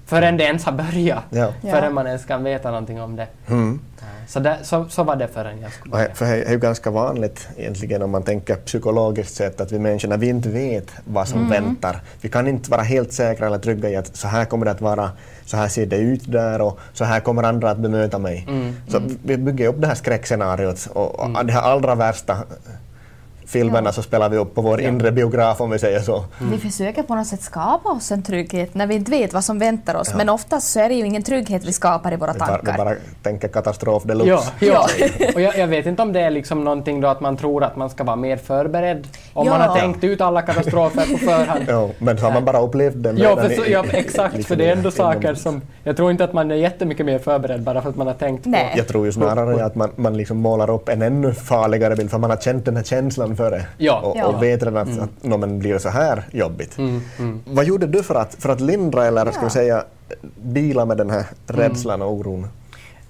förrän 0.07 0.37
det 0.37 0.43
ens 0.43 0.65
har 0.65 0.71
börjat. 0.71 1.23
Ja. 1.29 1.53
Förrän 1.61 1.93
man 1.93 2.07
ens 2.07 2.25
kan 2.25 2.43
veta 2.43 2.69
någonting 2.71 3.01
om 3.01 3.15
det. 3.15 3.27
Mm. 3.47 3.79
Så, 4.27 4.39
där, 4.39 4.57
så, 4.63 4.85
så 4.89 5.03
var 5.03 5.15
det 5.15 5.27
förrän 5.27 5.61
jag 5.61 5.71
skulle 5.71 5.91
börja. 5.91 6.15
För 6.15 6.25
det 6.25 6.43
är 6.43 6.51
ju 6.51 6.59
ganska 6.59 6.91
vanligt 6.91 7.47
egentligen 7.57 8.01
om 8.01 8.11
man 8.11 8.23
tänker 8.23 8.55
psykologiskt 8.55 9.35
sett 9.35 9.61
att 9.61 9.71
vi 9.71 9.79
människor, 9.79 10.09
när 10.09 10.17
vi 10.17 10.27
inte 10.27 10.49
vet 10.49 10.91
vad 11.05 11.27
som 11.27 11.49
väntar, 11.49 12.01
vi 12.21 12.29
kan 12.29 12.47
inte 12.47 12.71
vara 12.71 12.81
helt 12.81 13.13
säkra 13.13 13.47
eller 13.47 13.57
trygga 13.57 13.89
i 13.89 13.95
att 13.95 14.15
så 14.15 14.27
här 14.27 14.45
kommer 14.45 14.65
det 14.65 14.71
att 14.71 14.81
vara, 14.81 15.11
så 15.45 15.57
här 15.57 15.67
ser 15.67 15.85
det 15.85 15.97
ut 15.97 16.31
där 16.31 16.61
och 16.61 16.79
så 16.93 17.03
här 17.03 17.19
kommer 17.19 17.43
andra 17.43 17.71
att 17.71 17.77
bemöta 17.77 18.19
mig. 18.19 18.45
Mm. 18.47 18.75
Så 18.87 19.01
vi 19.23 19.37
bygger 19.37 19.67
upp 19.67 19.81
det 19.81 19.87
här 19.87 19.95
skräckscenariot 19.95 20.87
och 20.93 21.19
och 21.19 21.45
det 21.45 21.53
här 21.53 21.61
allra 21.61 21.95
värsta 21.95 22.37
filmerna 23.47 23.87
Ja. 23.87 23.91
så 23.93 24.01
spelar 24.03 24.29
vi 24.29 24.37
upp 24.37 24.55
på 24.55 24.61
vår 24.61 24.81
inre 24.81 25.11
biograf 25.11 25.61
om 25.61 25.69
vi 25.69 25.79
säger 25.79 25.99
så. 25.99 26.25
Vi 26.51 26.57
försöker 26.57 27.03
på 27.03 27.15
något 27.15 27.27
sätt 27.27 27.41
skapa 27.41 27.89
oss 27.89 28.11
en 28.11 28.23
trygghet 28.23 28.73
när 28.75 28.87
vi 28.87 28.95
inte 28.95 29.11
vet 29.11 29.33
vad 29.33 29.43
som 29.43 29.59
väntar 29.59 29.95
oss. 29.95 30.07
Ja. 30.11 30.17
Men 30.17 30.29
oftast 30.29 30.71
så 30.71 30.79
är 30.79 30.89
det 30.89 30.95
ju 30.95 31.05
ingen 31.05 31.23
trygghet 31.23 31.63
vi 31.65 31.73
skapar 31.73 32.13
i 32.13 32.15
våra 32.15 32.33
Vi 32.33 32.39
bara, 32.39 32.59
vi 32.61 32.65
tankar. 32.65 32.85
bara 32.85 32.95
tänker 33.23 33.47
katastrof 33.47 34.03
deluxe. 34.03 34.31
Ja, 34.31 34.43
ja. 34.59 34.87
Ja. 35.19 35.27
och 35.35 35.41
jag, 35.41 35.57
jag 35.57 35.67
vet 35.67 35.85
inte 35.85 36.01
om 36.01 36.13
det 36.13 36.19
är 36.21 36.29
liksom 36.29 36.63
någonting 36.63 37.01
då 37.01 37.07
att 37.07 37.19
man 37.21 37.37
tror 37.37 37.63
att 37.63 37.75
man 37.75 37.89
ska 37.89 38.03
vara 38.03 38.15
mer 38.15 38.37
förberedd. 38.37 39.07
Om 39.37 39.45
Ja. 39.47 39.51
man 39.57 39.61
har 39.69 39.79
tänkt 39.79 40.03
ut 40.03 40.21
alla 40.21 40.41
katastrofer 40.41 41.11
på 41.11 41.17
förhand. 41.17 41.63
Ja, 41.67 41.89
men 41.99 42.17
så 42.17 42.25
har 42.25 42.33
man 42.33 42.45
bara 42.45 42.61
upplevt 42.61 42.93
den 42.97 43.17
Ja, 43.17 43.29
redan 43.29 43.49
för 43.49 43.55
så, 43.55 43.63
ja, 43.71 43.83
exakt. 43.91 44.35
liksom 44.35 44.47
för 44.47 44.55
det 44.55 44.69
är 44.69 44.75
ändå 44.75 44.91
saker 44.91 45.33
som... 45.33 45.61
Jag 45.83 45.97
tror 45.97 46.11
inte 46.11 46.23
att 46.23 46.33
man 46.33 46.51
är 46.51 46.55
jättemycket 46.55 47.05
mer 47.05 47.19
förberedd 47.19 47.61
bara 47.63 47.81
för 47.81 47.89
att 47.89 47.95
man 47.95 48.07
har 48.07 48.13
tänkt 48.13 48.43
på... 48.43 48.49
Nej. 48.49 48.73
Jag 48.77 48.87
tror 48.87 49.05
ju 49.05 49.11
snarare 49.11 49.65
att 49.65 49.75
man, 49.75 49.89
man 49.95 50.17
liksom 50.17 50.37
målar 50.37 50.69
upp 50.69 50.89
en 50.89 51.01
ännu 51.01 51.33
farligare 51.33 51.95
bild 51.95 52.11
för 52.11 52.17
man 52.17 52.29
har 52.29 52.37
känt 52.37 52.65
den 52.65 52.75
här 52.75 52.83
känslan 52.83 53.35
före 53.35 53.65
Ja. 53.77 53.99
och, 53.99 54.17
Ja. 54.17 54.25
och 54.25 54.43
vet 54.43 54.63
redan 54.63 54.77
att, 54.77 54.99
att 54.99 55.09
nå, 55.23 55.37
men 55.37 55.59
blir 55.59 55.73
det 55.73 55.79
så 55.79 55.89
här 55.89 56.23
jobbigt. 56.31 56.77
Vad 57.45 57.65
gjorde 57.65 57.87
du 57.87 58.03
för 58.03 58.15
att, 58.15 58.35
för 58.39 58.49
att 58.49 58.61
lindra 58.61 59.05
eller 59.05 59.31
ska 59.31 59.43
vi 59.43 59.49
säga 59.49 59.83
deala 60.41 60.85
med 60.85 60.97
den 60.97 61.09
här 61.09 61.23
rädslan 61.47 62.01
och 62.01 62.11
oron? 62.11 62.47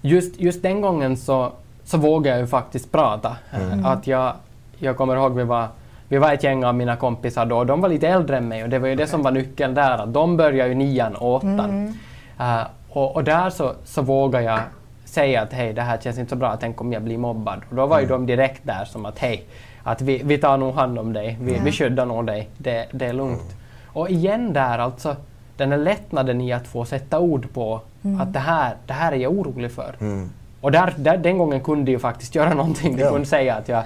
Just, 0.02 0.40
just 0.40 0.62
den 0.64 0.82
gången 0.82 1.18
så, 1.18 1.52
så 1.86 1.98
vågade 1.98 2.30
jag 2.36 2.40
ju 2.42 2.48
faktiskt 2.48 2.92
prata. 2.92 3.36
Eh, 3.54 3.86
Att 3.86 4.08
jag, 4.08 4.34
jag 4.78 4.98
kommer 4.98 5.16
ihåg 5.16 5.36
vi 5.36 5.44
var, 5.44 5.68
vi 6.10 6.18
var 6.18 6.34
ett 6.34 6.44
gäng 6.44 6.64
av 6.66 6.76
mina 6.76 6.96
kompisar 6.96 7.46
då 7.46 7.58
och 7.58 7.66
de 7.66 7.82
var 7.82 7.90
lite 7.90 8.08
äldre 8.08 8.38
än 8.38 8.48
mig 8.48 8.64
och 8.64 8.70
det 8.70 8.80
var 8.80 8.88
ju 8.88 8.96
det 8.96 9.08
som 9.08 9.24
var 9.24 9.32
nyckeln 9.32 9.74
där. 9.74 9.92
Att 9.98 10.14
de 10.14 10.38
började 10.38 10.70
ju 10.70 10.76
nian 10.76 11.16
och 11.16 11.36
åttan. 11.36 11.98
Eh, 12.40 12.62
och, 12.90 13.16
och 13.16 13.24
där 13.24 13.50
så, 13.50 13.74
så 13.84 14.02
vågade 14.02 14.44
jag 14.46 14.60
säga 15.06 15.42
att 15.42 15.54
hej, 15.54 15.74
det 15.74 15.82
här 15.82 15.98
känns 15.98 16.18
inte 16.18 16.30
så 16.30 16.36
bra, 16.36 16.58
tänk 16.60 16.82
om 16.82 16.94
jag 16.94 17.02
blir 17.02 17.18
mobbad. 17.18 17.62
Och 17.70 17.76
då 17.76 17.86
var 17.86 18.00
ju 18.00 18.06
de 18.08 18.26
direkt 18.26 18.62
där 18.64 18.86
som 18.86 19.06
att 19.06 19.20
hej, 19.20 19.44
att 19.84 20.02
vi, 20.02 20.22
vi 20.24 20.38
tar 20.38 20.58
nog 20.58 20.76
hand 20.76 21.00
om 21.00 21.14
dig, 21.14 21.38
vi, 21.42 21.60
vi 21.64 21.72
skyddar 21.72 22.06
nog 22.06 22.26
dig, 22.26 22.50
det, 22.58 22.86
det 22.92 23.06
är 23.06 23.14
lugnt. 23.14 23.56
Och 23.88 24.10
igen 24.10 24.54
där 24.54 24.80
alltså, 24.80 25.16
den 25.58 25.72
här 25.72 25.80
lättnaden 25.80 26.42
i 26.42 26.54
att 26.54 26.68
få 26.68 26.86
sätta 26.86 27.20
ord 27.20 27.54
på 27.54 27.82
att 28.22 28.34
det 28.34 28.40
här, 28.40 28.76
det 28.86 28.94
här 28.94 29.12
är 29.12 29.16
jag 29.16 29.32
orolig 29.32 29.72
för. 29.72 29.96
Mm. 30.00 30.30
Och 30.62 30.72
där, 30.72 30.94
där, 30.98 31.18
den 31.18 31.38
gången 31.38 31.60
kunde 31.62 31.92
jag 31.92 32.02
faktiskt 32.02 32.36
göra 32.36 32.54
någonting. 32.54 32.96
De 32.96 33.02
Ja. 33.04 33.10
kunde 33.12 33.26
säga 33.28 33.56
att 33.56 33.70
jag... 33.70 33.84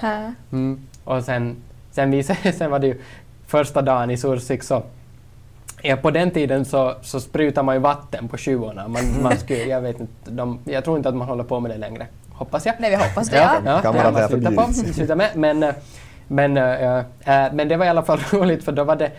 Mm, 0.52 0.88
och 1.04 1.24
sen, 1.24 1.56
sen, 1.92 2.12
vi, 2.12 2.24
sen 2.58 2.72
var 2.72 2.80
det 2.80 2.88
ju 2.88 3.02
första 3.48 3.82
dagen 3.82 4.10
i 4.10 4.18
Sursik 4.18 4.64
så 4.64 4.84
Ja, 5.84 5.96
på 5.96 6.12
den 6.12 6.32
tiden 6.32 6.66
så, 6.66 6.96
så 7.02 7.20
sprutar 7.20 7.64
man 7.64 7.76
ju 7.76 7.82
vatten 7.82 8.28
på 8.28 8.38
tjuvorna. 8.38 8.88
Man, 8.88 9.04
man 9.22 9.38
skulle, 9.38 9.64
jag, 9.66 9.82
vet 9.82 10.00
inte, 10.00 10.32
de, 10.32 10.60
jag 10.66 10.84
tror 10.84 10.98
inte 10.98 11.10
att 11.10 11.16
man 11.16 11.28
håller 11.28 11.44
på 11.44 11.60
med 11.60 11.72
det 11.72 11.78
längre. 11.78 12.08
Hoppas 12.30 12.66
jag. 12.66 12.76
Nej, 12.80 12.90
vi 12.90 12.96
hoppas 12.96 13.30
det. 13.30 13.38
Ja. 13.38 13.62
Ja, 13.66 13.82
Kan 13.82 13.96
man 13.96 14.14
där 14.14 14.28
slutat 14.28 14.56
på. 14.56 14.74
Slutat 14.74 15.18
med. 15.18 15.30
Men, 15.36 15.64
eh, 15.64 15.74
men, 16.28 16.58
eh, 16.58 16.98
eh, 16.98 17.54
men 17.54 17.68
det 17.68 17.78
var 17.78 17.86
i 17.86 17.90
alla 17.90 18.04
fall 18.04 18.20
roligt 18.32 18.64
för 18.64 18.72
då 18.72 18.84
var 18.84 18.96
det 18.96 19.12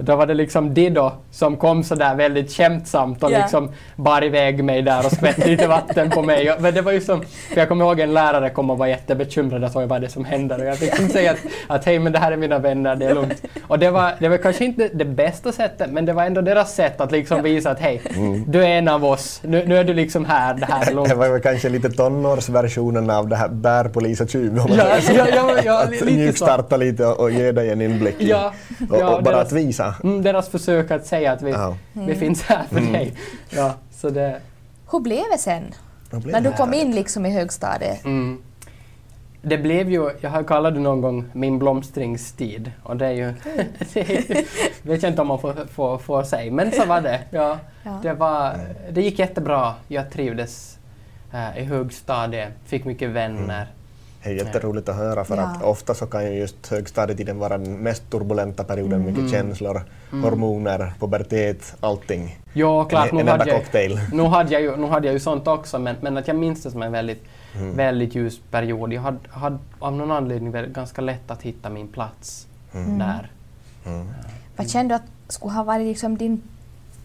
då 0.00 0.16
var 0.16 0.26
det 0.26 0.34
liksom 0.34 0.74
Dido 0.74 1.10
som 1.30 1.56
kom 1.56 1.84
sådär 1.84 2.14
väldigt 2.14 2.52
skämtsamt 2.52 3.22
och 3.22 3.32
Ja. 3.32 3.38
liksom 3.38 3.70
bar 3.96 4.24
iväg 4.24 4.64
mig 4.64 4.82
där 4.82 5.06
och 5.06 5.12
skvätte 5.12 5.48
lite 5.48 5.66
vatten 5.66 6.10
på 6.10 6.22
mig. 6.22 6.54
Men 6.60 6.74
det 6.74 6.82
var 6.82 6.92
ju 6.92 7.00
som, 7.00 7.22
för 7.22 7.56
jag 7.60 7.68
kommer 7.68 7.84
ihåg 7.84 8.00
en 8.00 8.14
lärare 8.14 8.50
kom 8.50 8.70
och 8.70 8.78
var 8.78 8.86
jättebekymrad 8.86 9.64
och 9.64 9.70
sa 9.70 9.86
vad 9.86 10.00
det 10.00 10.08
som 10.08 10.24
händer 10.24 10.58
och 10.60 10.66
jag 10.66 10.76
fick 10.78 10.90
liksom 10.90 11.08
säga 11.08 11.30
att, 11.30 11.38
att 11.66 11.84
hej 11.84 11.98
men 11.98 12.12
det 12.12 12.18
här 12.18 12.32
är 12.32 12.36
mina 12.36 12.58
vänner, 12.58 12.96
det 12.96 13.06
är 13.06 13.14
lugnt. 13.14 13.42
Och 13.66 13.78
det 13.78 13.90
var, 13.90 14.12
det 14.20 14.28
var 14.28 14.36
kanske 14.38 14.64
inte 14.64 14.88
det 14.94 15.04
bästa 15.04 15.52
sättet 15.52 15.90
men 15.90 16.04
det 16.06 16.12
var 16.12 16.24
ändå 16.24 16.40
deras 16.40 16.74
sätt 16.74 17.00
att 17.00 17.12
liksom 17.12 17.42
visa 17.42 17.70
att 17.70 17.80
hej, 17.80 18.02
du 18.46 18.64
är 18.64 18.68
en 18.68 18.88
av 18.88 19.04
oss, 19.04 19.40
nu, 19.44 19.64
nu 19.66 19.76
är 19.76 19.84
du 19.84 19.94
liksom 19.94 20.24
här, 20.24 20.54
det 20.54 20.66
här 20.66 20.90
är 20.90 20.94
lugnt. 20.94 21.08
Det 21.08 21.14
var 21.14 21.28
väl 21.28 21.40
kanske 21.40 21.68
lite 21.68 21.90
tonårsversionen 21.90 23.10
av 23.10 23.28
det 23.28 23.36
här 23.36 23.48
bär 23.48 23.84
polis 23.84 24.20
och 24.20 24.28
tjuv. 24.30 24.60
Ja, 24.68 24.86
ja, 25.16 25.26
ja, 25.34 25.50
ja, 25.64 25.82
att 25.82 25.90
lite 25.90 26.04
så. 26.06 26.10
mjukstarta 26.12 26.76
lite 26.76 27.06
och, 27.06 27.20
och 27.20 27.30
ge 27.30 27.52
dig 27.52 27.70
en 27.70 27.80
inblick 27.82 28.20
i- 28.20 28.28
Ja, 28.30 28.52
och, 28.90 28.96
ja, 29.00 29.16
och 29.16 29.22
bara 29.22 29.34
deras- 29.34 29.46
att 29.46 29.52
visa. 29.52 29.87
Mm, 30.04 30.22
deras 30.22 30.48
försök 30.48 30.90
att 30.90 31.06
säga 31.06 31.32
att 31.32 31.42
vi, 31.42 31.50
Ja. 31.50 31.76
vi 31.92 32.14
finns 32.14 32.42
här 32.42 32.64
för 32.70 32.80
dig. 32.80 33.12
Ja, 33.50 33.74
så 33.90 34.10
det, 34.10 34.40
Hur 34.92 35.00
blev 35.00 35.22
det 35.32 35.38
sen? 35.38 35.74
Blev 36.10 36.32
När 36.32 36.40
du 36.40 36.52
kom 36.52 36.74
in 36.74 36.94
liksom 36.94 37.26
i 37.26 37.30
högstadiet? 37.30 38.04
mm. 38.04 38.42
det 39.42 39.58
blev 39.58 39.90
ju, 39.90 40.10
jag 40.20 40.30
har 40.30 40.42
kallat 40.42 40.74
det 40.74 40.80
någon 40.80 41.00
gång 41.00 41.24
min 41.32 41.58
blomstringstid. 41.58 42.72
Och 42.82 42.96
det 42.96 43.06
är 43.06 43.10
ju, 43.12 43.34
det 43.92 44.00
är, 44.00 44.44
vet 44.88 45.02
jag 45.02 45.12
inte 45.12 45.22
om 45.22 45.28
man 45.28 45.38
får, 45.38 45.54
får, 45.72 45.98
får 45.98 46.22
säga, 46.22 46.52
men 46.52 46.72
så 46.72 46.84
var 46.86 47.00
det. 47.00 47.20
Ja, 47.30 47.58
Ja. 47.82 48.00
det, 48.02 48.12
var, 48.14 48.56
det 48.90 49.02
gick 49.02 49.18
jättebra. 49.18 49.74
Jag 49.88 50.10
trivdes 50.10 50.78
eh, 51.32 51.58
i 51.58 51.64
högstadiet, 51.64 52.52
fick 52.66 52.84
mycket 52.84 53.10
vänner. 53.10 53.66
Det 54.22 54.30
är 54.30 54.34
jätteroligt 54.34 54.88
att 54.88 54.96
höra 54.96 55.24
för 55.24 55.36
Ja. 55.36 55.42
att 55.42 55.62
ofta 55.62 55.94
så 55.94 56.06
kan 56.06 56.24
ju 56.32 56.38
just 56.38 56.66
högstadietiden 56.66 57.38
vara 57.38 57.58
den 57.58 57.78
mest 57.78 58.10
turbulenta 58.10 58.64
perioden. 58.64 59.04
Mycket 59.04 59.30
känslor, 59.30 59.82
hormoner, 60.10 60.92
pubertet, 61.00 61.76
allting. 61.80 62.38
Ja, 62.52 62.84
klart. 62.84 63.08
En- 63.10 63.14
Nu 63.16 63.20
en 63.20 63.28
enda 63.28 63.38
hade, 63.38 63.50
jag, 63.50 63.60
cocktail. 63.60 64.00
nu, 64.12 64.22
hade 64.22 64.52
jag 64.52 64.62
ju, 64.62 64.76
nu 64.76 64.86
hade 64.86 65.06
jag 65.06 65.12
ju 65.14 65.20
sånt 65.20 65.46
också, 65.48 65.78
men, 65.78 65.96
men 66.00 66.16
att 66.16 66.28
jag 66.28 66.36
minns 66.36 66.62
det 66.62 66.70
som 66.70 66.82
en 66.82 66.92
väldigt, 66.92 67.24
Mm. 67.54 67.76
väldigt 67.76 68.14
ljus 68.14 68.40
period. 68.50 68.92
Jag 68.92 69.02
hade, 69.02 69.18
hade 69.30 69.58
av 69.78 69.92
någon 69.92 70.10
anledning 70.12 70.72
ganska 70.72 71.02
lätt 71.02 71.30
att 71.30 71.42
hitta 71.42 71.70
min 71.70 71.88
plats 71.88 72.46
där. 72.72 73.30
Mm. 73.86 74.06
Vad 74.56 74.70
kände 74.70 74.94
du 74.94 74.96
att 74.96 75.32
skulle 75.32 75.52
ha 75.52 75.64
varit 75.64 75.86
liksom 75.86 76.16
din, 76.18 76.42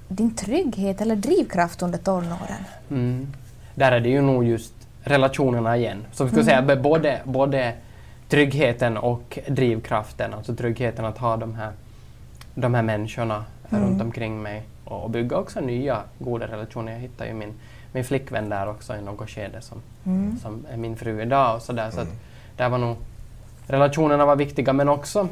din 0.07 0.35
trygghet 0.35 1.01
eller 1.01 1.15
drivkraft 1.15 1.81
under 1.81 1.97
tonåren? 1.97 2.63
Mm. 2.89 3.27
Där 3.75 3.91
är 3.91 3.99
det 3.99 4.09
ju 4.09 4.21
nog 4.21 4.43
just 4.43 4.73
relationerna 5.03 5.77
igen. 5.77 6.05
Så 6.11 6.23
vi 6.23 6.29
skulle 6.29 6.45
säga 6.45 6.61
b- 6.61 6.75
både, 6.75 7.21
både 7.23 7.73
tryggheten 8.29 8.97
och 8.97 9.39
drivkraften, 9.47 10.33
alltså 10.33 10.55
tryggheten 10.55 11.05
att 11.05 11.17
ha 11.17 11.37
de 11.37 11.55
här, 11.55 11.71
de 12.55 12.73
här 12.73 12.81
människorna 12.81 13.45
runt 13.69 14.01
omkring 14.01 14.41
mig 14.41 14.63
och, 14.85 15.03
och 15.03 15.09
bygga 15.09 15.37
också 15.37 15.59
nya 15.59 16.01
goda 16.19 16.47
relationer. 16.47 16.91
Jag 16.91 16.99
hittade 16.99 17.29
ju 17.29 17.35
min, 17.35 17.53
min 17.91 18.03
flickvän 18.03 18.49
där 18.49 18.69
också 18.69 18.95
i 18.95 19.01
något 19.01 19.29
skede 19.29 19.61
som, 19.61 19.77
som 20.41 20.65
är 20.71 20.77
min 20.77 20.95
fru 20.95 21.21
idag 21.21 21.55
och 21.55 21.61
sådär. 21.61 21.91
Så 21.91 21.99
att 22.01 22.07
där 22.57 22.69
var 22.69 22.77
nog 22.77 22.95
relationerna 23.67 24.25
var 24.25 24.35
viktiga 24.35 24.73
men 24.73 24.89
också 24.89 25.27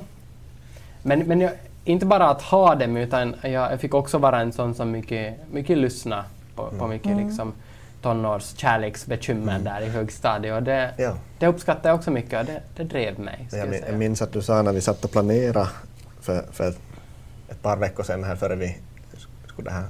men, 1.04 1.20
men 1.20 1.42
jag, 1.42 1.52
inte 1.86 2.06
bara 2.06 2.30
att 2.30 2.42
ha 2.42 2.76
dem 2.76 2.98
utan 2.98 3.36
jag, 3.42 3.52
jag 3.52 3.80
fick 3.80 3.94
också 3.94 4.18
vara 4.18 4.42
en 4.42 4.52
sån 4.52 4.76
som 4.76 4.92
mycket, 4.92 5.36
mycket 5.52 5.78
lyssna 5.78 6.26
på, 6.56 6.70
på 6.80 6.88
mycket 6.88 7.18
liksom 7.18 7.54
tonårs 8.02 8.44
kärleksbekymmer 8.58 9.60
där 9.60 9.82
i 9.82 9.90
högstadiet 9.90 10.56
och 10.56 10.64
det, 10.64 10.94
Ja. 10.98 11.18
det 11.40 11.48
uppskattar 11.48 11.90
jag 11.90 11.96
också 11.98 12.12
mycket 12.12 12.40
och 12.40 12.46
det, 12.46 12.62
det 12.76 12.84
drev 12.84 13.20
mig. 13.20 13.48
Jag, 13.52 13.70
min- 13.70 13.84
jag 13.88 13.96
minns 13.98 14.22
att 14.22 14.34
du 14.34 14.42
sa 14.42 14.62
när 14.62 14.74
vi 14.74 14.82
satt 14.82 15.06
och 15.06 15.12
planerade 15.12 15.68
för, 16.22 16.46
för 16.52 16.70
ett, 16.70 16.78
ett 17.50 17.62
par 17.62 17.78
veckor 17.78 18.04
sedan 18.04 18.24
här 18.24 18.36
före 18.36 18.56
vi 18.56 18.78
skulle 19.48 19.70
det 19.70 19.74
här, 19.76 19.84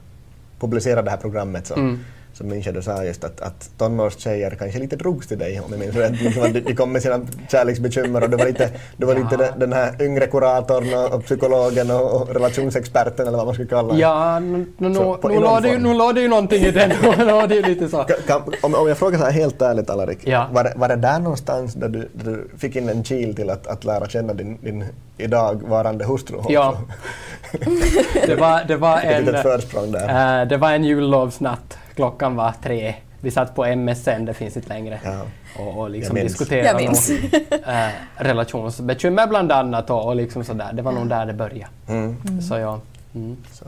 publicera 0.59 1.01
det 1.01 1.09
här 1.09 1.17
programmet 1.17 1.67
så, 1.67 1.73
Mm. 1.73 1.99
Minns 2.43 2.65
jag 2.65 2.75
du 2.75 2.81
sa 2.81 3.03
just 3.03 3.23
att, 3.23 3.41
att 3.41 3.69
tonårstjejer 3.77 4.51
kanske 4.59 4.79
lite 4.79 4.95
drogs 4.95 5.27
till 5.27 5.39
dig 5.39 5.59
om 5.59 5.65
jag 5.69 5.79
minns 5.79 5.95
rätt. 5.95 6.21
Liksom 6.21 6.53
de, 6.53 6.75
kom 6.75 6.91
med 6.91 7.01
sina 7.01 7.19
kärleksbekymmer 7.51 8.23
och 8.23 8.29
du 8.29 8.37
var 8.37 8.45
lite, 8.45 8.69
du 8.97 9.05
var 9.05 9.15
lite 9.15 9.27
Ja. 9.31 9.37
den, 9.37 9.59
den 9.59 9.73
här 9.73 10.01
yngre 10.01 10.27
kuratorn 10.27 10.93
och, 10.93 11.13
och 11.13 11.25
psykologen 11.25 11.91
och, 11.91 12.21
och 12.21 12.29
relationsexperten 12.33 13.27
eller 13.27 13.37
vad 13.37 13.45
man 13.45 13.55
ska 13.55 13.65
kalla 13.65 13.93
det. 13.93 13.99
Ja, 13.99 14.39
nu, 14.39 14.65
låg 14.79 16.13
det 16.15 16.21
ju, 16.21 16.27
någonting 16.27 16.61
i 16.63 16.71
låg 17.17 17.49
det 17.49 17.55
ju 17.55 17.61
lite 17.61 17.89
så. 17.89 18.03
Kan, 18.27 18.41
om, 18.61 18.75
om 18.75 18.87
jag 18.87 18.97
frågar 18.97 19.19
så 19.19 19.25
här 19.25 19.31
helt 19.31 19.61
ärligt 19.61 19.89
Alarik, 19.89 20.19
Ja. 20.23 20.47
var, 20.51 20.63
det, 20.63 20.73
var 20.75 20.87
det 20.87 20.95
där 20.95 21.19
någonstans 21.19 21.73
där 21.73 21.89
du, 21.89 22.09
där 22.13 22.31
du 22.31 22.47
fick 22.57 22.75
in 22.75 22.89
en 22.89 23.03
kil 23.03 23.35
till 23.35 23.49
att, 23.49 23.67
att 23.67 23.83
lära 23.83 24.07
känna 24.07 24.33
din, 24.33 24.57
din 24.61 24.85
idag 25.17 25.61
varande 25.67 26.05
hustru? 26.05 26.37
också? 26.37 26.51
Ja. 26.51 26.77
Det 28.27 28.35
var, 28.35 28.63
det 28.67 28.75
var 28.75 28.97
Ett 28.97 29.03
en... 29.05 29.25
litet 29.25 29.41
försprång 29.41 29.91
där. 29.91 30.41
eh, 30.41 30.47
det 30.47 30.57
var 30.57 30.71
en 30.71 30.83
jullovsnatt. 30.83 31.77
Klockan 31.95 32.35
var 32.35 32.53
tre. 32.63 32.95
Vi 33.21 33.31
satt 33.31 33.55
på 33.55 33.65
MSN, 33.75 34.25
det 34.25 34.33
finns 34.33 34.57
inte 34.57 34.69
längre. 34.69 34.99
Ja. 35.03 35.21
Och, 35.59 35.79
och 35.79 35.89
liksom 35.89 36.15
diskuterade 36.15 36.83
eh, 36.83 37.89
relationsbekymmer 38.15 39.27
bland 39.27 39.51
annat 39.51 39.89
och, 39.89 40.05
och 40.05 40.15
liksom 40.15 40.43
sådär. 40.43 40.73
Det 40.73 40.81
var 40.81 40.91
nog 40.91 41.09
där 41.09 41.25
det 41.25 41.33
började. 41.33 41.71
Mm. 41.87 42.41
Så 42.41 42.57
ja. 42.57 42.79
Mm. 43.15 43.37
Så. 43.51 43.65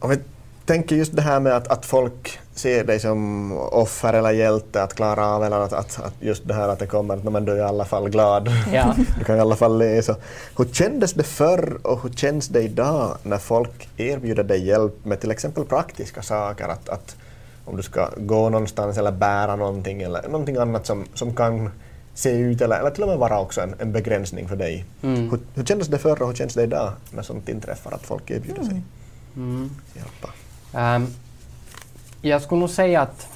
Om 0.00 0.10
vi 0.10 0.18
tänker 0.70 0.96
just 0.96 1.16
det 1.16 1.22
här 1.22 1.40
med 1.40 1.52
att, 1.56 1.68
att 1.68 1.86
folk 1.86 2.38
ser 2.54 2.84
dig 2.84 3.00
som 3.00 3.52
offer 3.58 4.12
eller 4.14 4.30
hjälte 4.30 4.82
att 4.82 4.94
klara 4.94 5.26
av 5.26 5.44
eller 5.44 5.60
att, 5.60 5.72
att, 5.72 6.00
att 6.04 6.14
just 6.20 6.48
det 6.48 6.54
här 6.54 6.68
att 6.68 6.78
det 6.78 6.86
kommer 6.86 7.14
att 7.16 7.24
"Nå, 7.24 7.30
men 7.30 7.44
du 7.44 7.52
är 7.52 7.56
i 7.56 7.60
alla 7.60 7.84
fall 7.84 8.08
glad. 8.10 8.48
Ja. 8.72 8.94
Du 9.18 9.24
kan 9.24 9.36
i 9.36 9.40
alla 9.40 9.56
fall 9.56 9.78
läsa. 9.78 10.16
Hur 10.58 10.64
kändes 10.64 11.12
det 11.12 11.22
förr 11.22 11.78
och 11.82 12.02
hur 12.02 12.10
känns 12.10 12.48
det 12.48 12.62
idag 12.62 13.16
när 13.22 13.38
folk 13.38 13.88
erbjuder 13.96 14.42
dig 14.44 14.66
hjälp 14.66 15.04
med 15.04 15.20
till 15.20 15.30
exempel 15.30 15.64
praktiska 15.64 16.22
saker? 16.22 16.68
Att, 16.68 16.88
att 16.88 17.16
om 17.64 17.76
du 17.76 17.82
ska 17.82 18.08
gå 18.16 18.48
någonstans 18.48 18.98
eller 18.98 19.12
bära 19.12 19.56
någonting 19.56 20.02
eller 20.02 20.22
någonting 20.28 20.56
annat 20.56 20.86
som, 20.86 21.04
som 21.14 21.34
kan 21.36 21.70
se 22.14 22.30
ut 22.30 22.60
eller, 22.60 22.78
eller 22.80 22.90
till 22.90 23.02
och 23.02 23.08
med 23.08 23.18
vara 23.18 23.40
också 23.40 23.60
en, 23.60 23.74
en 23.78 23.92
begränsning 23.92 24.48
för 24.48 24.56
dig. 24.56 24.84
Mm. 25.02 25.30
Hur, 25.30 25.38
hur 25.54 25.64
kändes 25.64 25.88
det 25.88 25.98
förr 25.98 26.22
och 26.22 26.28
hur 26.28 26.34
känns 26.34 26.54
det 26.54 26.62
idag 26.62 26.92
när 27.10 27.22
sånt 27.22 27.48
inträffar 27.48 27.92
att 27.92 28.02
folk 28.06 28.30
erbjuder 28.30 28.62
sig 28.64 28.82
Mm. 29.36 29.70
hjälpa? 29.94 30.28
Ehm, 30.74 31.06
jag 32.22 32.42
skulle 32.42 32.60
nog 32.60 32.70
säga 32.70 33.00
att 33.00 33.28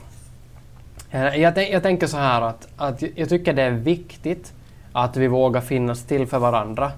eh, 1.11 1.37
jag, 1.37 1.71
jag 1.71 1.83
tänker 1.83 2.07
så 2.07 2.17
här 2.17 2.43
att, 2.43 2.69
att 2.77 3.03
jag 3.17 3.29
tycker 3.29 3.53
det 3.53 3.63
är 3.63 3.71
viktigt 3.71 4.53
att 4.93 5.17
vi 5.17 5.27
vågar 5.29 5.61
finnas 5.61 6.03
till 6.05 6.27
för 6.27 6.39
varandra. 6.39 6.93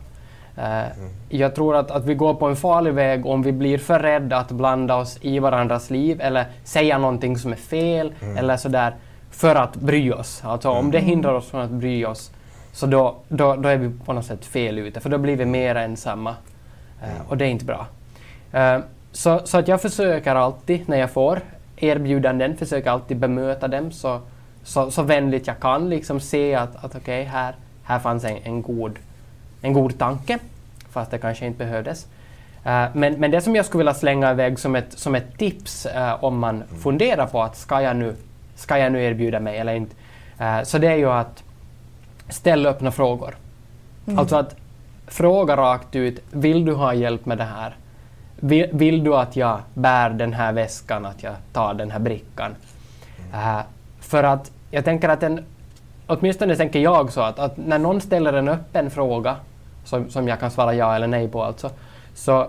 Eh, 0.57 0.83
Jag 1.29 1.55
tror 1.55 1.77
att, 1.77 1.91
att 1.91 2.05
vi 2.05 2.15
går 2.15 2.35
på 2.35 2.47
en 2.47 2.57
farlig 2.57 2.95
väg 2.95 3.27
om 3.27 3.43
vi 3.43 3.53
blir 3.53 3.79
för 3.79 3.99
rädda 4.01 4.37
att 4.37 4.51
blanda 4.51 4.97
oss 4.97 5.19
i 5.21 5.39
varandras 5.39 5.91
liv 5.91 6.21
eller 6.21 6.45
säga 6.65 6.99
någonting 6.99 7.39
som 7.39 7.53
är 7.53 7.57
fel 7.57 8.13
eller 8.39 8.57
sådär 8.57 8.95
för 9.31 9.55
att 9.55 9.77
bry 9.77 10.13
oss. 10.13 10.43
Alltså 10.45 10.71
om 10.71 10.91
det 10.91 10.99
hindrar 10.99 11.33
oss 11.35 11.51
från 11.51 11.61
att 11.61 11.71
bry 11.71 12.05
oss 12.05 12.31
så 12.73 12.87
då, 12.87 13.17
då, 13.29 13.57
då 13.57 13.69
är 13.69 13.77
vi 13.77 13.91
på 14.05 14.13
något 14.13 14.25
sätt 14.27 14.45
fel 14.45 14.79
ute 14.79 15.01
för 15.01 15.11
då 15.11 15.19
blir 15.19 15.37
vi 15.37 15.45
mer 15.45 15.75
ensamma. 15.75 16.35
Eh, 17.03 17.29
och 17.31 17.37
det 17.37 17.45
är 17.45 17.49
inte 17.49 17.65
bra. 17.65 17.87
Eh, 18.53 18.79
så, 19.17 19.41
så 19.45 19.59
att 19.59 19.69
jag 19.69 19.83
försöker 19.83 20.35
alltid 20.35 20.89
när 20.89 20.97
jag 20.97 21.11
får 21.11 21.41
erbjudanden, 21.77 22.57
försöker 22.57 22.91
alltid 22.91 23.17
bemöta 23.17 23.69
dem 23.69 23.93
så, 23.93 24.21
så, 24.63 24.91
så 24.91 25.03
vänligt 25.03 25.47
jag 25.47 25.61
kan. 25.61 25.89
Liksom 25.89 26.21
se 26.21 26.55
att, 26.55 26.85
att 26.85 26.95
okej, 26.95 27.25
här, 27.25 27.55
här 27.83 27.99
fanns 27.99 28.25
en, 28.25 28.37
en, 28.45 28.63
god, 28.63 28.99
en 29.63 29.73
god 29.73 29.99
tanke, 29.99 30.39
fast 30.91 31.11
det 31.11 31.19
kanske 31.19 31.47
inte 31.47 31.59
behövdes. 31.59 32.07
Eh, 32.65 32.85
men, 32.93 33.15
men 33.15 33.31
det 33.31 33.41
som 33.41 33.57
jag 33.57 33.67
skulle 33.67 33.79
vilja 33.79 33.95
slänga 33.95 34.31
iväg 34.31 34.59
som 34.59 34.77
ett, 34.77 34.99
som 34.99 35.15
ett 35.15 35.39
tips 35.39 35.87
eh, 35.87 36.25
om 36.25 36.39
man 36.39 36.65
funderar 36.83 37.27
på 37.27 37.43
att 37.43 37.57
ska 37.57 37.81
jag 37.81 37.97
nu, 37.97 38.15
ska 38.55 38.79
jag 38.79 38.93
nu 38.93 39.05
erbjuda 39.05 39.41
mig 39.41 39.59
eller 39.59 39.75
inte, 39.75 39.97
eh, 40.39 40.63
så 40.63 40.79
det 40.79 40.89
är 40.89 40.97
ju 40.97 41.11
att 41.11 41.43
ställa 42.29 42.69
öppna 42.69 42.91
frågor. 42.91 43.37
Alltså 44.17 44.37
att 44.37 44.57
fråga 45.07 45.57
rakt 45.57 45.97
ut, 45.97 46.25
vill 46.31 46.65
du 46.65 46.75
ha 46.75 46.95
hjälp 46.95 47.27
med 47.27 47.39
det 47.39 47.45
här? 47.45 47.77
Vill, 48.41 48.69
vill 48.73 49.05
du 49.05 49.15
att 49.15 49.37
jag 49.37 49.61
bär 49.75 50.11
den 50.11 50.33
här 50.33 50.53
väskan, 50.53 51.07
att 51.07 51.23
jag 51.23 51.35
tar 51.53 51.75
den 51.75 51.91
här 51.91 51.99
brickan? 51.99 52.55
Eh, 53.33 53.61
för 54.01 54.23
att 54.23 54.51
jag 54.71 54.85
tänker 54.85 55.09
att 55.09 55.23
en, 55.23 55.45
åtminstone 56.07 56.57
tänker 56.57 56.79
jag 56.79 57.13
så 57.13 57.21
att, 57.21 57.39
att 57.39 57.57
när 57.57 57.79
någon 57.79 58.01
ställer 58.01 58.33
en 58.33 58.49
öppen 58.49 58.91
fråga, 58.91 59.37
som, 59.85 60.11
som 60.11 60.29
jag 60.29 60.41
kan 60.41 60.51
svara 60.51 60.75
ja 60.75 60.95
eller 60.97 61.07
nej 61.07 61.29
på 61.29 61.43
alltså, 61.43 61.71
så, 62.15 62.47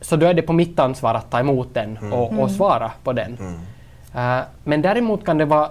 så 0.00 0.16
då 0.16 0.26
är 0.26 0.34
det 0.34 0.42
på 0.42 0.52
mitt 0.52 0.78
ansvar 0.78 1.14
att 1.14 1.30
ta 1.30 1.40
emot 1.40 1.74
den 1.74 2.12
och, 2.12 2.38
och 2.38 2.50
svara 2.50 2.92
på 3.04 3.12
den. 3.12 3.38
Eh, 4.14 4.40
men 4.64 4.82
däremot 4.82 5.24
kan 5.24 5.38
det 5.38 5.44
vara 5.44 5.70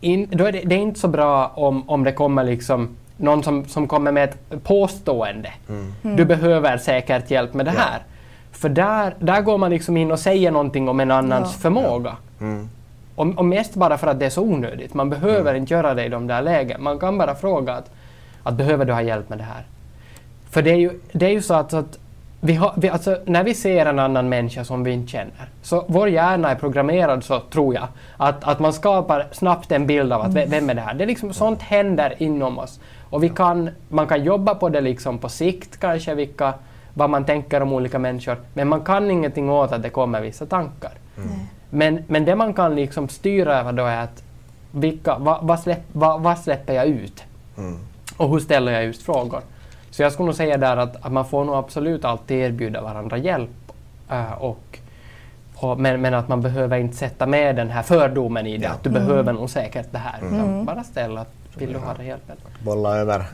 in, 0.00 0.28
då 0.30 0.44
är 0.44 0.52
det, 0.52 0.62
det 0.64 0.74
är 0.74 0.78
inte 0.78 1.00
så 1.00 1.08
bra 1.08 1.48
om, 1.54 1.90
om 1.90 2.04
det 2.04 2.12
kommer 2.12 2.44
liksom 2.44 2.96
någon 3.16 3.42
som, 3.42 3.64
som 3.64 3.88
kommer 3.88 4.12
med 4.12 4.24
ett 4.24 4.64
påstående. 4.64 5.52
Du 6.02 6.24
behöver 6.24 6.78
säkert 6.78 7.30
hjälp 7.30 7.54
med 7.54 7.66
det 7.66 7.72
Ja. 7.76 7.82
För 8.52 8.68
där, 8.68 9.14
där 9.18 9.40
går 9.40 9.58
man 9.58 9.70
liksom 9.70 9.96
in 9.96 10.10
och 10.12 10.18
säger 10.18 10.50
någonting 10.50 10.88
om 10.88 11.00
en 11.00 11.10
annans 11.10 11.50
Ja. 11.54 11.60
förmåga. 11.60 12.16
Mm. 12.40 12.68
Och, 13.14 13.26
och 13.38 13.44
mest 13.44 13.74
bara 13.74 13.98
för 13.98 14.06
att 14.06 14.18
det 14.18 14.26
är 14.26 14.30
så 14.30 14.42
onödigt. 14.42 14.94
Man 14.94 15.10
behöver 15.10 15.54
inte 15.54 15.74
göra 15.74 15.94
det 15.94 16.04
i 16.04 16.08
de 16.08 16.26
där 16.26 16.42
lägena. 16.42 16.78
Man 16.80 16.98
kan 16.98 17.18
bara 17.18 17.34
fråga 17.34 17.72
att, 17.74 17.90
att 18.42 18.54
behöver 18.54 18.84
du 18.84 18.92
ha 18.92 19.02
hjälp 19.02 19.28
med 19.28 19.38
det 19.38 19.44
här? 19.44 19.62
För 20.50 20.62
det 20.62 20.70
är 20.70 20.76
ju, 20.76 21.00
det 21.12 21.26
är 21.26 21.30
ju 21.30 21.42
så 21.42 21.54
att, 21.54 21.72
att 21.74 21.98
vi 22.40 22.54
har, 22.54 22.72
vi, 22.76 22.88
alltså, 22.88 23.18
när 23.24 23.44
vi 23.44 23.54
ser 23.54 23.86
en 23.86 23.98
annan 23.98 24.28
människa 24.28 24.64
som 24.64 24.84
vi 24.84 24.90
inte 24.90 25.10
känner, 25.12 25.48
så 25.62 25.84
vår 25.88 26.08
hjärna 26.08 26.50
är 26.50 26.54
programmerad 26.54 27.24
så, 27.24 27.40
tror 27.40 27.74
jag, 27.74 27.86
att, 28.16 28.44
att 28.44 28.60
man 28.60 28.72
skapar 28.72 29.26
snabbt 29.32 29.72
en 29.72 29.86
bild 29.86 30.12
av 30.12 30.20
att 30.22 30.34
ve- 30.34 30.46
vem 30.48 30.70
är 30.70 30.74
det 30.74 30.80
här? 30.80 30.94
Det 30.94 31.04
är 31.04 31.06
liksom, 31.06 31.32
sånt 31.32 31.62
händer 31.62 32.14
inom 32.18 32.58
oss. 32.58 32.80
Och 33.10 33.22
vi 33.22 33.28
kan, 33.28 33.70
man 33.88 34.06
kan 34.06 34.24
jobba 34.24 34.54
på 34.54 34.68
det 34.68 34.80
liksom 34.80 35.18
på 35.18 35.28
sikt 35.28 35.80
kanske, 35.80 36.14
vilka, 36.14 36.54
vad 37.00 37.10
man 37.10 37.24
tänker 37.24 37.62
om 37.62 37.72
olika 37.72 37.98
människor, 37.98 38.36
men 38.54 38.68
man 38.68 38.80
kan 38.80 39.10
ingenting 39.10 39.50
åt 39.50 39.72
att 39.72 39.82
det 39.82 39.90
kommer 39.90 40.20
vissa 40.20 40.46
tankar. 40.46 40.92
Men, 41.70 42.04
men 42.08 42.24
det 42.24 42.34
man 42.36 42.54
kan 42.54 42.74
liksom 42.74 43.08
styra 43.08 43.58
över 43.60 43.72
då 43.72 43.84
är 43.84 44.00
att 44.02 44.22
vilka, 44.72 45.18
vad, 45.18 45.38
vad, 45.46 45.60
släpp, 45.60 45.82
vad, 45.92 46.20
vad 46.20 46.38
släpper 46.38 46.72
jag 46.74 46.86
ut? 46.86 47.24
Mm. 47.58 47.78
Och 48.16 48.28
hur 48.30 48.40
ställer 48.40 48.72
jag 48.72 48.84
just 48.84 49.02
frågor? 49.02 49.40
Så 49.90 50.02
jag 50.02 50.12
skulle 50.12 50.26
nog 50.26 50.34
säga 50.34 50.56
där 50.58 50.76
att, 50.76 51.06
att 51.06 51.12
man 51.12 51.24
får 51.24 51.44
nog 51.44 51.54
absolut 51.54 52.04
alltid 52.04 52.36
erbjuda 52.38 52.80
varandra 52.82 53.16
hjälp. 53.16 53.72
eh, 54.10 54.32
och, 54.32 54.78
och, 55.56 55.80
men, 55.80 56.00
men 56.00 56.14
att 56.14 56.28
man 56.28 56.40
behöver 56.42 56.78
inte 56.78 56.96
sätta 56.96 57.26
med 57.26 57.56
den 57.56 57.70
här 57.70 57.82
fördomen 57.82 58.46
i 58.46 58.56
det, 58.58 58.64
Ja. 58.64 58.70
att 58.70 58.82
du 58.82 58.90
behöver 58.90 59.32
nog 59.32 59.50
säkert 59.50 59.86
det 59.92 59.98
här. 59.98 60.18
Utan 60.26 60.64
bara 60.64 60.84
ställa, 60.84 61.20
att 61.20 61.32
vill 61.56 61.72
du 61.72 61.78
ha 61.78 61.94
det 61.94 62.04
hjälpen? 62.04 62.36
Bolla 62.64 62.96
över 62.96 63.24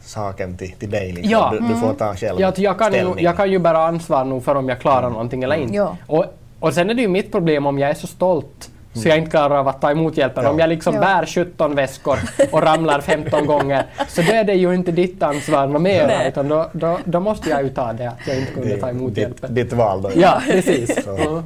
saken 0.00 0.56
till, 0.56 0.72
till 0.72 0.90
dig. 0.90 1.12
Liksom. 1.12 1.30
Ja. 1.30 1.54
Du, 1.60 1.68
du 1.68 1.80
får 1.80 1.94
ta 1.94 2.14
själv 2.14 2.40
Ja, 2.40 2.52
jag, 2.56 2.78
kan 2.78 2.92
ju, 2.92 3.14
jag 3.18 3.36
kan 3.36 3.50
ju 3.50 3.58
bära 3.58 3.86
ansvar 3.86 4.24
nog 4.24 4.44
för 4.44 4.54
om 4.54 4.68
jag 4.68 4.80
klarar 4.80 5.10
någonting 5.10 5.42
eller 5.42 5.56
inte. 5.56 5.74
Ja. 5.74 5.96
Och, 6.06 6.24
och 6.60 6.74
sen 6.74 6.90
är 6.90 6.94
det 6.94 7.02
ju 7.02 7.08
mitt 7.08 7.32
problem 7.32 7.66
om 7.66 7.78
jag 7.78 7.90
är 7.90 7.94
så 7.94 8.06
stolt 8.06 8.70
så 8.92 9.08
jag 9.08 9.18
inte 9.18 9.30
klarar 9.30 9.58
av 9.58 9.68
att 9.68 9.80
ta 9.80 9.90
emot 9.90 10.16
hjälpen. 10.16 10.44
Ja. 10.44 10.50
Om 10.50 10.58
jag 10.58 10.68
liksom 10.68 10.94
Ja. 10.94 11.00
bär 11.00 11.26
17 11.26 11.74
väskor 11.74 12.18
och 12.50 12.62
ramlar 12.62 13.00
15 13.00 13.46
gånger 13.46 13.86
så 14.08 14.22
då 14.22 14.32
är 14.32 14.44
det 14.44 14.54
ju 14.54 14.74
inte 14.74 14.92
ditt 14.92 15.22
ansvar 15.22 15.66
något 15.66 15.82
mer 15.82 16.06
Nej. 16.06 16.28
utan 16.28 16.48
då, 16.48 16.70
då, 16.72 16.98
då 17.04 17.20
måste 17.20 17.50
jag 17.50 17.62
ju 17.62 17.68
ta 17.68 17.92
det 17.92 18.08
att 18.08 18.26
jag 18.26 18.38
inte 18.38 18.52
kunde 18.52 18.76
ta 18.76 18.88
emot 18.88 19.14
ditt, 19.14 19.18
hjälpen. 19.22 19.54
ditt 19.54 19.72
val 19.72 20.02
då. 20.02 20.10
Ja, 20.14 20.42
precis. 20.46 21.04
Så. 21.04 21.10
Mm. 21.16 21.42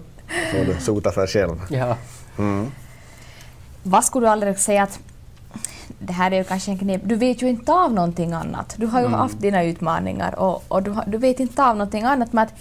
får 0.53 0.65
du 0.75 0.81
sota 0.81 1.11
för 1.11 1.27
själv. 1.27 1.61
Ja. 1.71 1.97
Mm. 2.39 2.71
Vad 3.83 4.05
skulle 4.05 4.27
du 4.27 4.31
aldrig 4.31 4.59
säga 4.59 4.83
att 4.83 4.99
det 6.05 6.13
här 6.13 6.31
är 6.31 6.37
ju 6.37 6.45
kanske 6.45 6.71
en 6.71 6.79
knep. 6.79 7.01
Du 7.05 7.15
vet 7.15 7.43
ju 7.43 7.49
inte 7.49 7.73
av 7.73 7.93
någonting 7.93 8.33
annat. 8.33 8.75
Du 8.79 8.87
har 8.87 9.01
ju 9.01 9.07
haft 9.07 9.41
dina 9.41 9.65
utmaningar 9.65 10.39
och, 10.39 10.65
och 10.69 10.83
du, 10.83 10.91
har, 10.91 11.05
du 11.07 11.19
vet 11.19 11.41
inte 11.41 11.65
av 11.65 11.77
någonting 11.77 12.03
annat. 12.03 12.33
Men 12.33 12.45
att 12.45 12.55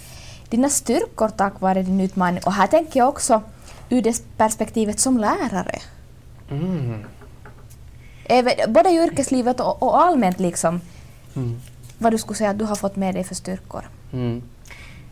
dina 0.48 0.68
styrkor 0.68 1.28
tack 1.28 1.60
vare 1.60 1.82
din 1.82 2.00
utmaning. 2.00 2.40
Och 2.46 2.52
här 2.52 2.66
tänker 2.66 3.00
jag 3.00 3.08
också 3.08 3.42
ur 3.88 4.02
det 4.02 4.36
perspektivet 4.36 5.00
som 5.00 5.18
lärare? 5.18 5.78
Mm. 6.50 7.04
Även, 8.24 8.72
både 8.72 8.90
i 8.90 8.96
yrkeslivet 8.96 9.60
och, 9.60 9.82
och 9.82 10.02
allmänt 10.02 10.40
liksom. 10.40 10.80
Mm. 11.36 11.60
Vad 11.98 12.12
du 12.12 12.18
skulle 12.18 12.36
säga 12.36 12.50
att 12.50 12.58
du 12.58 12.64
har 12.64 12.76
fått 12.76 12.96
med 12.96 13.14
dig 13.14 13.24
för 13.24 13.34
styrkor? 13.34 13.82
Mm. 14.12 14.42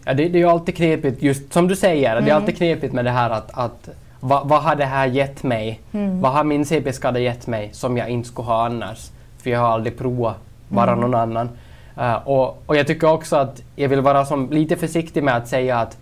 Ja, 0.04 0.14
det, 0.14 0.28
det 0.28 0.38
är 0.38 0.40
ju 0.40 0.48
alltid 0.48 0.76
knepigt, 0.76 1.22
just 1.22 1.52
som 1.52 1.68
du 1.68 1.76
säger, 1.76 2.20
det 2.20 2.30
är 2.30 2.34
alltid 2.34 2.56
knepigt 2.56 2.92
med 2.92 3.04
det 3.04 3.10
här 3.10 3.30
att, 3.30 3.50
att 3.54 3.88
vad, 4.24 4.48
vad 4.48 4.62
har 4.62 4.76
det 4.76 4.84
här 4.84 5.06
gett 5.06 5.42
mig? 5.42 5.80
Vad 6.20 6.32
har 6.32 6.44
min 6.44 6.66
CP-skada 6.66 7.18
gett 7.18 7.46
mig 7.46 7.70
som 7.72 7.96
jag 7.96 8.08
inte 8.08 8.28
skulle 8.28 8.46
ha 8.46 8.66
annars? 8.66 9.10
För 9.42 9.50
jag 9.50 9.60
har 9.60 9.68
aldrig 9.68 9.98
provat 9.98 10.36
vara 10.68 10.94
någon 10.94 11.14
annan. 11.14 11.48
Eh, 11.96 12.14
och, 12.14 12.62
och 12.66 12.76
jag 12.76 12.86
tycker 12.86 13.10
också 13.10 13.36
att 13.36 13.62
jag 13.76 13.88
vill 13.88 14.00
vara 14.00 14.24
som, 14.24 14.50
lite 14.50 14.76
försiktig 14.76 15.22
med 15.22 15.36
att 15.36 15.48
säga 15.48 15.78
att 15.78 15.96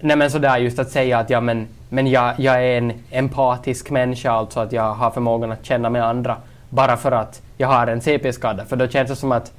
Nej 0.00 0.16
men 0.16 0.30
sådär 0.30 0.58
just 0.58 0.78
att 0.78 0.90
säga 0.90 1.18
att 1.18 1.30
ja 1.30 1.40
men, 1.40 1.66
men 1.88 2.06
jag, 2.06 2.34
jag 2.36 2.64
är 2.64 2.78
en 2.78 2.92
empatisk 3.10 3.90
människa, 3.90 4.30
alltså 4.32 4.60
att 4.60 4.72
jag 4.72 4.94
har 4.94 5.10
förmågan 5.10 5.52
att 5.52 5.64
känna 5.64 5.90
med 5.90 6.04
andra 6.04 6.36
bara 6.70 6.96
för 6.96 7.12
att 7.12 7.42
jag 7.56 7.68
har 7.68 7.86
en 7.86 8.00
CP-skada. 8.00 8.64
För 8.64 8.76
då 8.76 8.88
känns 8.88 9.08
det 9.08 9.16
som 9.16 9.32
att 9.32 9.52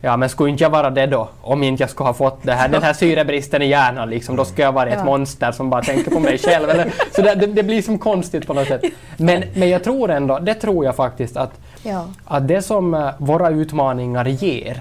Ja 0.00 0.16
men 0.16 0.28
skulle 0.28 0.50
inte 0.50 0.64
jag 0.64 0.70
vara 0.70 0.90
det 0.90 1.06
då? 1.06 1.28
Om 1.40 1.62
inte 1.62 1.82
jag 1.82 1.90
skulle 1.90 2.06
ha 2.08 2.14
fått 2.14 2.42
det 2.42 2.52
här, 2.52 2.68
den 2.68 2.82
här 2.82 2.92
syrebristen 2.92 3.62
i 3.62 3.66
hjärnan 3.66 4.10
liksom, 4.10 4.36
då 4.36 4.44
skulle 4.44 4.62
jag 4.64 4.72
vara 4.72 4.88
ett 4.90 4.98
Ja. 4.98 5.04
monster 5.04 5.52
som 5.52 5.70
bara 5.70 5.82
tänker 5.82 6.10
på 6.10 6.20
mig 6.20 6.38
själv. 6.44 6.70
Eller, 6.70 6.92
så 7.16 7.22
det, 7.22 7.34
det, 7.34 7.62
blir 7.62 7.82
som 7.82 7.98
konstigt 7.98 8.46
på 8.46 8.54
något 8.54 8.68
sätt. 8.68 8.82
Men, 9.16 9.44
men 9.54 9.68
jag 9.68 9.84
tror 9.84 10.10
ändå, 10.10 10.38
det 10.38 10.54
tror 10.54 10.84
jag 10.84 10.96
faktiskt 10.96 11.36
att 11.36 11.60
Ja. 11.82 12.06
att 12.24 12.48
det 12.48 12.62
som 12.62 12.94
eh, 12.94 13.10
våra 13.18 13.50
utmaningar 13.50 14.24
ger, 14.24 14.80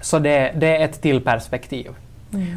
så 0.00 0.18
det, 0.18 0.52
det 0.56 0.76
är 0.76 0.84
ett 0.84 1.02
till 1.02 1.20
perspektiv. 1.20 1.90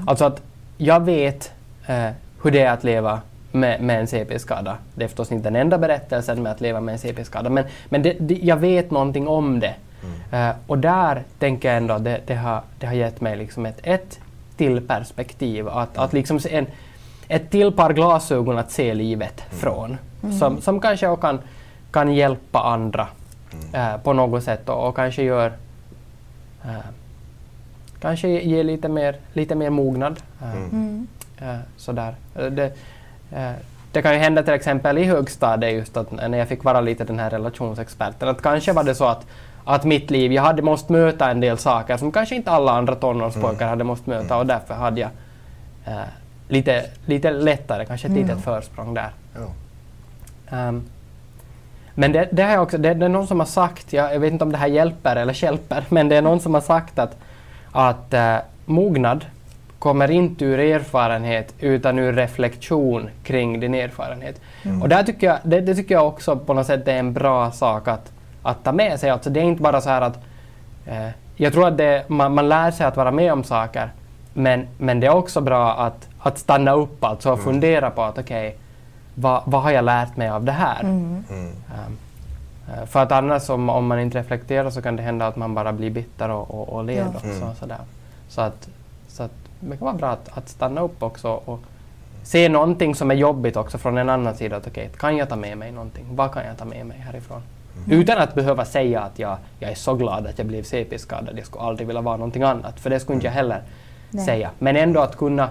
Alltså 0.07 0.25
att 0.25 0.41
jag 0.77 1.05
vet 1.05 1.51
eh, 1.87 2.09
hur 2.43 2.51
det 2.51 2.61
är 2.61 2.71
att 2.71 2.83
leva 2.83 3.19
med, 3.51 3.81
med 3.81 3.99
en 3.99 4.07
CP-skada. 4.07 4.77
Det 4.95 5.03
är 5.03 5.07
förstås 5.07 5.31
inte 5.31 5.49
den 5.49 5.55
enda 5.61 5.77
berättelsen 5.77 6.43
med 6.43 6.51
att 6.51 6.61
leva 6.61 6.79
med 6.81 6.93
en 6.93 6.99
CP-skada, 6.99 7.49
men, 7.49 7.63
men 7.89 8.01
det, 8.01 8.15
det, 8.19 8.33
jag 8.41 8.57
vet 8.57 8.91
någonting 8.91 9.27
om 9.27 9.59
det. 9.59 9.73
Eh, 10.31 10.49
och 10.67 10.77
där 10.77 11.23
tänker 11.39 11.67
jag 11.67 11.77
ändå 11.77 11.93
att 11.93 12.03
det, 12.03 12.21
det, 12.25 12.35
har, 12.35 12.61
det 12.79 12.87
har 12.87 12.93
gett 12.93 13.21
mig 13.21 13.37
liksom 13.37 13.65
ett, 13.65 13.79
ett 13.83 14.19
till 14.57 14.87
perspektiv. 14.87 15.67
Att, 15.67 15.97
att 15.97 16.13
liksom 16.13 16.39
se 16.39 16.55
en, 16.55 16.67
ett 17.27 17.51
till 17.51 17.71
par 17.71 17.93
glasögon 17.93 18.57
att 18.57 18.71
se 18.71 18.93
livet 18.93 19.43
från. 19.49 19.97
Som, 20.39 20.61
som 20.61 20.79
kanske 20.79 21.15
kan, 21.21 21.39
kan 21.91 22.13
hjälpa 22.13 22.59
andra 22.59 23.07
eh, 23.73 23.97
på 23.97 24.13
något 24.13 24.43
sätt 24.43 24.69
och, 24.69 24.87
och 24.87 24.95
kanske 24.95 25.23
gör 25.23 25.53
eh, 26.63 26.85
kanske 27.99 28.27
ge 28.27 28.63
lite 28.63 28.89
mer, 28.89 29.15
lite 29.33 29.55
mer 29.55 29.69
mognad. 29.69 30.19
Mm. 30.41 31.07
sådär. 31.77 32.15
Det, 32.33 32.73
det 33.91 34.01
kan 34.01 34.13
ju 34.13 34.19
hända 34.19 34.43
till 34.43 34.53
exempel 34.53 34.97
i 34.97 35.03
högstadiet 35.03 35.73
just 35.73 35.97
att 35.97 36.11
när 36.11 36.37
jag 36.37 36.47
fick 36.47 36.63
vara 36.63 36.81
lite 36.81 37.03
den 37.03 37.19
här 37.19 37.29
relationsexperten 37.29 38.29
att 38.29 38.41
kanske 38.41 38.73
var 38.73 38.83
det 38.83 38.95
så 38.95 39.05
att, 39.05 39.25
att 39.65 39.83
mitt 39.83 40.11
liv, 40.11 40.31
jag 40.33 40.43
hade 40.43 40.61
måste 40.61 40.91
möta 40.93 41.31
en 41.31 41.39
del 41.39 41.57
saker 41.57 41.97
som 41.97 42.11
kanske 42.11 42.35
inte 42.35 42.51
alla 42.51 42.71
andra 42.71 42.95
tonårspojkar 42.95 43.67
hade 43.67 43.83
måste 43.83 44.09
möta 44.09 44.37
och 44.37 44.45
därför 44.45 44.73
hade 44.73 45.01
jag 45.01 45.09
eh, 45.85 46.03
lite, 46.47 46.85
lite 47.05 47.31
lättare, 47.31 47.85
kanske 47.85 48.07
ett 48.07 48.13
litet 48.13 48.43
försprång 48.43 48.93
där. 48.93 49.09
Ja. 49.35 49.47
Ehm, 50.57 50.83
men 51.93 52.11
det, 52.11 52.29
det, 52.31 52.41
jag 52.41 52.63
också, 52.63 52.77
det, 52.77 52.93
det 52.93 53.05
är 53.05 53.09
någon 53.09 53.27
som 53.27 53.39
har 53.39 53.47
sagt, 53.47 53.93
jag, 53.93 54.13
jag 54.13 54.19
vet 54.19 54.31
inte 54.31 54.43
om 54.43 54.51
det 54.51 54.57
här 54.57 54.67
hjälper 54.67 55.15
eller 55.15 55.43
hjälper, 55.43 55.83
men 55.89 56.09
det 56.09 56.15
är 56.15 56.21
någon 56.21 56.39
som 56.39 56.53
har 56.53 56.61
sagt 56.61 56.99
att, 56.99 57.17
att 57.71 58.13
eh, 58.13 58.37
mognad 58.65 59.25
kommer 59.79 60.11
inte 60.11 60.45
ur 60.45 60.59
erfarenhet 60.59 61.53
utan 61.59 61.99
ur 61.99 62.13
reflektion 62.13 63.09
kring 63.23 63.59
din 63.59 63.75
erfarenhet. 63.75 64.41
Och 64.81 64.89
där 64.89 65.03
tycker 65.03 65.27
jag, 65.27 65.37
det, 65.43 65.61
det 65.61 65.75
tycker 65.75 65.95
jag 65.95 66.07
också 66.07 66.35
på 66.35 66.53
något 66.53 66.67
sätt 66.67 66.87
är 66.87 66.97
en 66.97 67.13
bra 67.13 67.51
sak 67.51 67.87
att, 67.87 68.11
att 68.45 68.63
ta 68.63 68.71
med 68.71 68.99
sig. 68.99 69.09
Alltså 69.09 69.29
det 69.29 69.39
är 69.39 69.43
inte 69.43 69.61
bara 69.61 69.81
så 69.81 69.89
här 69.89 70.01
att 70.01 70.19
eh, 70.85 71.07
jag 71.35 71.53
tror 71.53 71.67
att 71.67 71.77
det, 71.77 72.09
man, 72.09 72.33
man 72.35 72.49
lär 72.49 72.71
sig 72.71 72.85
att 72.85 72.97
vara 72.97 73.11
med 73.11 73.33
om 73.33 73.43
saker 73.43 73.89
men, 74.37 74.67
men 74.77 74.99
det 74.99 75.07
är 75.07 75.15
också 75.15 75.41
bra 75.41 75.73
att, 75.73 76.07
att 76.19 76.37
stanna 76.37 76.71
upp 76.71 77.03
alltså 77.03 77.31
och 77.31 77.39
fundera 77.39 77.89
på 77.89 78.01
att 78.03 78.17
okej, 78.17 78.57
vad, 79.15 79.41
vad 79.45 79.61
har 79.61 79.71
jag 79.71 79.85
lärt 79.85 80.17
mig 80.17 80.29
av 80.29 80.43
det 80.43 80.51
här? 80.51 80.79
Mm. 80.83 81.23
Eh, 82.67 82.85
för 82.85 82.99
att 82.99 83.11
annars 83.11 83.49
om, 83.49 83.69
om 83.69 83.87
man 83.87 83.99
inte 83.99 84.19
reflekterar 84.19 84.69
så 84.69 84.81
kan 84.81 84.95
det 84.95 85.03
hända 85.03 85.27
att 85.27 85.35
man 85.35 85.53
bara 85.53 85.73
blir 85.73 85.89
bitter 85.89 86.29
och, 86.29 86.51
och, 86.51 86.69
och 86.69 86.83
led. 86.83 87.07
Ja. 87.13 87.17
och 87.29 87.35
Så, 87.35 87.59
sådär. 87.59 87.79
Så, 88.27 88.41
att, 88.41 88.69
så 89.07 89.23
att 89.23 89.31
det 89.59 89.77
kan 89.77 89.85
vara 89.85 89.95
bra 89.95 90.09
att, 90.09 90.37
att 90.37 90.49
stanna 90.49 90.81
upp 90.81 91.03
också 91.03 91.29
och 91.29 91.59
se 92.23 92.49
någonting 92.49 92.95
som 92.95 93.11
är 93.11 93.15
jobbigt 93.15 93.57
också 93.57 93.77
från 93.77 93.97
en 93.97 94.09
annan 94.09 94.35
sida. 94.35 94.55
Att, 94.55 94.67
okej, 94.67 94.89
kan 94.97 95.17
jag 95.17 95.29
ta 95.29 95.35
med 95.35 95.57
mig 95.57 95.71
någonting? 95.71 96.05
Vad 96.09 96.33
kan 96.33 96.45
jag 96.45 96.57
ta 96.57 96.65
med 96.65 96.85
mig 96.85 96.97
härifrån? 96.97 97.41
Utan 97.89 98.17
att 98.17 98.35
behöva 98.35 98.65
säga 98.65 99.01
att 99.01 99.19
jag, 99.19 99.37
jag 99.59 99.71
är 99.71 99.75
så 99.75 99.93
glad 99.93 100.27
att 100.27 100.37
jag 100.37 100.47
blev 100.47 100.63
CP-skadad. 100.63 101.37
Jag 101.37 101.45
skulle 101.45 101.63
aldrig 101.63 101.87
vilja 101.87 102.01
vara 102.01 102.17
någonting 102.17 102.43
annat. 102.43 102.79
För 102.79 102.89
det 102.89 102.99
skulle 102.99 103.15
inte 103.15 103.27
jag 103.27 103.33
heller 103.33 103.61
Nej. 104.09 104.25
säga. 104.25 104.49
Men 104.59 104.75
ändå 104.75 104.99
att 105.01 105.17
kunna 105.17 105.49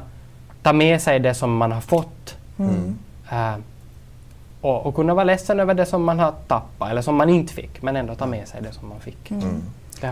ta 0.62 0.72
med 0.72 1.02
sig 1.02 1.18
det 1.20 1.34
som 1.34 1.56
man 1.56 1.72
har 1.72 1.80
fått 1.80 2.34
Mm. 2.58 2.98
Eh, 3.32 3.54
och, 4.60 4.86
och 4.86 4.94
kunna 4.94 5.14
vara 5.14 5.24
ledsen 5.24 5.60
över 5.60 5.74
det 5.74 5.86
som 5.86 6.04
man 6.04 6.18
har 6.18 6.32
tappat 6.48 6.90
eller 6.90 7.02
som 7.02 7.16
man 7.16 7.28
inte 7.28 7.52
fick, 7.54 7.82
men 7.82 7.96
ändå 7.96 8.14
ta 8.14 8.26
med 8.26 8.48
sig 8.48 8.62
det 8.62 8.72
som 8.72 8.88
man 8.88 9.00
fick. 9.00 9.28
Det 9.28 9.34
Mm. 9.34 9.62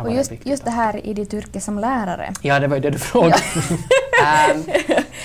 Och 0.00 0.06
varit 0.06 0.16
just, 0.16 0.46
just 0.46 0.64
det 0.64 0.70
här 0.70 1.06
i 1.06 1.14
ditt 1.14 1.34
yrke 1.34 1.60
som 1.60 1.78
lärare. 1.78 2.32
Ja, 2.42 2.60
det 2.60 2.66
var 2.68 2.76
ju 2.76 2.82
det 2.82 2.90
du 2.90 2.98
frågade. 2.98 3.34
Ehm, 4.24 4.62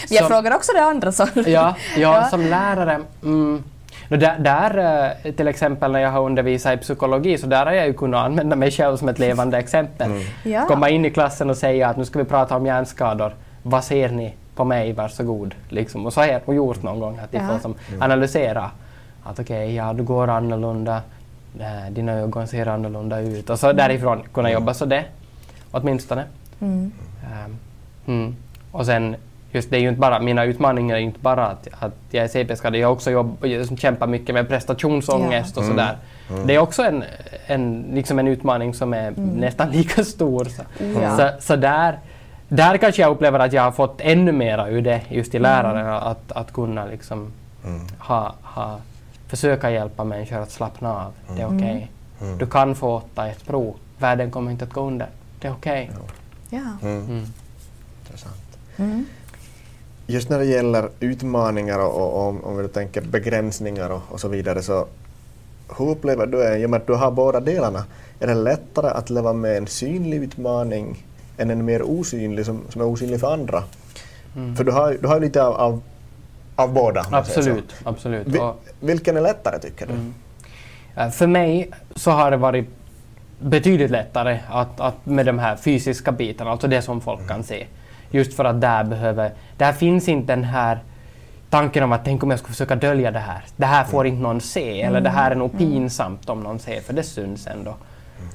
Jag 0.09 0.19
som- 0.19 0.27
frågar 0.27 0.55
också 0.55 0.71
det 0.73 0.81
andra. 0.83 1.11
Så. 1.11 1.27
ja, 1.35 1.41
ja, 1.45 1.75
Ja. 1.97 2.27
som 2.29 2.41
lärare. 2.41 3.01
Mm, 3.23 3.63
där, 4.09 4.39
där 4.39 4.77
eh, 5.23 5.31
till 5.33 5.47
exempel 5.47 5.91
när 5.91 5.99
jag 5.99 6.09
har 6.11 6.21
undervisat 6.21 6.73
i 6.73 6.77
psykologi 6.77 7.37
så 7.37 7.47
där 7.47 7.65
har 7.65 7.73
jag 7.73 7.87
ju 7.87 7.93
kunnat 7.93 8.25
använda 8.25 8.55
mig 8.55 8.71
själv 8.71 8.97
som 8.97 9.09
ett 9.09 9.19
levande 9.19 9.57
exempel. 9.57 10.11
Ja. 10.43 10.65
Komma 10.67 10.89
in 10.89 11.05
i 11.05 11.09
klassen 11.09 11.49
och 11.49 11.57
säga 11.57 11.87
att 11.89 11.97
nu 11.97 12.05
ska 12.05 12.19
vi 12.19 12.25
prata 12.25 12.55
om 12.55 12.65
hjärnskador. 12.65 13.35
Vad 13.63 13.83
ser 13.83 14.09
ni 14.09 14.33
på 14.55 14.63
mig? 14.65 14.93
Varsågod. 14.93 15.55
Liksom. 15.69 16.05
Och 16.05 16.13
så 16.13 16.21
har 16.21 16.27
jag 16.27 16.55
gjort 16.55 16.83
någon 16.83 16.99
gång 16.99 17.19
att 17.23 17.31
de 17.31 17.39
får 17.39 17.59
som 17.59 17.75
analysera. 17.99 18.71
Att 19.23 19.39
okej, 19.39 19.75
ja 19.75 19.93
du 19.93 20.03
går 20.03 20.27
annorlunda. 20.27 21.01
eh, 21.59 21.91
Dina 21.91 22.11
ögon 22.13 22.47
ser 22.47 22.67
annorlunda 22.67 23.19
ut. 23.19 23.49
Och 23.49 23.59
så 23.59 23.73
därifrån 23.73 24.23
kunna 24.33 24.51
jobba 24.51 24.73
så 24.73 24.85
det. 24.85 25.05
Åtminstone. 25.71 26.23
Mm. 26.61 26.91
Ehm, 27.23 27.57
mm. 28.07 28.35
Och 28.71 28.85
sen, 28.85 29.15
just 29.51 29.69
det 29.69 29.77
är 29.77 29.81
ju 29.81 29.89
inte 29.89 29.99
bara, 30.01 30.19
mina 30.19 30.43
utmaningar 30.43 30.95
är 30.95 30.99
ju 30.99 31.05
inte 31.05 31.19
bara 31.19 31.47
att, 31.47 31.67
att 31.79 31.93
jag 32.11 32.23
är 32.23 32.27
CP-skadad, 32.27 32.79
jag 32.79 32.91
också 32.91 33.11
jobb, 33.11 33.37
jag 33.45 33.79
kämpar 33.79 34.07
mycket 34.07 34.35
med 34.35 34.47
prestationsångest 34.47 35.57
och 35.57 35.63
sådär. 35.63 35.97
Det 36.45 36.55
är 36.55 36.59
också 36.59 36.83
en, 36.83 37.03
en, 37.47 37.85
liksom 37.93 38.19
en 38.19 38.27
utmaning 38.27 38.73
som 38.73 38.93
är 38.93 39.11
nästan 39.17 39.71
lika 39.77 40.03
stor. 40.03 40.45
Så, 40.45 40.61
Ja. 41.01 41.17
så, 41.17 41.29
så 41.39 41.55
där, 41.55 41.99
där 42.47 42.77
kanske 42.77 43.01
jag 43.01 43.11
upplever 43.11 43.39
att 43.39 43.53
jag 43.53 43.61
har 43.61 43.71
fått 43.71 44.01
ännu 44.01 44.31
mera 44.31 44.69
ur 44.69 44.81
det 44.81 45.01
just 45.09 45.35
i 45.35 45.39
läraren, 45.39 45.87
att, 45.93 46.31
att 46.31 46.53
kunna 46.53 46.85
liksom 46.85 47.31
ha, 47.99 48.35
ha, 48.41 48.79
försöka 49.27 49.71
hjälpa 49.71 50.03
människor 50.03 50.37
att 50.39 50.51
slappna 50.51 50.93
av. 51.05 51.13
Det 51.35 51.41
är 51.41 51.57
okej. 51.57 51.91
Du 52.39 52.47
kan 52.47 52.75
få 52.75 52.95
åtta 52.95 53.27
ett 53.27 53.47
prov, 53.47 53.75
världen 53.97 54.31
kommer 54.31 54.51
inte 54.51 54.63
att 54.65 54.73
gå 54.73 54.81
under. 54.81 55.07
Det 55.39 55.47
är 55.47 55.51
okej. 55.51 55.91
Ja. 56.49 56.59
Mm. 56.81 57.25
Intressant. 58.01 58.57
Mm. 60.07 60.15
Just 60.15 60.29
när 60.29 60.39
det 60.39 60.45
gäller 60.45 60.89
utmaningar 60.99 61.79
och, 61.79 61.95
och 61.95 62.27
om, 62.27 62.43
om 62.43 62.57
vi 62.57 62.67
tänker 62.67 63.01
begränsningar 63.01 63.89
och, 63.89 64.01
och 64.09 64.19
så 64.19 64.27
vidare 64.27 64.61
så 64.61 64.87
hur 65.77 65.89
upplever 65.89 66.25
du 66.25 66.37
det, 66.37 66.57
i 66.57 66.65
och 66.65 66.69
med 66.69 66.81
att 66.81 66.87
du 66.87 66.93
har 66.93 67.11
båda 67.11 67.39
delarna, 67.39 67.83
är 68.19 68.27
det 68.27 68.35
lättare 68.35 68.87
att 68.87 69.09
leva 69.09 69.33
med 69.33 69.57
en 69.57 69.67
synlig 69.67 70.23
utmaning 70.23 71.05
än 71.37 71.49
en 71.49 71.65
mer 71.65 71.81
osynlig 71.81 72.45
som, 72.45 72.61
som 72.69 72.81
är 72.81 72.85
osynlig 72.85 73.19
för 73.19 73.33
andra? 73.33 73.63
För 74.57 74.63
du 74.63 74.71
har, 74.71 74.97
du 75.01 75.07
har 75.07 75.19
lite 75.19 75.43
av, 75.43 75.53
av, 75.53 75.81
av 76.55 76.73
båda. 76.73 77.05
Absolut, 77.11 77.75
absolut. 77.83 78.27
Vi, 78.27 78.39
vilken 78.79 79.17
är 79.17 79.21
lättare 79.21 79.59
tycker 79.59 79.87
du? 79.87 79.93
eh, 81.01 81.09
för 81.09 81.27
mig 81.27 81.71
så 81.95 82.11
har 82.11 82.31
det 82.31 82.37
varit 82.37 82.65
betydligt 83.39 83.91
lättare 83.91 84.39
att, 84.49 84.79
att 84.79 85.05
med 85.05 85.25
de 85.25 85.39
här 85.39 85.55
fysiska 85.55 86.11
bitarna, 86.11 86.51
alltså 86.51 86.67
det 86.67 86.81
som 86.81 87.01
folk 87.01 87.27
kan 87.27 87.43
se. 87.43 87.65
Just 88.11 88.33
för 88.33 88.45
att 88.45 88.61
där 88.61 88.83
behöver, 88.83 89.31
där 89.57 89.73
finns 89.73 90.07
inte 90.07 90.35
den 90.35 90.43
här 90.43 90.79
tanken 91.49 91.83
om 91.83 91.91
att 91.91 92.05
tänk 92.05 92.23
om 92.23 92.29
jag 92.29 92.39
skulle 92.39 92.53
försöka 92.53 92.75
dölja 92.75 93.11
det 93.11 93.19
här. 93.19 93.41
Det 93.55 93.65
här 93.65 93.83
får 93.83 94.07
inte 94.07 94.21
någon 94.21 94.41
se, 94.41 94.81
eller 94.81 95.01
det 95.01 95.09
här 95.09 95.31
är 95.31 95.35
nog 95.35 95.57
pinsamt 95.57 96.29
om 96.29 96.39
någon 96.39 96.59
ser, 96.59 96.81
för 96.81 96.93
det 96.93 97.03
syns 97.03 97.47
ändå. 97.47 97.75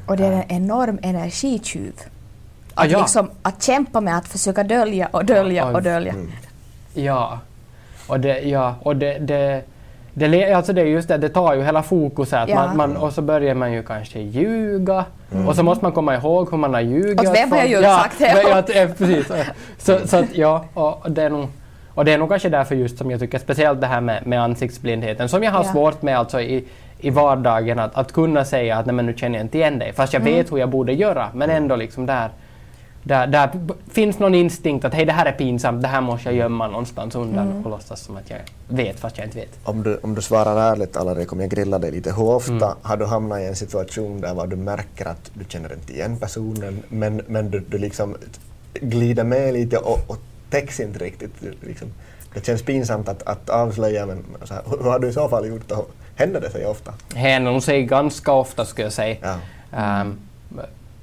Och 0.07 0.17
det 0.17 0.27
är 0.27 0.33
en 0.33 0.51
enorm 0.51 0.99
energitjuv. 1.03 1.93
Ah, 2.75 2.83
Att, 2.83 2.91
ja. 2.91 2.99
liksom, 2.99 3.31
att 3.43 3.63
kämpa 3.63 4.01
med 4.01 4.17
att 4.17 4.29
försöka 4.29 4.65
dölja 4.65 5.09
och 5.11 5.25
dölja 5.25 5.67
och 5.67 5.83
dölja. 5.83 6.15
Ja, 6.95 7.39
och 8.07 8.21
det, 8.21 8.41
ja, 8.41 8.75
och 8.83 8.97
det, 8.97 9.19
det, 9.19 9.63
det, 10.15 10.53
alltså 10.53 10.73
det 10.73 10.81
är 10.81 10.87
just 10.87 11.09
det, 11.09 11.17
det 11.19 11.29
tar 11.29 11.55
ju 11.55 11.63
hela 11.63 11.83
fokuset. 11.83 12.49
Ja. 12.49 12.55
Man, 12.55 12.77
man, 12.77 12.97
och 12.97 13.13
så 13.13 13.23
börjar 13.23 13.55
man 13.55 13.73
ju 13.73 13.83
kanske 13.83 14.19
ljuga. 14.21 15.05
Och 15.49 15.57
så 15.57 15.63
måste 15.63 15.85
man 15.85 15.93
komma 15.93 16.15
ihåg 16.15 16.51
hur 16.51 16.59
man 16.59 16.75
har 16.75 16.81
ljugit. 16.81 17.21
Åt 17.21 17.35
vem 17.37 17.51
har 17.53 17.59
jag 17.59 17.69
från- 17.71 17.81
ju 17.81 17.83
sagt 17.83 18.19
det? 18.19 18.43
Ja, 18.43 18.63
ja, 18.69 18.75
ja, 18.81 18.89
precis. 18.99 19.33
Så, 19.79 19.99
så 20.07 20.17
att, 20.17 20.35
ja, 20.37 20.65
och 20.75 21.11
det 21.11 21.23
är 21.23 21.31
nog, 21.31 21.49
Och 21.95 22.05
det 22.05 22.13
är 22.13 22.19
nog 22.19 22.29
kanske 22.29 22.49
därför 22.49 22.75
just 22.75 22.99
som 22.99 23.11
jag 23.11 23.21
tycker 23.21 23.39
speciellt 23.39 23.81
det 23.81 23.87
här 23.87 24.01
med, 24.01 24.27
med 24.27 24.43
ansiktsblindheten 24.43 25.29
som 25.29 25.43
jag 25.43 25.51
har 25.53 25.65
Ja. 25.65 25.73
svårt 25.73 26.03
med 26.03 26.19
alltså 26.19 26.41
i, 26.41 26.65
i 27.01 27.11
vardagen 27.11 27.79
att, 27.79 27.95
att 27.97 28.13
kunna 28.13 28.45
säga 28.45 28.77
att 28.77 28.87
nej 28.87 28.95
men 28.95 29.07
nu 29.07 29.15
känner 29.17 29.39
jag 29.39 29.45
inte 29.45 29.59
igen 29.59 29.79
dig 29.79 29.93
fast 29.93 30.13
jag 30.13 30.23
Mm. 30.23 30.35
vet 30.35 30.53
hur 30.53 30.59
jag 30.59 30.69
borde 30.69 30.93
göra 30.93 31.29
men 31.35 31.51
ändå 31.51 31.77
liksom 31.77 32.07
där 32.07 32.29
där, 33.05 33.27
där 33.27 33.51
finns 33.91 34.19
någon 34.19 34.35
instinkt 34.35 34.85
att 34.85 34.95
hej 34.95 35.05
det 35.05 35.13
här 35.13 35.27
är 35.27 35.33
pinsamt, 35.33 35.83
det 35.83 35.89
här 35.89 36.01
måste 36.01 36.29
jag 36.29 36.35
gömma 36.37 36.67
någonstans 36.69 37.15
undan 37.15 37.51
Mm. 37.51 37.65
och 37.65 37.71
låtsas 37.71 38.01
som 38.01 38.17
att 38.17 38.31
jag 38.31 38.39
vet 38.69 39.01
fast 39.01 39.19
jag 39.19 39.27
inte 39.27 39.39
vet. 39.39 39.59
Om 39.65 39.83
du, 39.83 39.97
om 40.03 40.15
du 40.15 40.23
svarar 40.23 40.73
ärligt 40.73 40.97
Alrik, 40.97 41.33
om 41.33 41.41
jag 41.41 41.51
grillar 41.51 41.79
dig 41.79 41.91
lite, 41.91 42.13
hur 42.13 42.23
ofta 42.31 42.53
Mm. 42.53 42.69
har 42.83 42.97
du 42.97 43.05
hamnat 43.05 43.41
i 43.41 43.45
en 43.45 43.57
situation 43.57 44.21
där 44.21 44.35
var 44.35 44.47
du 44.47 44.57
märker 44.57 45.07
att 45.07 45.31
du 45.35 45.45
känner 45.49 45.73
inte 45.73 45.93
igen 45.93 46.17
personen 46.19 46.83
men, 46.89 47.23
men 47.27 47.51
du, 47.51 47.61
du 47.61 47.79
liksom 47.79 48.17
glider 48.75 49.25
med 49.25 49.55
lite 49.55 49.79
och, 49.79 49.99
och 50.07 50.19
täcks 50.51 50.81
inte 50.81 50.99
riktigt. 51.05 51.33
Liksom, 51.61 51.89
det 52.35 52.47
känns 52.47 52.63
pinsamt 52.63 53.09
att, 53.09 53.23
att 53.23 53.51
avslöja 53.51 54.07
men 54.07 54.25
så 54.45 54.55
här, 54.55 54.63
hur 54.71 54.91
har 54.91 54.99
du 54.99 55.09
i 55.09 55.13
så 55.13 55.29
fall 55.29 55.47
gjort? 55.49 55.71
Och 55.71 55.91
händer 56.17 56.41
det 56.41 56.51
sig 56.51 56.67
ofta? 56.67 56.95
Händer 57.15 57.53
nog 57.53 57.63
sig 57.63 57.83
ganska 57.85 58.33
ofta 58.33 58.65
skulle 58.65 58.87
jag 58.87 58.93
säga. 58.93 59.17
Ja. 59.23 59.37
Ehm, 59.79 60.17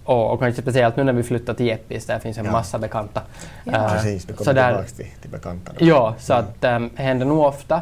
och, 0.10 0.32
och 0.34 0.40
kanske 0.40 0.62
speciellt 0.62 0.96
nu 0.96 1.04
när 1.04 1.14
vi 1.14 1.24
flyttar 1.24 1.54
till 1.54 1.66
Jeppis, 1.66 2.06
där 2.06 2.20
finns 2.20 2.38
en 2.38 2.46
Ja. 2.46 2.52
massa 2.52 2.78
bekanta. 2.80 3.22
Ja. 3.64 3.72
Ehm, 3.74 3.90
Precis, 3.90 4.26
du 4.26 4.34
så 4.34 4.38
kommer 4.44 4.54
där- 4.54 4.68
tillbaka 4.68 4.90
till, 4.96 5.22
till 5.22 5.30
bekanta. 5.32 5.72
då. 5.80 5.86
Ja, 5.86 6.16
så 6.20 6.34
att 6.34 6.64
um, 6.64 6.90
händer 6.96 7.26
nog 7.26 7.40
ofta. 7.46 7.82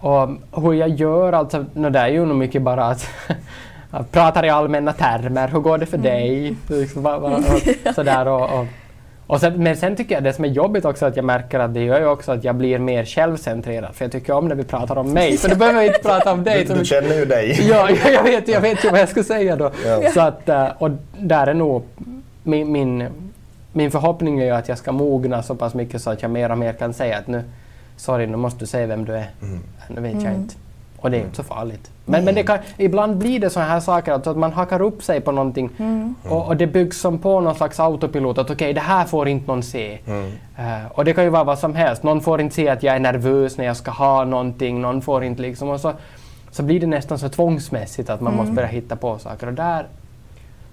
Och 0.00 0.28
hur 0.62 0.72
jag 0.72 0.88
gör, 0.88 1.32
alltså, 1.32 1.64
no, 1.72 1.90
det 1.90 1.98
är 1.98 2.08
ju 2.08 2.26
nog 2.26 2.36
mycket 2.36 2.62
bara 2.62 2.84
att 2.86 3.08
jag 3.90 4.10
pratar 4.10 4.44
i 4.44 4.50
allmänna 4.50 4.92
termer. 4.92 5.48
Hur 5.48 5.60
går 5.60 5.78
det 5.78 5.86
för 5.86 5.98
dig? 5.98 6.56
Liksom, 6.68 7.02
va, 7.02 7.16
och, 7.16 7.42
sådär, 7.94 8.28
och, 8.28 8.60
och, 8.60 8.66
och 9.26 9.40
sen, 9.40 9.62
men 9.62 9.76
sen 9.76 9.96
tycker 9.96 10.14
jag 10.14 10.24
det 10.24 10.32
som 10.32 10.44
är 10.44 10.48
jobbigt 10.48 10.84
också 10.84 11.06
att 11.06 11.16
jag 11.16 11.24
märker 11.24 11.58
att 11.60 11.74
det 11.74 11.80
gör 11.84 12.00
ju 12.00 12.06
också 12.06 12.32
att 12.32 12.44
jag 12.44 12.54
blir 12.54 12.78
mer 12.78 13.04
självcentrerad. 13.04 13.94
För 13.94 14.04
jag 14.04 14.12
tycker 14.12 14.32
om 14.32 14.48
när 14.48 14.54
vi 14.54 14.64
pratar 14.64 14.96
om 14.98 15.12
mig, 15.12 15.36
för 15.36 15.48
då 15.48 15.56
behöver 15.56 15.78
jag 15.80 15.86
inte 15.86 15.98
prata 16.08 16.32
om 16.32 16.44
dig. 16.44 16.60
Du, 16.62 16.66
så 16.66 16.74
du 16.74 16.84
känner 16.84 17.14
ju 17.14 17.24
dig. 17.24 17.68
Ja, 17.68 17.90
ja, 17.90 18.10
jag 18.10 18.22
vet, 18.22 18.48
jag 18.48 18.60
vet 18.60 18.84
ju 18.84 18.90
vad 18.90 19.00
jag 19.00 19.08
ska 19.08 19.22
säga 19.24 19.56
då. 19.56 19.70
Ja. 19.86 20.10
Så 20.14 20.20
att, 20.20 20.48
eh, 20.48 20.66
och 20.78 20.90
där 21.18 21.46
är 21.46 21.54
nog 21.54 21.82
min, 22.42 22.72
min, 22.72 23.08
min 23.72 23.90
förhoppning 23.90 24.40
är 24.40 24.44
ju 24.44 24.50
att 24.50 24.68
jag 24.68 24.78
ska 24.78 24.92
mogna 24.92 25.42
så 25.42 25.54
pass 25.54 25.74
mycket 25.74 26.02
så 26.02 26.10
att 26.10 26.22
jag 26.22 26.30
mer 26.30 26.50
och 26.50 26.58
mer 26.58 26.72
kan 26.72 26.94
säga 26.94 27.18
att 27.18 27.26
nu, 27.26 27.42
sorry, 27.96 28.26
nu 28.26 28.36
måste 28.36 28.58
du 28.60 28.66
säga 28.66 28.86
vem 28.86 29.04
du 29.04 29.12
är. 29.12 29.30
Mm. 29.42 29.60
Nu 29.88 30.00
vet 30.00 30.12
jag 30.12 30.22
Mm. 30.22 30.34
inte. 30.34 30.54
Och 30.96 31.10
det 31.10 31.16
är 31.16 31.20
inte 31.20 31.36
så 31.36 31.42
farligt. 31.42 31.90
Men, 32.06 32.24
men 32.24 32.34
det 32.34 32.42
kan, 32.42 32.58
ibland 32.76 33.16
blir 33.18 33.40
det 33.40 33.50
sådana 33.50 33.70
här 33.70 33.80
saker, 33.80 34.12
alltså 34.12 34.30
att 34.30 34.36
man 34.36 34.52
hakar 34.52 34.82
upp 34.82 35.02
sig 35.02 35.20
på 35.20 35.32
någonting 35.32 35.70
Mm. 35.78 36.14
och, 36.28 36.46
och 36.46 36.56
det 36.56 36.66
byggs 36.66 37.00
som 37.00 37.18
på 37.18 37.40
någon 37.40 37.54
slags 37.54 37.80
autopilot 37.80 38.38
att 38.38 38.50
okej, 38.50 38.72
det 38.72 38.80
här 38.80 39.04
får 39.04 39.28
inte 39.28 39.46
någon 39.46 39.62
se. 39.62 39.98
Mm. 40.06 40.32
Eh, 40.56 40.86
och 40.92 41.04
det 41.04 41.12
kan 41.14 41.24
ju 41.24 41.30
vara 41.30 41.44
vad 41.44 41.58
som 41.58 41.74
helst. 41.74 42.02
Någon 42.02 42.20
får 42.20 42.40
inte 42.40 42.54
se 42.54 42.68
att 42.68 42.82
jag 42.82 42.94
är 42.96 43.00
nervös 43.00 43.58
när 43.58 43.64
jag 43.64 43.76
ska 43.76 43.90
ha 43.90 44.24
någonting. 44.24 44.80
Någon 44.80 45.02
får 45.02 45.24
inte 45.24 45.42
liksom... 45.42 45.68
Och 45.68 45.80
så, 45.80 45.92
så 46.50 46.62
blir 46.62 46.80
det 46.80 46.86
nästan 46.86 47.18
så 47.18 47.28
tvångsmässigt 47.28 48.10
att 48.10 48.20
man 48.20 48.32
Mm. 48.32 48.44
måste 48.44 48.54
börja 48.54 48.68
hitta 48.68 48.96
på 48.96 49.18
saker. 49.18 49.46
Och 49.46 49.52
där... 49.52 49.86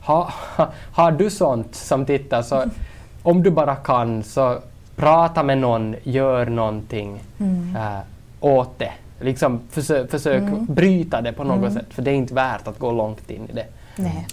Ha, 0.02 0.30
ha, 0.58 0.68
har 0.94 1.12
du 1.12 1.30
sånt 1.30 1.76
som 1.76 2.06
tittar 2.06 2.42
så 2.42 2.64
om 3.24 3.44
du 3.44 3.52
bara 3.52 3.76
kan 3.76 4.24
så 4.24 4.58
prata 4.96 5.44
med 5.44 5.58
någon, 5.58 5.96
gör 6.04 6.46
någonting 6.46 7.20
Mm. 7.40 7.76
eh, 7.76 8.00
åt 8.40 8.80
det. 8.80 8.92
Liksom 9.22 9.62
försök, 9.70 10.12
försök 10.12 10.42
Mm. 10.42 10.66
bryta 10.66 11.22
det 11.22 11.34
på 11.34 11.44
något 11.44 11.58
Mm. 11.58 11.74
sätt. 11.74 11.86
För 11.90 12.02
det 12.02 12.12
är 12.12 12.16
inte 12.16 12.34
värt 12.34 12.68
att 12.68 12.80
gå 12.80 12.92
långt 12.92 13.30
in 13.30 13.50
i 13.50 13.54
det. 13.54 13.66
Nej. 13.96 14.28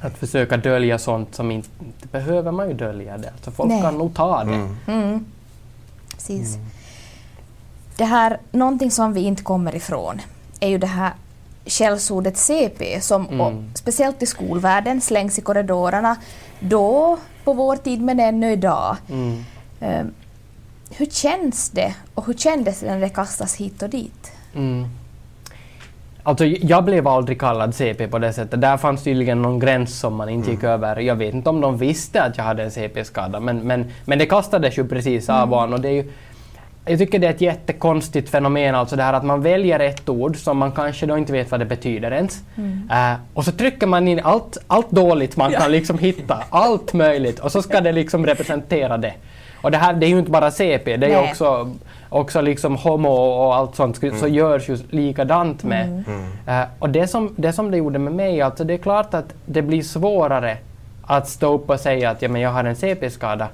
Att 0.00 0.18
försöka 0.18 0.56
dölja 0.56 0.98
sånt 0.98 1.34
som 1.34 1.50
inte, 1.50 1.68
inte 1.84 2.06
behöver 2.08 2.52
man 2.52 2.68
ju 2.68 2.74
dölja 2.74 3.18
det. 3.18 3.28
Alltså 3.30 3.50
folk 3.50 3.68
Nej. 3.68 3.82
kan 3.82 3.98
nog 3.98 4.14
ta 4.14 4.44
det. 4.44 4.54
Mm. 4.54 4.76
Mm. 4.86 5.24
Precis. 6.14 6.58
Det 7.96 8.04
här, 8.04 8.38
någonting 8.52 8.90
som 8.90 9.12
vi 9.12 9.20
inte 9.20 9.42
kommer 9.42 9.74
ifrån 9.74 10.20
är 10.60 10.68
ju 10.68 10.78
det 10.78 10.86
här 10.86 11.12
skällsordet 11.66 12.36
CP 12.36 13.00
som 13.00 13.26
Mm. 13.28 13.40
och, 13.40 13.52
speciellt 13.78 14.22
i 14.22 14.26
skolvärlden 14.26 15.00
slängs 15.00 15.38
i 15.38 15.42
korridorerna 15.42 16.16
då 16.60 17.18
på 17.44 17.52
vår 17.52 17.76
tid 17.76 18.02
men 18.02 18.20
ännu 18.20 18.52
idag. 18.52 18.96
Mm. 19.10 19.44
Eh, 19.80 20.04
hur 20.96 21.06
känns 21.06 21.70
det 21.70 21.94
och 22.14 22.26
hur 22.26 22.34
kändes 22.34 22.80
det 22.80 22.86
när 22.86 23.00
det 23.00 23.08
kastas 23.08 23.56
hit 23.56 23.82
och 23.82 23.90
dit? 23.90 24.32
Mm. 24.54 24.86
Alltså, 26.22 26.44
jag 26.44 26.84
blev 26.84 27.08
aldrig 27.08 27.40
kallad 27.40 27.74
CP 27.74 28.08
på 28.08 28.18
det 28.18 28.32
sättet. 28.32 28.60
Där 28.60 28.76
fanns 28.76 29.04
tydligen 29.04 29.42
någon 29.42 29.58
gräns 29.58 30.00
som 30.00 30.14
man 30.14 30.28
inte 30.28 30.50
gick 30.50 30.64
över. 30.64 30.96
Jag 30.96 31.16
vet 31.16 31.34
inte 31.34 31.50
om 31.50 31.60
de 31.60 31.78
visste 31.78 32.22
att 32.22 32.36
jag 32.36 32.44
hade 32.44 32.62
en 32.62 32.70
CP-skada, 32.70 33.40
men, 33.40 33.58
men, 33.58 33.90
men 34.04 34.18
det 34.18 34.26
kastades 34.26 34.78
ju 34.78 34.88
precis 34.88 35.28
av 35.28 35.52
och 35.52 35.62
an, 35.62 35.72
och 35.72 35.80
det 35.80 35.88
är 35.88 35.92
ju 35.92 36.12
jag 36.86 36.98
tycker 36.98 37.18
det 37.18 37.26
är 37.26 37.30
ett 37.30 37.40
jättekonstigt 37.40 38.30
fenomen, 38.30 38.74
alltså 38.74 38.96
det 38.96 39.02
här 39.02 39.12
att 39.12 39.24
man 39.24 39.42
väljer 39.42 39.80
ett 39.80 40.08
ord 40.08 40.36
som 40.36 40.58
man 40.58 40.72
kanske 40.72 41.06
då 41.06 41.18
inte 41.18 41.32
vet 41.32 41.50
vad 41.50 41.60
det 41.60 41.66
betyder 41.66 42.10
ens. 42.10 42.42
Eh, 42.90 43.14
och 43.34 43.44
så 43.44 43.52
trycker 43.52 43.86
man 43.86 44.08
in 44.08 44.20
allt, 44.24 44.58
allt 44.66 44.90
dåligt 44.90 45.36
man 45.36 45.52
kan 45.52 45.72
liksom 45.72 45.98
hitta, 45.98 46.44
allt 46.50 46.92
möjligt, 46.92 47.38
och 47.38 47.52
så 47.52 47.62
ska 47.62 47.80
det 47.80 47.92
liksom 47.92 48.26
representera 48.26 48.98
det. 48.98 49.14
Och 49.62 49.70
det 49.70 49.78
här 49.78 49.92
det 49.94 50.06
är 50.06 50.10
ju 50.10 50.18
inte 50.18 50.30
bara 50.30 50.50
CP, 50.50 50.96
det 50.96 51.06
är 51.06 51.10
ju 51.10 51.16
Nej. 51.16 51.30
också, 51.30 51.70
också 52.08 52.40
liksom 52.40 52.76
homo 52.76 53.08
och 53.08 53.54
allt 53.54 53.74
sånt 53.76 53.96
så 53.96 54.06
Mm. 54.06 54.34
görs 54.34 54.68
ju 54.68 54.78
likadant 54.90 55.62
med. 55.64 56.04
Eh, 56.46 56.62
och 56.78 56.90
det 56.90 57.06
som, 57.06 57.34
det 57.36 57.52
som 57.52 57.70
det 57.70 57.76
gjorde 57.76 57.98
med 57.98 58.12
mig, 58.12 58.42
alltså 58.42 58.64
det 58.64 58.74
är 58.74 58.78
klart 58.78 59.14
att 59.14 59.34
det 59.46 59.62
blir 59.62 59.82
svårare 59.82 60.56
att 61.02 61.28
stå 61.28 61.54
upp 61.54 61.70
och 61.70 61.80
säga 61.80 62.10
att 62.10 62.22
ja, 62.22 62.28
men 62.28 62.40
jag 62.40 62.50
har 62.50 62.64
en 62.64 62.76
CP-skada. 62.76 63.48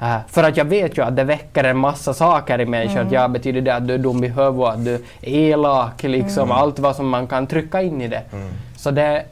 Eh, 0.00 0.16
för 0.28 0.44
att 0.44 0.56
jag 0.56 0.64
vet 0.64 0.98
ju 0.98 1.02
att 1.04 1.16
det 1.16 1.24
väcker 1.24 1.64
en 1.64 1.76
massa 1.76 2.14
saker 2.14 2.60
i 2.60 2.66
människor. 2.66 3.00
Att 3.00 3.12
ja, 3.12 3.28
betyder 3.28 3.60
det 3.60 3.74
att 3.74 3.88
du 3.88 3.94
är 3.94 3.98
dum 3.98 4.24
i 4.24 4.28
huvudet, 4.28 4.68
att 4.74 4.84
du 4.84 4.94
är 4.94 5.00
elak, 5.22 6.02
liksom 6.02 6.50
allt 6.52 6.78
vad 6.78 6.96
som 6.96 7.08
man 7.08 7.26
kan 7.26 7.46
trycka 7.46 7.82
in 7.82 8.00
i 8.02 8.08
det. 8.08 8.22
Så 8.76 8.90
det, 8.90 9.22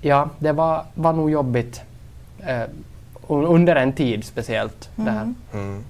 ja, 0.00 0.28
det 0.38 0.52
var, 0.52 0.82
var 0.94 1.12
nog 1.12 1.30
jobbigt. 1.30 1.80
un- 2.46 2.66
under 3.28 3.76
en 3.76 3.92
tid 3.92 4.24
speciellt. 4.24 4.90
Det 4.96 5.10
här. 5.10 5.34
Mm. 5.52 5.84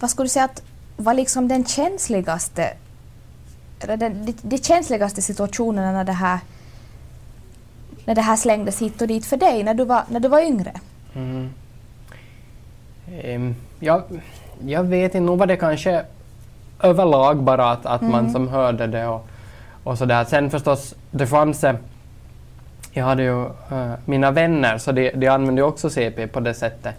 Vad 0.00 0.10
skulle 0.10 0.24
du 0.24 0.30
säga 0.30 0.44
att 0.44 0.62
var 0.96 1.14
liksom 1.14 1.48
den 1.48 1.64
känsligaste 1.64 2.72
eller 3.80 3.96
den, 3.96 4.26
de, 4.26 4.34
de 4.42 4.58
känsligaste 4.58 5.22
situationerna 5.22 5.92
när 5.92 6.04
det 6.04 6.12
här 6.12 6.38
när 8.04 8.14
det 8.14 8.22
här 8.22 8.36
slängdes 8.36 8.82
hit 8.82 9.02
och 9.02 9.08
dit 9.08 9.26
för 9.26 9.36
dig 9.36 9.62
när 9.62 9.74
du 9.74 9.84
var, 9.84 10.02
när 10.08 10.20
du 10.20 10.28
var 10.28 10.40
yngre? 10.40 10.72
Mm. 11.14 11.50
Ehm, 13.22 13.54
jag, 13.80 14.02
jag 14.66 14.84
vet 14.84 15.14
inte, 15.14 15.20
nog 15.20 15.38
var 15.38 15.46
det 15.46 15.56
kanske 15.56 16.04
överlag 16.82 17.42
bara 17.42 17.70
att, 17.70 17.86
att 17.86 18.02
man 18.02 18.32
som 18.32 18.48
hörde 18.48 18.86
det 18.86 19.06
och, 19.06 19.28
och 19.84 19.98
sådär. 19.98 20.24
Sen 20.24 20.50
förstås, 20.50 20.94
det 21.10 21.26
fanns... 21.26 21.64
Jag 22.92 23.04
hade 23.04 23.22
ju 23.22 23.42
eh, 23.44 23.92
mina 24.04 24.30
vänner, 24.30 24.78
så 24.78 24.92
de, 24.92 25.10
de 25.10 25.28
använde 25.28 25.62
också 25.62 25.90
CP 25.90 26.26
på 26.26 26.40
det 26.40 26.54
sättet. 26.54 26.94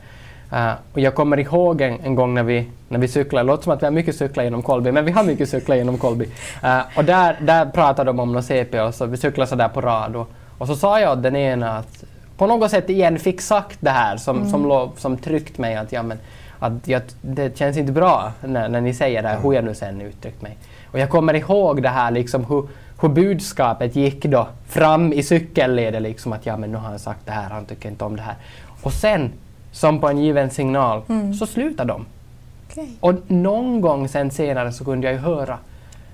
Eh, 0.51 0.71
och 0.93 0.99
jag 0.99 1.15
kommer 1.15 1.39
ihåg 1.39 1.81
en, 1.81 1.99
en 2.03 2.15
gång 2.15 2.33
när 2.33 2.43
vi, 2.43 2.67
när 2.87 2.99
vi 2.99 3.07
cyklade, 3.07 3.43
det 3.43 3.47
låter 3.47 3.63
som 3.63 3.73
att 3.73 3.81
vi 3.81 3.85
har 3.85 3.91
mycket 3.91 4.15
cyklat 4.15 4.43
genom 4.43 4.61
Kolby, 4.61 4.91
men 4.91 5.05
vi 5.05 5.11
har 5.11 5.23
mycket 5.23 5.49
cyklat 5.49 5.77
genom 5.77 5.97
Kolby. 5.97 6.25
Eh, 6.63 6.79
och 6.95 7.05
där, 7.05 7.37
där 7.41 7.65
pratade 7.65 8.09
de 8.09 8.19
om 8.19 8.33
något 8.33 8.45
CP 8.45 8.79
och 8.79 8.95
så 8.95 9.05
vi 9.05 9.17
cyklade 9.17 9.49
sådär 9.49 9.67
på 9.67 9.81
rad. 9.81 10.15
Och, 10.15 10.29
och 10.57 10.67
så 10.67 10.75
sa 10.75 10.99
jag 10.99 11.11
åt 11.17 11.23
den 11.23 11.35
ena 11.35 11.77
att 11.77 12.03
på 12.37 12.47
något 12.47 12.71
sätt 12.71 12.89
igen 12.89 13.19
fick 13.19 13.41
sagt 13.41 13.77
det 13.79 13.89
här 13.89 14.17
som, 14.17 14.49
som, 14.49 14.67
låg, 14.67 14.91
som 14.97 15.17
tryckt 15.17 15.57
mig 15.57 15.75
att, 15.75 15.91
ja, 15.91 16.03
men, 16.03 16.17
att 16.59 16.87
jag, 16.87 17.01
det 17.21 17.57
känns 17.57 17.77
inte 17.77 17.91
bra 17.91 18.31
när, 18.41 18.69
när 18.69 18.81
ni 18.81 18.93
säger 18.93 19.23
det 19.23 19.29
här, 19.29 19.39
hur 19.39 19.53
jag 19.53 19.63
nu 19.63 19.75
sen 19.75 20.01
uttryckt 20.01 20.41
mig. 20.41 20.57
Och 20.91 20.99
jag 20.99 21.09
kommer 21.09 21.33
ihåg 21.33 21.83
det 21.83 21.89
här 21.89 22.11
liksom 22.11 22.45
hur, 22.45 22.67
hur 23.01 23.09
budskapet 23.09 23.95
gick 23.95 24.25
då 24.25 24.47
fram 24.67 25.13
i 25.13 25.23
cykelledet 25.23 26.01
liksom 26.01 26.33
att 26.33 26.45
ja 26.45 26.57
men 26.57 26.71
nu 26.71 26.77
har 26.77 26.89
han 26.89 26.99
sagt 26.99 27.25
det 27.25 27.31
här, 27.31 27.49
han 27.49 27.65
tycker 27.65 27.89
inte 27.89 28.05
om 28.05 28.15
det 28.15 28.21
här. 28.21 28.35
Och 28.81 28.93
sen, 28.93 29.31
som 29.71 30.01
på 30.01 30.09
en 30.09 30.17
given 30.17 30.49
signal, 30.49 31.01
så 31.39 31.45
slutar 31.45 31.85
de. 31.85 32.05
Okej. 32.71 32.89
Och 32.99 33.13
någon 33.27 33.81
gång 33.81 34.07
sen 34.07 34.31
senare 34.31 34.71
så 34.71 34.85
kunde 34.85 35.07
jag 35.07 35.13
ju 35.13 35.19
höra 35.19 35.57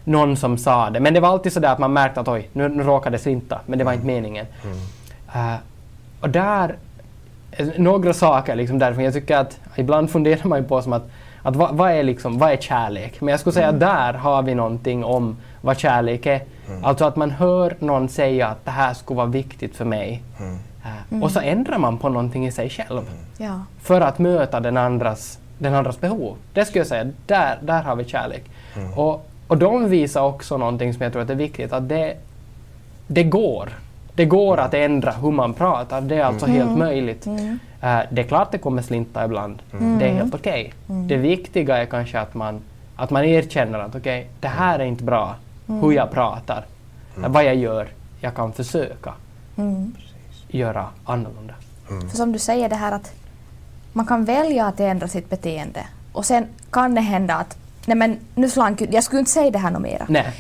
någon 0.04 0.38
som 0.38 0.58
sa 0.58 0.90
det. 0.90 1.00
Men 1.00 1.14
det 1.14 1.20
var 1.20 1.30
alltid 1.30 1.54
så 1.54 1.60
där 1.60 1.72
att 1.72 1.80
man 1.80 1.94
märkte 1.94 2.20
att 2.20 2.28
oj, 2.28 2.50
nu, 2.54 2.70
nu 2.70 2.84
råkade 2.84 3.18
det 3.18 3.24
slinta, 3.24 3.62
men 3.66 3.80
det 3.80 3.86
var 3.86 3.94
inte 3.94 4.06
meningen. 4.06 4.46
Eh, 5.34 5.56
och 6.22 6.30
där, 6.30 6.76
eh, 7.52 7.68
några 7.78 8.14
saker 8.14 8.56
liksom 8.56 8.80
därifrån. 8.80 9.04
Jag 9.04 9.14
tycker 9.14 9.38
att 9.38 9.60
ibland 9.76 10.10
funderar 10.10 10.48
man 10.48 10.60
ju 10.60 10.68
på 10.68 10.82
som 10.82 10.94
att, 10.94 11.10
att 11.44 11.56
vad, 11.56 11.76
vad, 11.76 11.92
är 11.92 12.04
liksom, 12.04 12.38
vad 12.38 12.52
är 12.52 12.58
kärlek? 12.58 13.22
Men 13.22 13.32
jag 13.32 13.40
skulle 13.40 13.54
säga 13.54 13.70
att 13.70 13.80
där 13.80 14.14
har 14.14 14.42
vi 14.42 14.56
någonting 14.56 15.04
om 15.04 15.38
vad 15.66 15.78
kärlek 15.80 16.26
är. 16.26 16.42
Alltså 16.84 17.06
att 17.06 17.16
man 17.16 17.32
hör 17.32 17.76
någon 17.80 18.10
säga 18.10 18.48
att 18.48 18.66
det 18.66 18.72
här 18.72 18.94
skulle 18.94 19.18
vara 19.18 19.28
viktigt 19.28 19.76
för 19.76 19.86
mig. 19.86 20.22
Eh, 21.12 21.24
Och 21.24 21.32
så 21.32 21.40
ändrar 21.40 21.78
man 21.78 21.98
på 21.98 22.10
någonting 22.10 22.48
i 22.48 22.52
sig 22.52 22.70
själv 22.70 23.02
Ja. 23.38 23.60
för 23.82 24.02
att 24.02 24.20
möta 24.20 24.60
den 24.60 24.78
andras, 24.78 25.40
den 25.58 25.74
andras 25.74 26.00
behov. 26.02 26.36
Det 26.54 26.66
skulle 26.66 26.80
jag 26.80 26.88
säga, 26.88 27.12
där, 27.26 27.58
där 27.62 27.84
har 27.84 27.96
vi 27.96 28.06
kärlek. 28.06 28.44
Och, 28.96 29.28
och 29.48 29.58
de 29.58 29.90
visar 29.90 30.22
också 30.22 30.58
någonting 30.58 30.94
som 30.94 31.04
jag 31.04 31.12
tror 31.12 31.22
att 31.22 31.30
är 31.30 31.36
viktigt, 31.36 31.74
att 31.74 31.90
det, 31.90 32.14
det 33.08 33.24
går. 33.24 33.70
Det 34.16 34.26
går 34.26 34.58
att 34.58 34.74
ändra 34.74 35.12
hur 35.12 35.32
man 35.32 35.54
pratar, 35.54 36.02
det 36.02 36.16
är 36.16 36.24
alltså 36.24 36.46
helt 36.46 36.78
möjligt. 36.78 37.28
Eh, 37.82 38.00
det 38.10 38.22
är 38.22 38.28
klart 38.28 38.52
det 38.52 38.58
kommer 38.58 38.82
slinta 38.82 39.26
ibland. 39.26 39.62
Det 40.00 40.06
är 40.10 40.14
helt 40.14 40.36
okej. 40.36 40.74
Det 40.88 41.18
viktiga 41.18 41.78
är 41.78 41.86
kanske 41.86 42.20
att 42.20 42.34
man, 42.34 42.62
att 42.96 43.10
man 43.10 43.24
erkänner 43.26 43.80
att 43.80 43.96
okej, 43.96 44.28
det 44.40 44.48
här 44.48 44.80
är 44.80 44.84
inte 44.86 45.04
bra. 45.04 45.36
Hur 45.68 45.92
jag 45.92 46.12
pratar, 46.12 46.66
eh, 47.24 47.30
vad 47.30 47.44
jag 47.44 47.56
gör. 47.56 47.88
Jag 48.20 48.36
kan 48.36 48.54
försöka 48.54 49.14
göra 50.48 50.86
annorlunda. 51.06 51.54
För 52.10 52.18
som 52.18 52.32
du 52.32 52.40
säger 52.40 52.70
det 52.70 52.76
här 52.76 52.92
att 52.92 53.12
man 53.94 54.06
kan 54.06 54.26
välja 54.26 54.66
att 54.66 54.80
ändra 54.80 55.08
sitt 55.08 55.30
beteende 55.30 55.88
och 56.14 56.26
sen 56.26 56.48
kan 56.70 56.96
det 56.96 57.02
hända 57.02 57.36
att 57.36 57.58
nej 57.86 57.98
men 57.98 58.18
nu 58.36 58.50
slank 58.50 58.82
jag 58.82 59.04
skulle 59.04 59.20
inte 59.20 59.32
säga 59.32 59.52
det 59.52 59.58
här 59.58 59.72
något 59.72 59.82
mera. 59.82 60.06
Nej. 60.10 60.34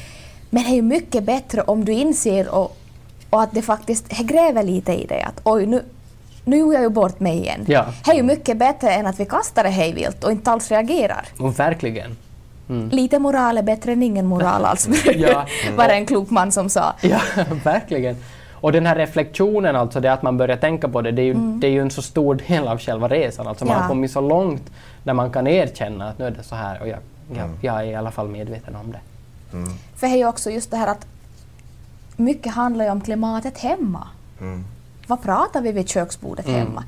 Men 0.50 0.64
det 0.64 0.70
är 0.70 0.76
ju 0.76 0.82
mycket 0.82 1.24
bättre 1.24 1.62
om 1.62 1.86
du 1.86 1.92
inser 1.94 2.50
och, 2.56 2.78
och 3.30 3.42
att 3.42 3.52
det 3.52 3.62
faktiskt 3.62 4.10
det 4.10 4.24
gräver 4.24 4.64
lite 4.64 4.94
i 4.94 5.06
dig 5.06 5.22
att 5.22 5.42
oj 5.44 5.66
nu, 5.66 5.84
nu 6.44 6.58
gjorde 6.58 6.74
jag 6.74 6.84
ju 6.84 6.90
bort 6.90 7.20
mig 7.20 7.38
igen. 7.38 7.66
Ja. 7.68 7.86
Det 8.06 8.12
är 8.12 8.16
ju 8.16 8.24
mycket 8.24 8.58
bättre 8.58 8.94
än 8.94 9.08
att 9.08 9.20
vi 9.20 9.26
kastar 9.26 9.64
det 9.64 9.70
hejvilt 9.70 10.24
och 10.24 10.32
inte 10.32 10.52
alls 10.52 10.72
reagerar. 10.72 11.26
Och 11.40 11.60
verkligen. 11.60 12.18
Mm. 12.70 12.90
Lite 12.90 13.20
moral 13.20 13.58
är 13.58 13.64
bättre 13.64 13.92
än 13.92 14.04
ingen 14.04 14.26
moral 14.26 14.66
alls. 14.70 14.88
Ja. 15.16 15.46
var 15.78 15.88
det 15.88 15.94
en 15.94 16.06
klok 16.06 16.30
man 16.30 16.52
som 16.52 16.70
sa. 16.70 16.94
Ja, 17.02 17.20
verkligen. 17.64 18.16
Och 18.54 18.72
den 18.72 18.86
här 18.86 18.96
reflektionen, 18.96 19.76
alltså 19.76 20.00
det 20.00 20.14
att 20.14 20.22
man 20.22 20.38
börjar 20.38 20.58
tänka 20.58 20.88
på 20.90 21.02
det, 21.02 21.12
det 21.12 21.22
är 21.22 21.26
ju, 21.26 21.34
det 21.34 21.68
är 21.68 21.72
ju 21.72 21.82
en 21.82 21.92
så 21.92 22.02
stor 22.02 22.36
del 22.48 22.68
av 22.68 22.80
själva 22.80 23.08
resan. 23.08 23.48
Alltså 23.48 23.66
man 23.66 23.74
Ja. 23.76 23.82
har 23.82 23.88
kommit 23.90 24.12
så 24.12 24.22
långt 24.22 24.72
där 25.04 25.14
man 25.14 25.32
kan 25.32 25.48
erkänna 25.48 26.10
att 26.10 26.20
nu 26.20 26.26
är 26.26 26.32
det 26.32 26.44
så 26.44 26.56
här 26.56 26.82
och 26.82 26.88
jag, 26.88 27.00
jag, 27.36 27.50
jag 27.62 27.76
är 27.80 27.84
i 27.84 27.96
alla 27.96 28.12
fall 28.12 28.28
medveten 28.28 28.76
om 28.76 28.92
det. 28.92 29.00
För 29.96 30.08
det 30.08 30.14
är 30.14 30.18
ju 30.18 30.28
också 30.28 30.50
just 30.52 30.72
det 30.72 30.78
här 30.78 30.88
att 30.88 31.08
mycket 32.16 32.54
handlar 32.54 32.86
ju 32.86 32.92
om 32.92 33.02
klimatet 33.02 33.58
hemma. 33.58 34.08
Vad 35.08 35.24
pratar 35.24 35.62
vi 35.62 35.72
vid 35.72 35.90
köksbordet 35.90 36.48
hemma? 36.48 36.84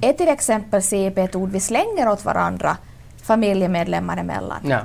Är 0.00 0.12
till 0.12 0.28
exempel 0.28 0.82
CP 0.82 1.20
ett 1.20 1.36
ord 1.36 1.50
vi 1.50 1.60
slänger 1.60 2.08
åt 2.08 2.24
varandra 2.24 2.76
familjemedlemmar 3.22 4.16
emellan? 4.16 4.58
Ja. 4.64 4.78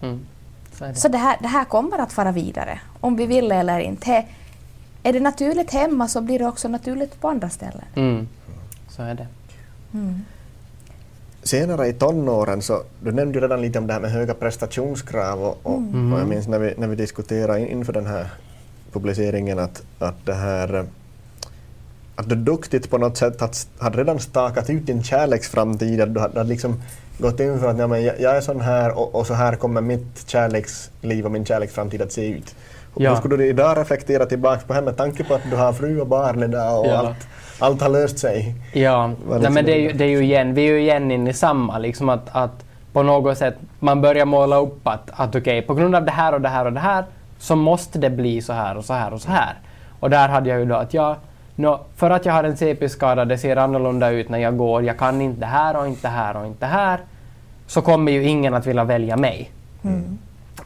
Mm. 0.00 0.20
Så 0.72 0.84
det. 0.84 0.94
Så 0.94 1.08
det 1.08 1.18
här, 1.18 1.36
det 1.40 1.48
här 1.48 1.64
kommer 1.64 1.98
att 1.98 2.12
fara 2.12 2.32
vidare, 2.32 2.80
om 3.00 3.16
vi 3.16 3.26
vill 3.26 3.52
eller 3.52 3.78
inte. 3.78 4.24
Är 5.02 5.12
det 5.12 5.20
naturligt 5.20 5.72
hemma 5.72 6.08
så 6.08 6.20
blir 6.20 6.38
det 6.38 6.46
också 6.46 6.68
naturligt 6.68 7.20
på 7.20 7.28
andra 7.28 7.48
ställen. 7.48 7.84
Mm. 7.94 8.28
Så 8.88 9.02
är 9.02 9.14
det. 9.14 9.26
Senare 11.42 11.86
i 11.86 11.92
tonåren, 11.92 12.62
så 12.62 12.82
du 13.02 13.12
nämnde 13.12 13.40
redan 13.40 13.62
lite 13.62 13.78
om 13.78 13.86
det 13.86 13.92
här 13.92 14.00
med 14.00 14.10
höga 14.10 14.34
prestationskrav 14.34 15.42
och, 15.42 15.58
och, 15.62 15.74
och 15.74 16.20
jag 16.20 16.28
minns 16.28 16.48
när 16.48 16.58
vi, 16.58 16.74
när 16.78 16.88
vi 16.88 16.96
diskuterade 16.96 17.60
in- 17.60 17.68
inför 17.68 17.92
den 17.92 18.06
här 18.06 18.26
publiceringen 18.92 19.58
att, 19.58 19.82
att 19.98 20.26
det 20.26 20.34
här 20.34 20.84
att 22.20 22.28
du 22.28 22.34
duktigt 22.34 22.90
på 22.90 22.98
något 22.98 23.16
sätt 23.16 23.40
hade, 23.40 23.52
hade 23.78 23.98
redan 23.98 24.18
stakat 24.20 24.70
ut 24.70 24.86
din 24.86 25.02
kärleksframtid, 25.02 26.00
att 26.00 26.14
du 26.14 26.20
hade, 26.20 26.38
hade 26.38 26.48
liksom 26.48 26.82
gått 27.18 27.40
in 27.40 27.60
för 27.60 27.68
att 27.70 27.78
ja, 27.78 27.86
men 27.86 28.04
jag, 28.04 28.20
jag 28.20 28.36
är 28.36 28.40
sån 28.40 28.60
här 28.60 28.98
och, 28.98 29.14
och 29.14 29.26
så 29.26 29.34
här 29.34 29.56
kommer 29.56 29.80
mitt 29.80 30.24
kärleksliv 30.28 31.24
och 31.24 31.30
min 31.32 31.44
kärleksframtid 31.44 32.02
att 32.02 32.12
se 32.12 32.28
ut. 32.28 32.54
Och 32.94 33.02
Ja. 33.02 33.10
Hur 33.10 33.16
skulle 33.16 33.36
du 33.36 33.46
idag 33.46 33.78
reflektera 33.78 34.26
tillbaka 34.26 34.60
på 34.66 34.72
det 34.74 34.82
med 34.82 34.96
tanke 34.96 35.24
på 35.24 35.34
att 35.34 35.50
du 35.50 35.56
har 35.56 35.72
fru 35.72 36.00
och 36.00 36.06
barn 36.06 36.42
idag 36.42 36.80
och 36.80 36.86
Ja. 36.86 36.96
allt, 36.98 37.16
allt 37.58 37.80
har 37.82 37.88
löst 37.88 38.18
sig? 38.18 38.54
Ja, 38.72 39.10
nej, 39.40 39.50
men 39.50 39.64
det 39.64 39.72
är, 39.72 39.76
ju, 39.76 39.82
liksom- 39.82 39.98
det 39.98 40.04
är 40.04 40.08
ju 40.08 40.22
igen, 40.24 40.54
vi 40.54 40.62
är 40.62 40.72
ju 40.72 40.80
igen 40.80 41.10
inne 41.10 41.30
i 41.30 41.32
samma, 41.32 41.78
liksom 41.78 42.08
att, 42.08 42.28
att 42.32 42.64
på 42.92 43.02
något 43.02 43.38
sätt 43.38 43.54
man 43.78 44.00
börjar 44.00 44.24
måla 44.24 44.56
upp 44.56 44.86
att, 44.88 45.10
att 45.12 45.34
okej, 45.36 45.62
på 45.62 45.74
grund 45.74 45.94
av 45.94 46.04
det 46.04 46.10
här 46.10 46.32
och 46.34 46.40
det 46.40 46.48
här 46.48 46.64
och 46.64 46.72
det 46.72 46.80
här 46.80 47.04
så 47.38 47.56
måste 47.56 47.98
det 47.98 48.10
bli 48.10 48.42
så 48.42 48.52
här 48.52 48.76
och 48.76 48.84
så 48.84 48.92
här 48.94 49.12
och 49.12 49.20
så 49.20 49.30
här. 49.30 49.54
Och 50.00 50.10
där 50.10 50.28
hade 50.28 50.48
jag 50.50 50.58
ju 50.58 50.64
då 50.66 50.74
att 50.74 50.94
jag, 50.94 51.16
nå, 51.60 51.80
för 51.96 52.10
att 52.10 52.26
jag 52.26 52.32
har 52.32 52.44
en 52.44 52.56
CP-skada, 52.56 53.24
det 53.24 53.38
ser 53.38 53.56
annorlunda 53.56 54.10
ut 54.10 54.28
när 54.28 54.38
jag 54.38 54.56
går, 54.56 54.84
jag 54.84 54.98
kan 54.98 55.20
inte 55.20 55.40
det 55.40 55.46
här 55.46 55.76
och 55.76 55.86
inte 55.86 56.02
det 56.02 56.08
här 56.08 56.36
och 56.36 56.46
inte 56.46 56.66
det 56.66 56.72
här, 56.72 57.00
så 57.66 57.82
kommer 57.82 58.12
ju 58.12 58.24
ingen 58.24 58.54
att 58.54 58.66
vilja 58.66 58.84
välja 58.84 59.16
mig. 59.16 59.50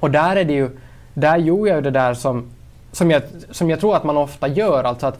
Och 0.00 0.10
där 0.10 0.36
är 0.36 0.44
det 0.44 0.52
ju, 0.52 0.70
där 1.14 1.36
gjorde 1.36 1.70
jag 1.70 1.76
ju 1.76 1.82
det 1.82 1.90
där 1.90 2.14
som, 2.14 2.50
som, 2.92 3.10
jag, 3.10 3.22
som 3.50 3.70
jag 3.70 3.80
tror 3.80 3.96
att 3.96 4.04
man 4.04 4.16
ofta 4.16 4.48
gör, 4.48 4.84
alltså 4.84 5.06
att, 5.06 5.18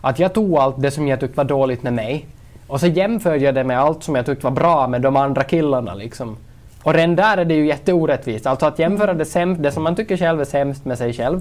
att 0.00 0.18
jag 0.18 0.32
tog 0.32 0.58
allt 0.58 0.82
det 0.82 0.90
som 0.90 1.08
jag 1.08 1.20
tyckte 1.20 1.36
var 1.36 1.44
dåligt 1.44 1.82
med 1.82 1.92
mig. 1.92 2.26
Och 2.66 2.80
så 2.80 2.86
jämförde 2.86 3.38
jag 3.38 3.54
det 3.54 3.64
med 3.64 3.80
allt 3.80 4.04
som 4.04 4.14
jag 4.14 4.26
tyckte 4.26 4.44
var 4.44 4.50
bra 4.50 4.88
med 4.88 5.00
de 5.00 5.16
andra 5.16 5.44
killarna 5.44 5.94
liksom. 5.94 6.36
Och 6.82 6.94
redan 6.94 7.16
där 7.16 7.36
är 7.36 7.44
det 7.44 7.54
ju 7.54 7.66
jätteorättvist, 7.66 8.46
alltså 8.46 8.66
att 8.66 8.78
jämföra 8.78 9.14
det, 9.14 9.24
sämst, 9.24 9.62
det 9.62 9.72
som 9.72 9.82
man 9.82 9.96
tycker 9.96 10.16
själv 10.16 10.40
är 10.40 10.44
sämst 10.44 10.84
med 10.84 10.98
sig 10.98 11.12
själv 11.12 11.40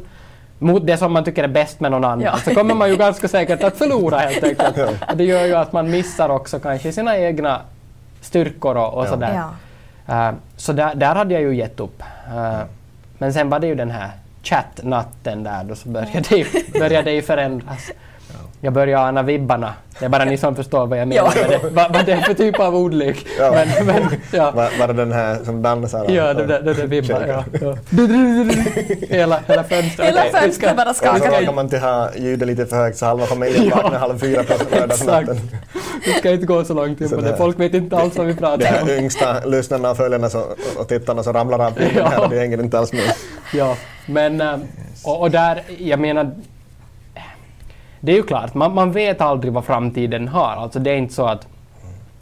mot 0.63 0.87
det 0.87 0.97
som 0.97 1.13
man 1.13 1.23
tycker 1.23 1.43
är 1.43 1.47
bäst 1.47 1.79
med 1.79 1.91
någon 1.91 2.03
annan, 2.03 2.21
Ja. 2.21 2.37
så 2.37 2.53
kommer 2.53 2.75
man 2.75 2.89
ju 2.89 2.95
ganska 2.97 3.27
säkert 3.27 3.63
att 3.63 3.77
förlora 3.77 4.17
helt 4.17 4.43
enkelt. 4.43 4.77
Och 5.11 5.17
det 5.17 5.23
gör 5.23 5.45
ju 5.45 5.53
att 5.55 5.73
man 5.73 5.91
missar 5.91 6.29
också 6.29 6.59
kanske 6.59 6.91
sina 6.91 7.17
egna 7.17 7.61
styrkor 8.21 8.77
och, 8.77 8.93
och 8.93 9.05
Ja. 9.05 9.09
sådär. 9.09 9.41
Ja. 10.07 10.27
Eh, 10.27 10.33
så 10.57 10.73
där, 10.73 10.95
där 10.95 11.15
hade 11.15 11.33
jag 11.33 11.43
ju 11.43 11.55
gett 11.55 11.79
upp. 11.79 12.01
Eh, 12.35 12.59
men 13.17 13.33
sen 13.33 13.49
var 13.49 13.59
det 13.59 13.67
ju 13.67 13.75
den 13.75 13.91
här 13.91 14.09
chattnatten 14.43 15.43
där 15.43 15.63
då 15.63 15.75
så 15.75 15.89
började 15.89 16.19
det 16.29 16.35
ju, 16.37 16.45
började 16.79 17.01
det 17.09 17.11
ju 17.15 17.21
förändras. 17.21 17.91
Jag 18.65 18.73
började 18.73 19.03
ana 19.07 19.21
vibbarna. 19.23 19.73
Det 19.99 20.05
är 20.05 20.09
bara 20.09 20.25
ni 20.25 20.37
som 20.37 20.55
förstår 20.55 20.87
vad 20.87 20.99
jag 20.99 21.07
menar 21.07 21.33
Ja. 21.35 21.47
det. 21.47 21.69
Vad, 21.69 21.93
vad 21.93 22.05
det 22.05 22.11
är 22.11 22.21
för 22.21 22.33
typ 22.33 22.59
av 22.59 22.75
ordlek. 22.75 23.25
Ja. 23.39 23.51
Men, 23.51 23.85
men, 23.85 24.03
ja. 24.31 24.51
Var, 24.51 24.69
var 24.79 24.87
det 24.87 24.93
den 24.93 25.11
här 25.11 25.37
som 25.45 25.61
dansar? 25.61 26.05
Ja, 26.11 26.33
det 26.33 26.45
där, 26.45 26.61
det 26.61 26.73
där 26.73 26.87
vibbar. 26.87 27.25
Ja, 27.27 27.43
ja. 27.61 27.75
Hela, 29.09 29.39
hela 29.47 29.63
fönstret. 29.63 30.07
Hela 30.07 30.21
fönstret 30.21 30.53
ska- 30.55 30.73
bara 30.75 30.93
skakar. 30.93 31.17
så 31.19 31.25
ska- 31.25 31.41
råkar 31.41 31.53
man 31.53 31.65
inte 31.65 31.79
ha 31.79 32.09
ljudet 32.15 32.47
lite 32.47 32.65
för 32.65 32.75
högt 32.75 32.97
så 32.97 33.05
halva 33.05 33.25
familjen 33.25 33.65
Ja. 33.69 33.75
vaknar 33.75 33.99
halv 33.99 34.19
fyra 34.19 34.43
på 34.43 34.53
lördagsnatten. 34.75 35.37
Vi 36.05 36.13
ska 36.13 36.31
inte 36.31 36.45
gå 36.45 36.63
så 36.63 36.73
långt 36.73 37.01
in 37.01 37.09
Så 37.09 37.15
på 37.15 37.21
det- 37.21 37.31
det. 37.31 37.37
Folk 37.37 37.59
vet 37.59 37.73
inte 37.73 37.97
alls 37.97 38.15
vad 38.17 38.27
vi 38.27 38.33
De 38.33 38.39
pratar 38.39 38.81
om. 38.81 38.87
här 38.87 38.97
yngsta 38.97 39.39
lyssnarna 39.45 39.91
och 39.91 39.97
följarna 39.97 40.29
så, 40.29 40.43
och 40.77 40.87
tittarna 40.87 41.23
som 41.23 41.33
ramlar 41.33 41.59
av 41.65 41.73
Ja. 41.95 42.05
här 42.07 42.23
och 42.23 42.29
de 42.29 42.37
hänger 42.39 42.59
inte 42.59 42.79
alls 42.79 42.93
med. 42.93 43.13
Ja, 43.53 43.75
men 44.05 44.41
eh, 44.41 44.55
och, 45.03 45.21
och 45.21 45.31
där, 45.31 45.61
jag 45.77 45.99
menar, 45.99 46.31
det 48.05 48.11
är 48.11 48.15
ju 48.15 48.23
klart, 48.23 48.53
man, 48.53 48.73
man 48.73 48.91
vet 48.91 49.21
aldrig 49.21 49.53
vad 49.53 49.65
framtiden 49.65 50.27
har. 50.27 50.51
Alltså 50.55 50.79
det 50.79 50.91
är 50.91 50.95
inte 50.95 51.13
så 51.13 51.25
att, 51.25 51.47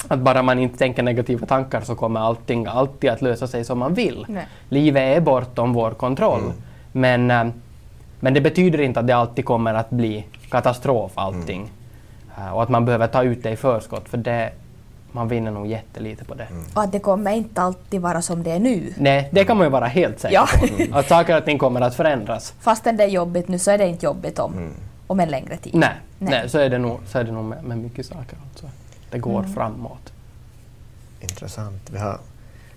att 0.07 0.19
bara 0.19 0.41
man 0.41 0.59
inte 0.59 0.77
tänker 0.77 1.03
negativa 1.03 1.45
tankar 1.47 1.81
så 1.81 1.95
kommer 1.95 2.19
allting 2.19 2.65
alltid 2.65 3.09
att 3.09 3.21
lösa 3.21 3.47
sig 3.47 3.63
som 3.63 3.79
man 3.79 3.93
vill. 3.93 4.25
Nej. 4.29 4.45
Livet 4.69 5.17
är 5.17 5.21
bortom 5.21 5.73
vår 5.73 5.91
kontroll. 5.91 6.41
Men, 6.91 7.31
eh, 7.31 7.43
men 8.19 8.33
det 8.33 8.41
betyder 8.41 8.81
inte 8.81 8.99
att 8.99 9.07
det 9.07 9.13
alltid 9.15 9.45
kommer 9.45 9.73
att 9.73 9.89
bli 9.89 10.25
katastrof 10.49 11.11
allting. 11.15 11.71
Eh, 12.37 12.53
och 12.55 12.63
att 12.63 12.69
man 12.69 12.85
behöver 12.85 13.07
ta 13.07 13.23
ut 13.23 13.43
det 13.43 13.49
i 13.51 13.55
förskott, 13.55 14.09
för 14.09 14.17
det, 14.17 14.49
man 15.11 15.27
vinner 15.27 15.51
nog 15.51 15.67
jättelite 15.67 16.25
på 16.25 16.33
det. 16.33 16.47
Och 16.73 16.81
att 16.81 16.91
det 16.91 16.99
kommer 16.99 17.31
inte 17.31 17.61
alltid 17.61 18.01
vara 18.01 18.21
som 18.21 18.43
det 18.43 18.51
är 18.51 18.59
nu. 18.59 18.93
Nej, 18.97 19.29
det 19.31 19.43
kan 19.45 19.57
man 19.57 19.65
ju 19.65 19.71
vara 19.71 19.85
helt 19.85 20.19
säker 20.19 20.35
Ja. 20.35 20.47
på. 20.91 20.97
Att 20.97 21.07
saker 21.07 21.37
och 21.37 21.45
ting 21.45 21.57
kommer 21.57 21.81
att 21.81 21.95
förändras. 21.95 22.53
Fastän 22.59 22.97
det 22.97 23.03
är 23.03 23.07
jobbigt 23.07 23.47
nu 23.47 23.59
så 23.59 23.71
är 23.71 23.77
det 23.77 23.87
inte 23.87 24.05
jobbigt 24.05 24.39
om, 24.39 24.69
om 25.11 25.19
en 25.19 25.29
längre 25.29 25.57
tid. 25.57 25.75
Nej, 25.75 25.95
Nej. 26.19 26.31
nej. 26.31 26.49
så 26.49 26.57
är 26.57 26.69
det 26.69 26.77
nog, 26.77 26.99
så 27.07 27.19
är 27.19 27.23
det 27.23 27.31
nog 27.31 27.45
med, 27.45 27.63
med 27.63 27.77
mycket 27.77 28.05
saker. 28.05 28.37
Alltså. 28.49 28.69
Det 29.11 29.17
går 29.17 29.43
framåt. 29.43 30.13
Intressant. 31.19 31.89
Vi, 31.91 31.97
har, 31.99 32.17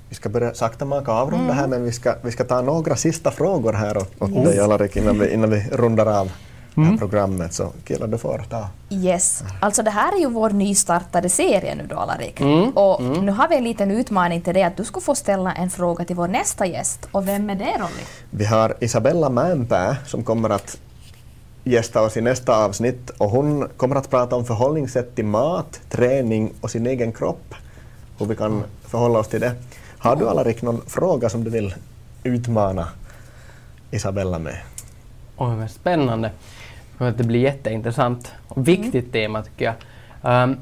vi 0.09 0.14
ska 0.14 0.28
börja 0.28 0.55
sakta 0.55 0.85
maka 0.85 1.12
avrunda 1.12 1.53
här 1.53 1.66
men 1.66 1.85
vi 1.85 1.93
ska, 1.93 2.14
vi 2.22 2.32
ska 2.32 2.45
ta 2.45 2.62
några 2.62 2.97
sista 2.97 3.30
frågor 3.30 3.72
här 3.72 3.97
åt, 3.97 4.22
åt 4.22 4.45
dig 4.45 4.61
Alarik 4.61 4.97
innan 4.97 5.18
vi, 5.18 5.32
innan 5.32 5.51
vi 5.51 5.68
rundar 5.72 6.07
av 6.20 6.32
det 6.74 6.82
här 6.82 6.97
programmet. 6.97 7.53
Så 7.53 7.72
killar 7.85 8.07
du 8.07 8.18
får 8.18 8.39
ta. 8.51 8.68
Yes. 8.91 9.45
Alltså 9.61 9.82
det 9.82 9.91
här 9.91 10.16
är 10.16 10.20
ju 10.20 10.28
vår 10.28 10.51
nystartade 10.51 11.28
serie 11.28 11.74
nu 11.74 11.87
då 11.87 11.97
Alarik. 11.97 12.41
Mm. 12.41 12.70
Och 12.70 13.03
nu 13.03 13.32
har 13.32 13.49
vi 13.49 13.57
en 13.57 13.64
liten 13.64 13.91
utmaning 13.91 14.41
till 14.41 14.55
dig 14.55 14.62
att 14.62 14.76
du 14.76 14.85
ska 14.85 15.01
få 15.01 15.14
ställa 15.14 15.53
en 15.53 15.70
fråga 15.70 16.05
till 16.05 16.16
vår 16.16 16.28
nästa 16.28 16.66
gäst. 16.66 17.09
Och 17.12 17.28
vem 17.28 17.51
är 17.51 17.55
det 17.55 17.64
Ronny? 17.64 18.05
Vi 18.30 18.45
har 18.45 18.74
Isabella 18.80 19.28
Mäenpää 19.28 19.97
som 20.07 20.24
kommer 20.24 20.51
att 20.51 20.78
gästa 21.64 22.02
oss 22.02 22.16
i 22.16 22.20
nästa 22.20 22.64
avsnitt 22.64 23.10
och 23.10 23.30
hon 23.30 23.68
kommer 23.76 23.96
att 23.96 24.10
prata 24.10 24.36
om 24.36 24.44
förhållningssätt 24.44 25.14
till 25.14 25.24
mat, 25.24 25.80
träning 25.90 26.52
och 26.60 26.70
sin 26.70 26.86
egen 26.86 27.12
kropp. 27.12 27.54
Hur 28.18 28.26
vi 28.26 28.36
kan 28.36 28.62
förhålla 28.88 29.18
oss 29.18 29.28
till 29.28 29.40
det. 29.40 29.52
Har 29.98 30.16
du 30.16 30.28
Alarik 30.28 30.62
någon 30.62 30.80
fråga 30.86 31.28
som 31.28 31.44
du 31.44 31.50
vill 31.50 31.74
utmana 32.22 32.88
Isabella 33.90 34.38
med? 34.38 34.56
Oj, 35.36 35.56
vad 35.56 35.70
spännande. 35.70 36.30
Det 36.98 37.24
blir 37.24 37.40
jätteintressant 37.40 38.32
och 38.48 38.68
viktigt 38.68 39.12
tema 39.12 39.42
tycker 39.42 39.64
jag. 39.64 39.74
Um, 40.44 40.56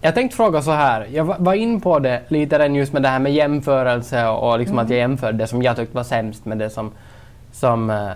jag 0.00 0.14
tänkte 0.14 0.36
fråga 0.36 0.62
så 0.62 0.70
här. 0.70 1.08
Jag 1.12 1.24
va- 1.24 1.36
var 1.38 1.54
in 1.54 1.80
på 1.80 1.98
det 1.98 2.22
lite 2.28 2.58
redan 2.58 2.74
just 2.74 2.92
med 2.92 3.02
det 3.02 3.08
här 3.08 3.18
med 3.18 3.34
jämförelse 3.34 4.28
och, 4.28 4.50
och 4.50 4.58
liksom 4.58 4.78
att 4.78 4.90
jag 4.90 4.98
jämförde 4.98 5.38
det 5.38 5.46
som 5.46 5.62
jag 5.62 5.76
tyckte 5.76 5.96
var 5.96 6.04
sämst 6.04 6.44
med 6.44 6.58
det 6.58 6.70
som, 6.70 6.92
som 7.52 7.90
eh, 7.90 8.10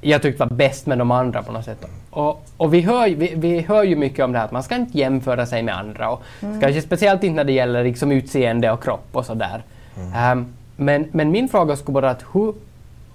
jag 0.00 0.22
tyckte 0.22 0.44
var 0.44 0.50
bäst 0.56 0.86
med 0.86 0.98
de 0.98 1.10
andra 1.10 1.42
på 1.42 1.52
något 1.52 1.64
sätt. 1.64 1.84
Och, 2.10 2.46
och 2.56 2.74
vi, 2.74 2.80
hör, 2.80 3.08
vi, 3.08 3.32
vi 3.36 3.60
hör 3.60 3.82
ju 3.84 3.96
mycket 3.96 4.24
om 4.24 4.32
det 4.32 4.38
här 4.38 4.44
att 4.44 4.52
man 4.52 4.62
ska 4.62 4.74
inte 4.76 4.98
jämföra 4.98 5.46
sig 5.46 5.62
med 5.62 5.78
andra. 5.78 6.10
Och 6.10 6.22
Kanske 6.40 6.82
speciellt 6.82 7.22
inte 7.24 7.36
när 7.36 7.44
det 7.44 7.52
gäller 7.52 7.84
liksom 7.84 8.12
utseende 8.12 8.70
och 8.70 8.82
kropp 8.82 9.06
och 9.12 9.26
sådär. 9.26 9.62
Ehm, 10.14 10.46
men, 10.76 11.08
men 11.12 11.30
min 11.30 11.48
fråga 11.48 11.76
skulle 11.76 11.94
vara 11.94 12.10
att 12.10 12.24
hur, 12.32 12.54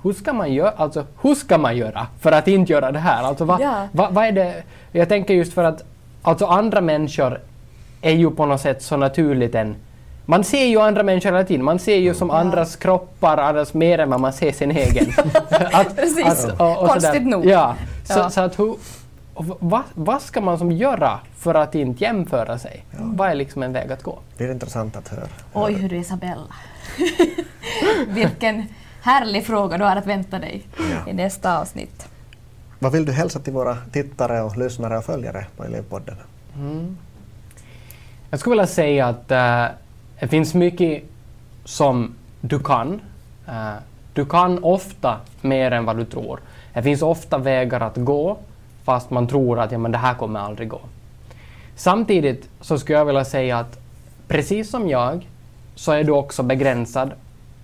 hur 0.03 0.13
ska 0.13 0.33
man 0.33 0.53
göra, 0.53 0.69
alltså 0.69 1.05
hur 1.21 1.35
ska 1.35 1.57
man 1.57 1.77
göra 1.77 2.07
för 2.19 2.31
att 2.31 2.47
inte 2.47 2.71
göra 2.71 2.91
det 2.91 2.99
här? 2.99 3.23
Alltså 3.23 3.45
vad, 3.45 3.61
Ja. 3.61 3.87
vad, 3.91 4.13
vad 4.13 4.25
är 4.25 4.31
det, 4.31 4.63
jag 4.91 5.09
tänker 5.09 5.33
just 5.33 5.53
för 5.53 5.63
att 5.63 5.83
alltså 6.21 6.45
andra 6.45 6.81
människor 6.81 7.39
är 8.01 8.11
ju 8.11 8.31
på 8.31 8.45
något 8.45 8.61
sätt 8.61 8.81
så 8.81 8.97
naturligt 8.97 9.55
än 9.55 9.75
man 10.25 10.43
ser 10.43 10.65
ju 10.65 10.79
andra 10.79 11.03
människor 11.03 11.29
hela 11.29 11.43
tiden. 11.43 11.65
Man 11.65 11.79
ser 11.79 11.97
ju 11.97 12.13
som 12.13 12.31
andras 12.31 12.75
kroppar, 12.75 13.37
andras 13.37 13.73
mer 13.73 13.99
än 13.99 14.09
vad 14.09 14.19
man 14.19 14.33
ser 14.33 14.51
sin 14.51 14.71
egen. 14.71 15.13
att, 15.71 15.95
Precis. 15.95 16.45
Att, 16.45 16.59
och, 16.59 16.81
och 16.81 16.89
Konstigt 16.89 17.25
nog. 17.27 17.45
Ja. 17.45 17.75
Så, 18.03 18.19
ja. 18.19 18.29
så 18.29 18.41
att 18.41 18.59
hur, 18.59 18.75
vad, 19.59 19.81
vad 19.93 20.21
ska 20.21 20.41
man 20.41 20.57
som 20.57 20.71
göra 20.71 21.19
för 21.37 21.53
att 21.53 21.75
inte 21.75 22.03
jämföra 22.03 22.59
sig? 22.59 22.85
Ja. 22.91 22.97
Vad 23.01 23.29
är 23.29 23.35
liksom 23.35 23.63
en 23.63 23.73
väg 23.73 23.91
att 23.91 24.03
gå? 24.03 24.19
Det 24.37 24.45
är 24.45 24.51
intressant 24.51 24.95
att 24.95 25.07
höra. 25.07 25.27
Oj, 25.53 25.73
hur 25.73 25.89
du 25.89 25.97
Isabella. 25.97 26.55
Vilken 28.07 28.65
härlig 29.01 29.45
fråga 29.45 29.77
du 29.77 29.83
har 29.83 29.95
att 29.95 30.07
vänta 30.07 30.39
dig 30.39 30.63
ja. 30.77 31.11
i 31.11 31.13
nästa 31.13 31.59
avsnitt. 31.59 32.07
Vad 32.79 32.91
vill 32.91 33.05
du 33.05 33.11
hälsa 33.11 33.39
till 33.39 33.53
våra 33.53 33.77
tittare 33.91 34.41
och 34.41 34.57
lyssnare 34.57 34.97
och 34.97 35.05
följare 35.05 35.45
på 35.57 35.63
Elevpodden? 35.63 36.15
Mm. 36.55 36.97
Jag 38.29 38.39
skulle 38.39 38.53
vilja 38.53 38.67
säga 38.67 39.07
att 39.07 39.31
uh, 39.31 39.75
det 40.23 40.27
finns 40.27 40.53
mycket 40.53 41.03
som 41.65 42.15
du 42.41 42.59
kan. 42.59 43.01
Uh, 43.47 43.75
du 44.13 44.25
kan 44.25 44.63
ofta 44.63 45.17
mer 45.41 45.71
än 45.71 45.85
vad 45.85 45.97
du 45.97 46.05
tror. 46.05 46.39
Det 46.73 46.83
finns 46.83 47.01
ofta 47.01 47.37
vägar 47.37 47.81
att 47.81 47.97
gå 47.97 48.37
fast 48.83 49.09
man 49.09 49.27
tror 49.27 49.59
att 49.59 49.71
ja, 49.71 49.77
men 49.77 49.91
det 49.91 49.97
här 49.97 50.13
kommer 50.13 50.39
aldrig 50.39 50.69
gå. 50.69 50.79
Samtidigt 51.75 52.49
så 52.61 52.79
skulle 52.79 52.97
jag 52.97 53.05
vilja 53.05 53.25
säga 53.25 53.57
att 53.57 53.79
precis 54.27 54.69
som 54.69 54.89
jag 54.89 55.27
så 55.75 55.91
är 55.91 56.03
du 56.03 56.11
också 56.11 56.43
begränsad 56.43 57.11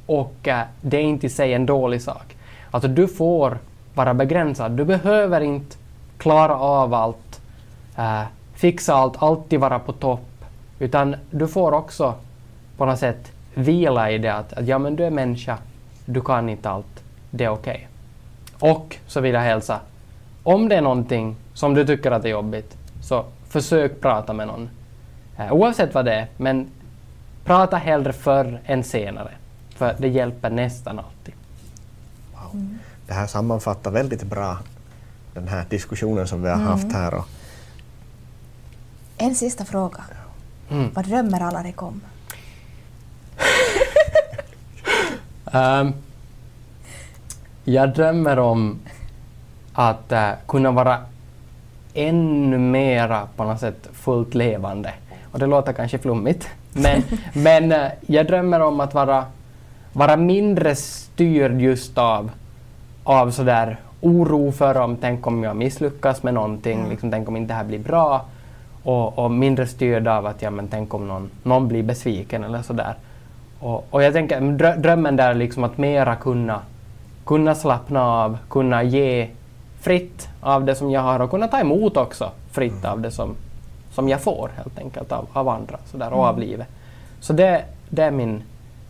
och 0.06 0.48
uh, 0.48 0.62
det 0.82 0.98
är 0.98 1.02
inte 1.02 1.26
i 1.26 1.30
sig 1.30 1.54
en 1.54 1.66
dålig 1.66 2.02
sak. 2.02 2.36
Alltså 2.72 2.88
du 2.88 3.08
får 3.08 3.58
vara 3.94 4.14
begränsad. 4.14 4.72
Du 4.72 4.86
behöver 4.86 5.42
inte 5.42 5.78
klara 6.18 6.56
av 6.56 6.94
allt, 6.94 7.42
uh, 8.00 8.24
fixa 8.54 8.94
allt, 8.94 9.24
alltid 9.24 9.60
vara 9.60 9.80
på 9.80 9.94
topp, 9.94 10.46
utan 10.80 11.16
du 11.32 11.48
får 11.48 11.72
också 11.72 12.16
på 12.80 12.86
något 12.86 13.00
sätt 13.00 13.32
vila 13.54 14.12
i 14.12 14.18
det 14.18 14.34
att, 14.34 14.54
att 14.54 14.68
ja 14.68 14.78
men 14.78 14.96
du 14.96 15.04
är 15.04 15.10
människa, 15.10 15.58
du 16.06 16.22
kan 16.22 16.50
inte 16.50 16.70
allt, 16.70 17.04
det 17.30 17.44
är 17.44 17.50
okej. 17.50 17.88
Okay. 18.58 18.72
Och 18.72 18.98
så 19.08 19.22
vill 19.22 19.34
jag 19.34 19.42
hälsa, 19.42 19.80
om 20.44 20.70
det 20.70 20.76
är 20.76 20.82
någonting 20.82 21.36
som 21.54 21.74
du 21.74 21.86
tycker 21.86 22.12
att 22.12 22.26
är 22.26 22.30
jobbigt, 22.30 22.78
så 23.02 23.26
försök 23.48 24.02
prata 24.02 24.34
med 24.34 24.48
någon. 24.48 24.70
Uh, 25.40 25.54
oavsett 25.54 25.94
vad 25.94 26.06
det 26.06 26.14
är, 26.14 26.28
men 26.38 26.68
prata 27.44 27.78
hellre 27.78 28.14
förr 28.14 28.60
än 28.66 28.84
senare. 28.84 29.32
För 29.76 29.96
det 29.98 30.08
hjälper 30.08 30.50
nästan 30.50 31.00
alltid. 31.00 31.34
Wow. 32.34 32.54
Mm. 32.54 32.80
Det 33.08 33.14
här 33.14 33.28
sammanfattar 33.28 33.92
väldigt 33.92 34.24
bra 34.24 34.58
den 35.34 35.48
här 35.48 35.66
diskussionen 35.70 36.28
som 36.28 36.42
vi 36.42 36.50
har 36.50 36.56
mm. 36.56 36.68
haft 36.68 36.92
här. 36.92 37.14
Och... 37.14 37.28
En 39.18 39.36
sista 39.36 39.66
fråga. 39.66 40.04
Mm. 40.70 40.90
Vad 40.94 41.06
drömmer 41.06 41.42
Alarik 41.42 41.82
om? 41.82 42.02
Um, 45.54 45.94
jag 47.64 47.94
drömmer 47.94 48.40
om 48.40 48.80
att 49.74 50.12
uh, 50.12 50.32
kunna 50.48 50.72
vara 50.72 50.98
ännu 51.94 52.58
mera 52.58 53.28
på 53.36 53.44
något 53.44 53.60
sätt 53.60 53.90
fullt 53.94 54.34
levande. 54.34 54.94
Och 55.32 55.40
det 55.40 55.46
låter 55.46 55.74
kanske 55.74 55.98
flummigt, 55.98 56.48
men, 56.74 57.04
men 57.34 57.72
uh, 57.72 57.88
jag 58.02 58.28
drömmer 58.28 58.60
om 58.60 58.80
att 58.80 58.94
vara, 58.94 59.26
vara 59.94 60.18
mindre 60.18 60.76
styrd 60.76 61.62
just 61.62 61.98
av, 61.98 62.32
av 63.04 63.32
sådär 63.32 63.78
oro 64.02 64.52
för 64.52 64.78
om, 64.78 64.98
tänk 65.02 65.28
om 65.28 65.44
jag 65.44 65.56
misslyckas 65.56 66.24
med 66.24 66.34
någonting, 66.34 66.80
mm. 66.80 66.90
liksom, 66.90 67.12
tänk 67.12 67.28
om 67.28 67.38
inte 67.38 67.54
det 67.54 67.58
här 67.58 67.64
blir 67.64 67.80
bra. 67.80 68.26
Och, 68.84 69.20
och, 69.20 69.32
mindre 69.32 69.68
styrd 69.68 70.08
av 70.08 70.26
att, 70.26 70.42
ja 70.42 70.50
men 70.50 70.68
tänk 70.68 70.94
om 70.94 71.08
någon, 71.08 71.30
någon 71.44 71.68
blir 71.68 71.84
besviken 71.84 72.44
eller 72.44 72.62
sådär. 72.62 72.96
Och, 73.60 73.88
och 73.90 74.04
jag 74.04 74.14
tänker 74.14 74.42
drömmen 74.78 75.16
där 75.16 75.34
liksom 75.34 75.64
att 75.64 75.78
mera 75.78 76.16
kunna, 76.16 76.62
kunna 77.26 77.56
slappna 77.56 78.04
av, 78.04 78.38
kunna 78.50 78.84
ge 78.84 79.30
fritt 79.82 80.28
av 80.42 80.66
det 80.66 80.76
som 80.76 80.92
jag 80.92 81.02
har 81.02 81.20
och 81.20 81.30
kunna 81.30 81.48
ta 81.48 81.60
emot 81.60 81.98
också 81.98 82.32
fritt 82.52 82.72
mm. 82.72 82.92
av 82.92 83.02
det 83.02 83.12
som, 83.12 83.36
som 83.92 84.10
jag 84.10 84.22
får 84.22 84.50
helt 84.58 84.80
enkelt 84.80 85.12
av, 85.12 85.28
av 85.34 85.50
andra 85.50 85.78
sådär, 85.92 86.14
och 86.14 86.24
av 86.24 86.36
mm. 86.36 86.50
livet. 86.50 86.68
Så 87.20 87.34
det, 87.34 87.64
det 87.90 88.04
är 88.04 88.12
min 88.12 88.44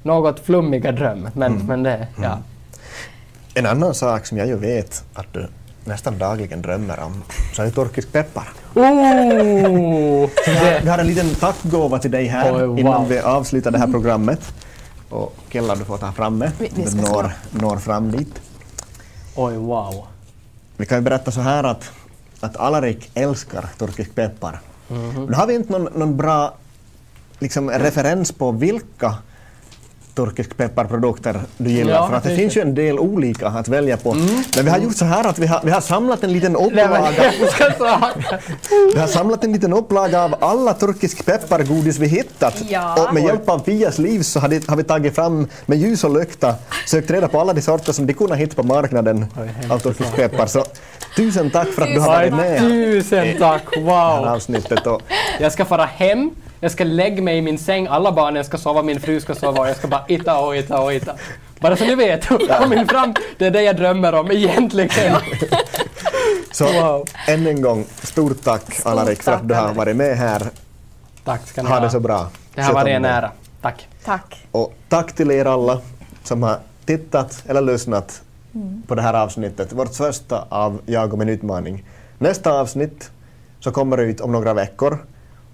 något 0.03 0.39
flummiga 0.39 0.91
dröm. 0.91 1.29
Men, 1.33 1.53
mm. 1.53 1.67
men 1.67 1.83
det, 1.83 2.07
ja. 2.15 2.31
Mm. 2.31 2.43
En 3.53 3.65
annan 3.65 3.93
sak 3.93 4.25
som 4.25 4.37
jag 4.37 4.47
ju 4.47 4.55
vet 4.55 5.03
att 5.13 5.33
du 5.33 5.47
nästan 5.89 6.17
dagligen 6.17 6.61
drömmer 6.61 6.99
om, 6.99 7.23
så 7.55 7.61
är 7.61 7.65
det 7.65 7.71
turkisk 7.71 8.11
peppar. 8.11 8.47
Oh! 8.73 10.29
vi 10.83 10.89
har 10.89 10.97
en 10.97 11.07
liten 11.07 11.35
tackgåva 11.35 11.99
till 11.99 12.11
dig 12.11 12.27
här 12.27 12.51
oh, 12.53 12.65
wow. 12.65 12.79
innan 12.79 13.07
vi 13.07 13.19
avslutar 13.19 13.71
det 13.71 13.77
här 13.77 13.87
programmet. 13.87 14.53
Och 15.09 15.35
Kella, 15.49 15.75
du 15.75 15.85
får 15.85 15.97
ta 15.97 16.11
framme. 16.11 16.51
Vi, 16.59 16.71
vi 16.75 17.01
når, 17.01 17.31
når 17.51 17.77
fram 17.77 18.11
dit. 18.11 18.41
Oj, 19.35 19.57
wow. 19.57 20.07
Vi 20.77 20.85
kan 20.85 20.97
ju 20.97 21.01
berätta 21.01 21.31
så 21.31 21.41
här 21.41 21.63
att, 21.63 21.91
att 22.39 22.57
Alarik 22.57 23.11
älskar 23.13 23.65
turkisk 23.77 24.15
peppar. 24.15 24.59
Mm 24.89 25.11
-hmm. 25.11 25.29
Nu 25.29 25.33
har 25.35 25.47
vi 25.47 25.55
inte 25.55 25.71
någon, 25.71 25.99
någon 25.99 26.17
bra 26.17 26.53
liksom, 27.39 27.69
referens 27.69 28.31
på 28.31 28.51
vilka 28.51 29.15
turkisk 30.15 30.57
pepparprodukter 30.57 31.41
du 31.57 31.69
gillar? 31.69 31.93
Ja, 31.93 32.07
för 32.07 32.15
att 32.15 32.23
det 32.23 32.35
finns 32.35 32.57
ju 32.57 32.61
en 32.61 32.75
del 32.75 32.99
olika 32.99 33.47
att 33.47 33.67
välja 33.67 33.97
på. 33.97 34.11
Mm. 34.11 34.25
Men 34.55 34.65
vi 34.65 34.71
har 34.71 34.77
gjort 34.77 34.95
så 34.95 35.05
här 35.05 35.27
att 35.27 35.39
vi 35.39 35.47
har, 35.47 35.61
vi 35.63 35.71
har 35.71 35.81
samlat 35.81 36.23
en 36.23 36.33
liten 36.33 36.55
upplaga. 36.55 37.01
vi 38.93 38.99
har 38.99 39.07
samlat 39.07 39.43
en 39.43 39.53
liten 39.53 39.73
upplaga 39.73 40.23
av 40.23 40.35
alla 40.39 40.73
turkisk 40.73 41.25
peppargodis 41.25 41.99
vi 41.99 42.07
hittat. 42.07 42.63
Ja. 42.69 43.07
Och 43.07 43.13
med 43.13 43.23
hjälp 43.23 43.49
av 43.49 43.59
Pias 43.59 43.97
liv 43.97 44.21
så 44.21 44.39
har, 44.39 44.47
det, 44.47 44.67
har, 44.67 44.75
vi 44.75 44.83
tagit 44.83 45.15
fram 45.15 45.47
med 45.65 45.77
ljus 45.77 46.03
och 46.03 46.19
lykta 46.19 46.55
sökt 46.85 47.11
reda 47.11 47.27
på 47.27 47.39
alla 47.39 47.53
de 47.53 47.61
sorter 47.61 47.93
som 47.93 48.07
de 48.07 48.13
kunde 48.13 48.35
hitta 48.35 48.55
på 48.55 48.63
marknaden 48.63 49.25
Oj, 49.41 49.49
av 49.69 49.79
turkisk 49.79 50.15
peppar. 50.15 50.47
Så 50.47 50.65
tusen 51.15 51.49
tack 51.49 51.67
för 51.67 51.81
att 51.81 51.93
du 51.93 51.99
har 51.99 52.07
varit 52.07 52.33
med. 52.33 52.59
Tusen 52.59 53.37
tack, 53.39 53.77
wow! 53.77 54.27
avsnittet. 54.27 54.87
Och 54.87 55.01
jag 55.39 55.51
ska 55.51 55.65
fara 55.65 55.85
hem 55.85 56.31
jag 56.59 56.71
ska 56.71 56.83
lägga 56.83 57.21
mig 57.21 57.37
i 57.37 57.41
min 57.41 57.57
säng, 57.57 57.87
alla 57.87 58.11
barnen 58.11 58.43
ska 58.43 58.57
sova, 58.57 58.81
min 58.81 58.99
fru 58.99 59.19
ska 59.19 59.35
sova 59.35 59.61
och 59.61 59.69
jag 59.69 59.75
ska 59.75 59.87
bara 59.87 60.05
itta 60.07 60.39
och 60.39 60.55
itta 60.55 60.81
och 60.81 60.93
itta. 60.93 61.15
Bara 61.59 61.75
så 61.75 61.85
ni 61.85 61.95
vet, 61.95 62.27
kom 62.61 62.73
in 62.73 62.87
fram, 62.87 63.13
det 63.37 63.45
är 63.45 63.51
det 63.51 63.61
jag 63.61 63.75
drömmer 63.75 64.15
om 64.15 64.31
egentligen. 64.31 65.15
Så 66.51 66.65
wow. 66.65 67.07
än 67.27 67.47
en 67.47 67.61
gång, 67.61 67.85
stort 68.03 68.43
tack 68.43 68.73
stort 68.73 68.85
Alarik 68.85 69.23
för 69.23 69.31
att 69.31 69.47
du 69.47 69.53
har 69.53 69.73
varit 69.73 69.95
med 69.95 70.17
här. 70.17 70.41
Tack 71.23 71.47
ska 71.47 71.63
ni 71.63 71.69
ha. 71.69 71.75
Ha 71.75 71.85
det 71.85 71.91
så 71.91 71.99
bra. 71.99 72.27
Det 72.55 72.61
har 72.61 72.73
varit 72.73 72.95
en 72.95 73.05
ära. 73.05 73.31
Tack. 73.61 73.87
Tack. 74.05 74.47
Och 74.51 74.73
tack 74.89 75.13
till 75.13 75.31
er 75.31 75.45
alla 75.45 75.81
som 76.23 76.43
har 76.43 76.59
tittat 76.85 77.43
eller 77.47 77.61
lyssnat 77.61 78.21
mm. 78.55 78.83
på 78.87 78.95
det 78.95 79.01
här 79.01 79.13
avsnittet. 79.13 79.73
Vårt 79.73 79.95
första 79.95 80.45
av 80.49 80.81
Jag 80.85 81.13
och 81.13 81.19
min 81.19 81.29
utmaning. 81.29 81.83
Nästa 82.17 82.51
avsnitt 82.51 83.11
så 83.59 83.71
kommer 83.71 83.97
ut 83.97 84.21
om 84.21 84.31
några 84.31 84.53
veckor 84.53 84.97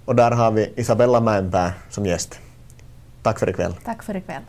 och 0.06 0.16
där 0.16 0.30
har 0.30 0.50
vi 0.50 0.72
Isabella 0.76 1.20
Mäenpää 1.20 1.72
som 1.90 2.06
gäst. 2.06 2.40
Tack 3.22 3.38
för 3.38 3.50
ikväll. 3.50 3.74
Tack 3.84 4.02
för 4.02 4.16
ikväll. 4.16 4.42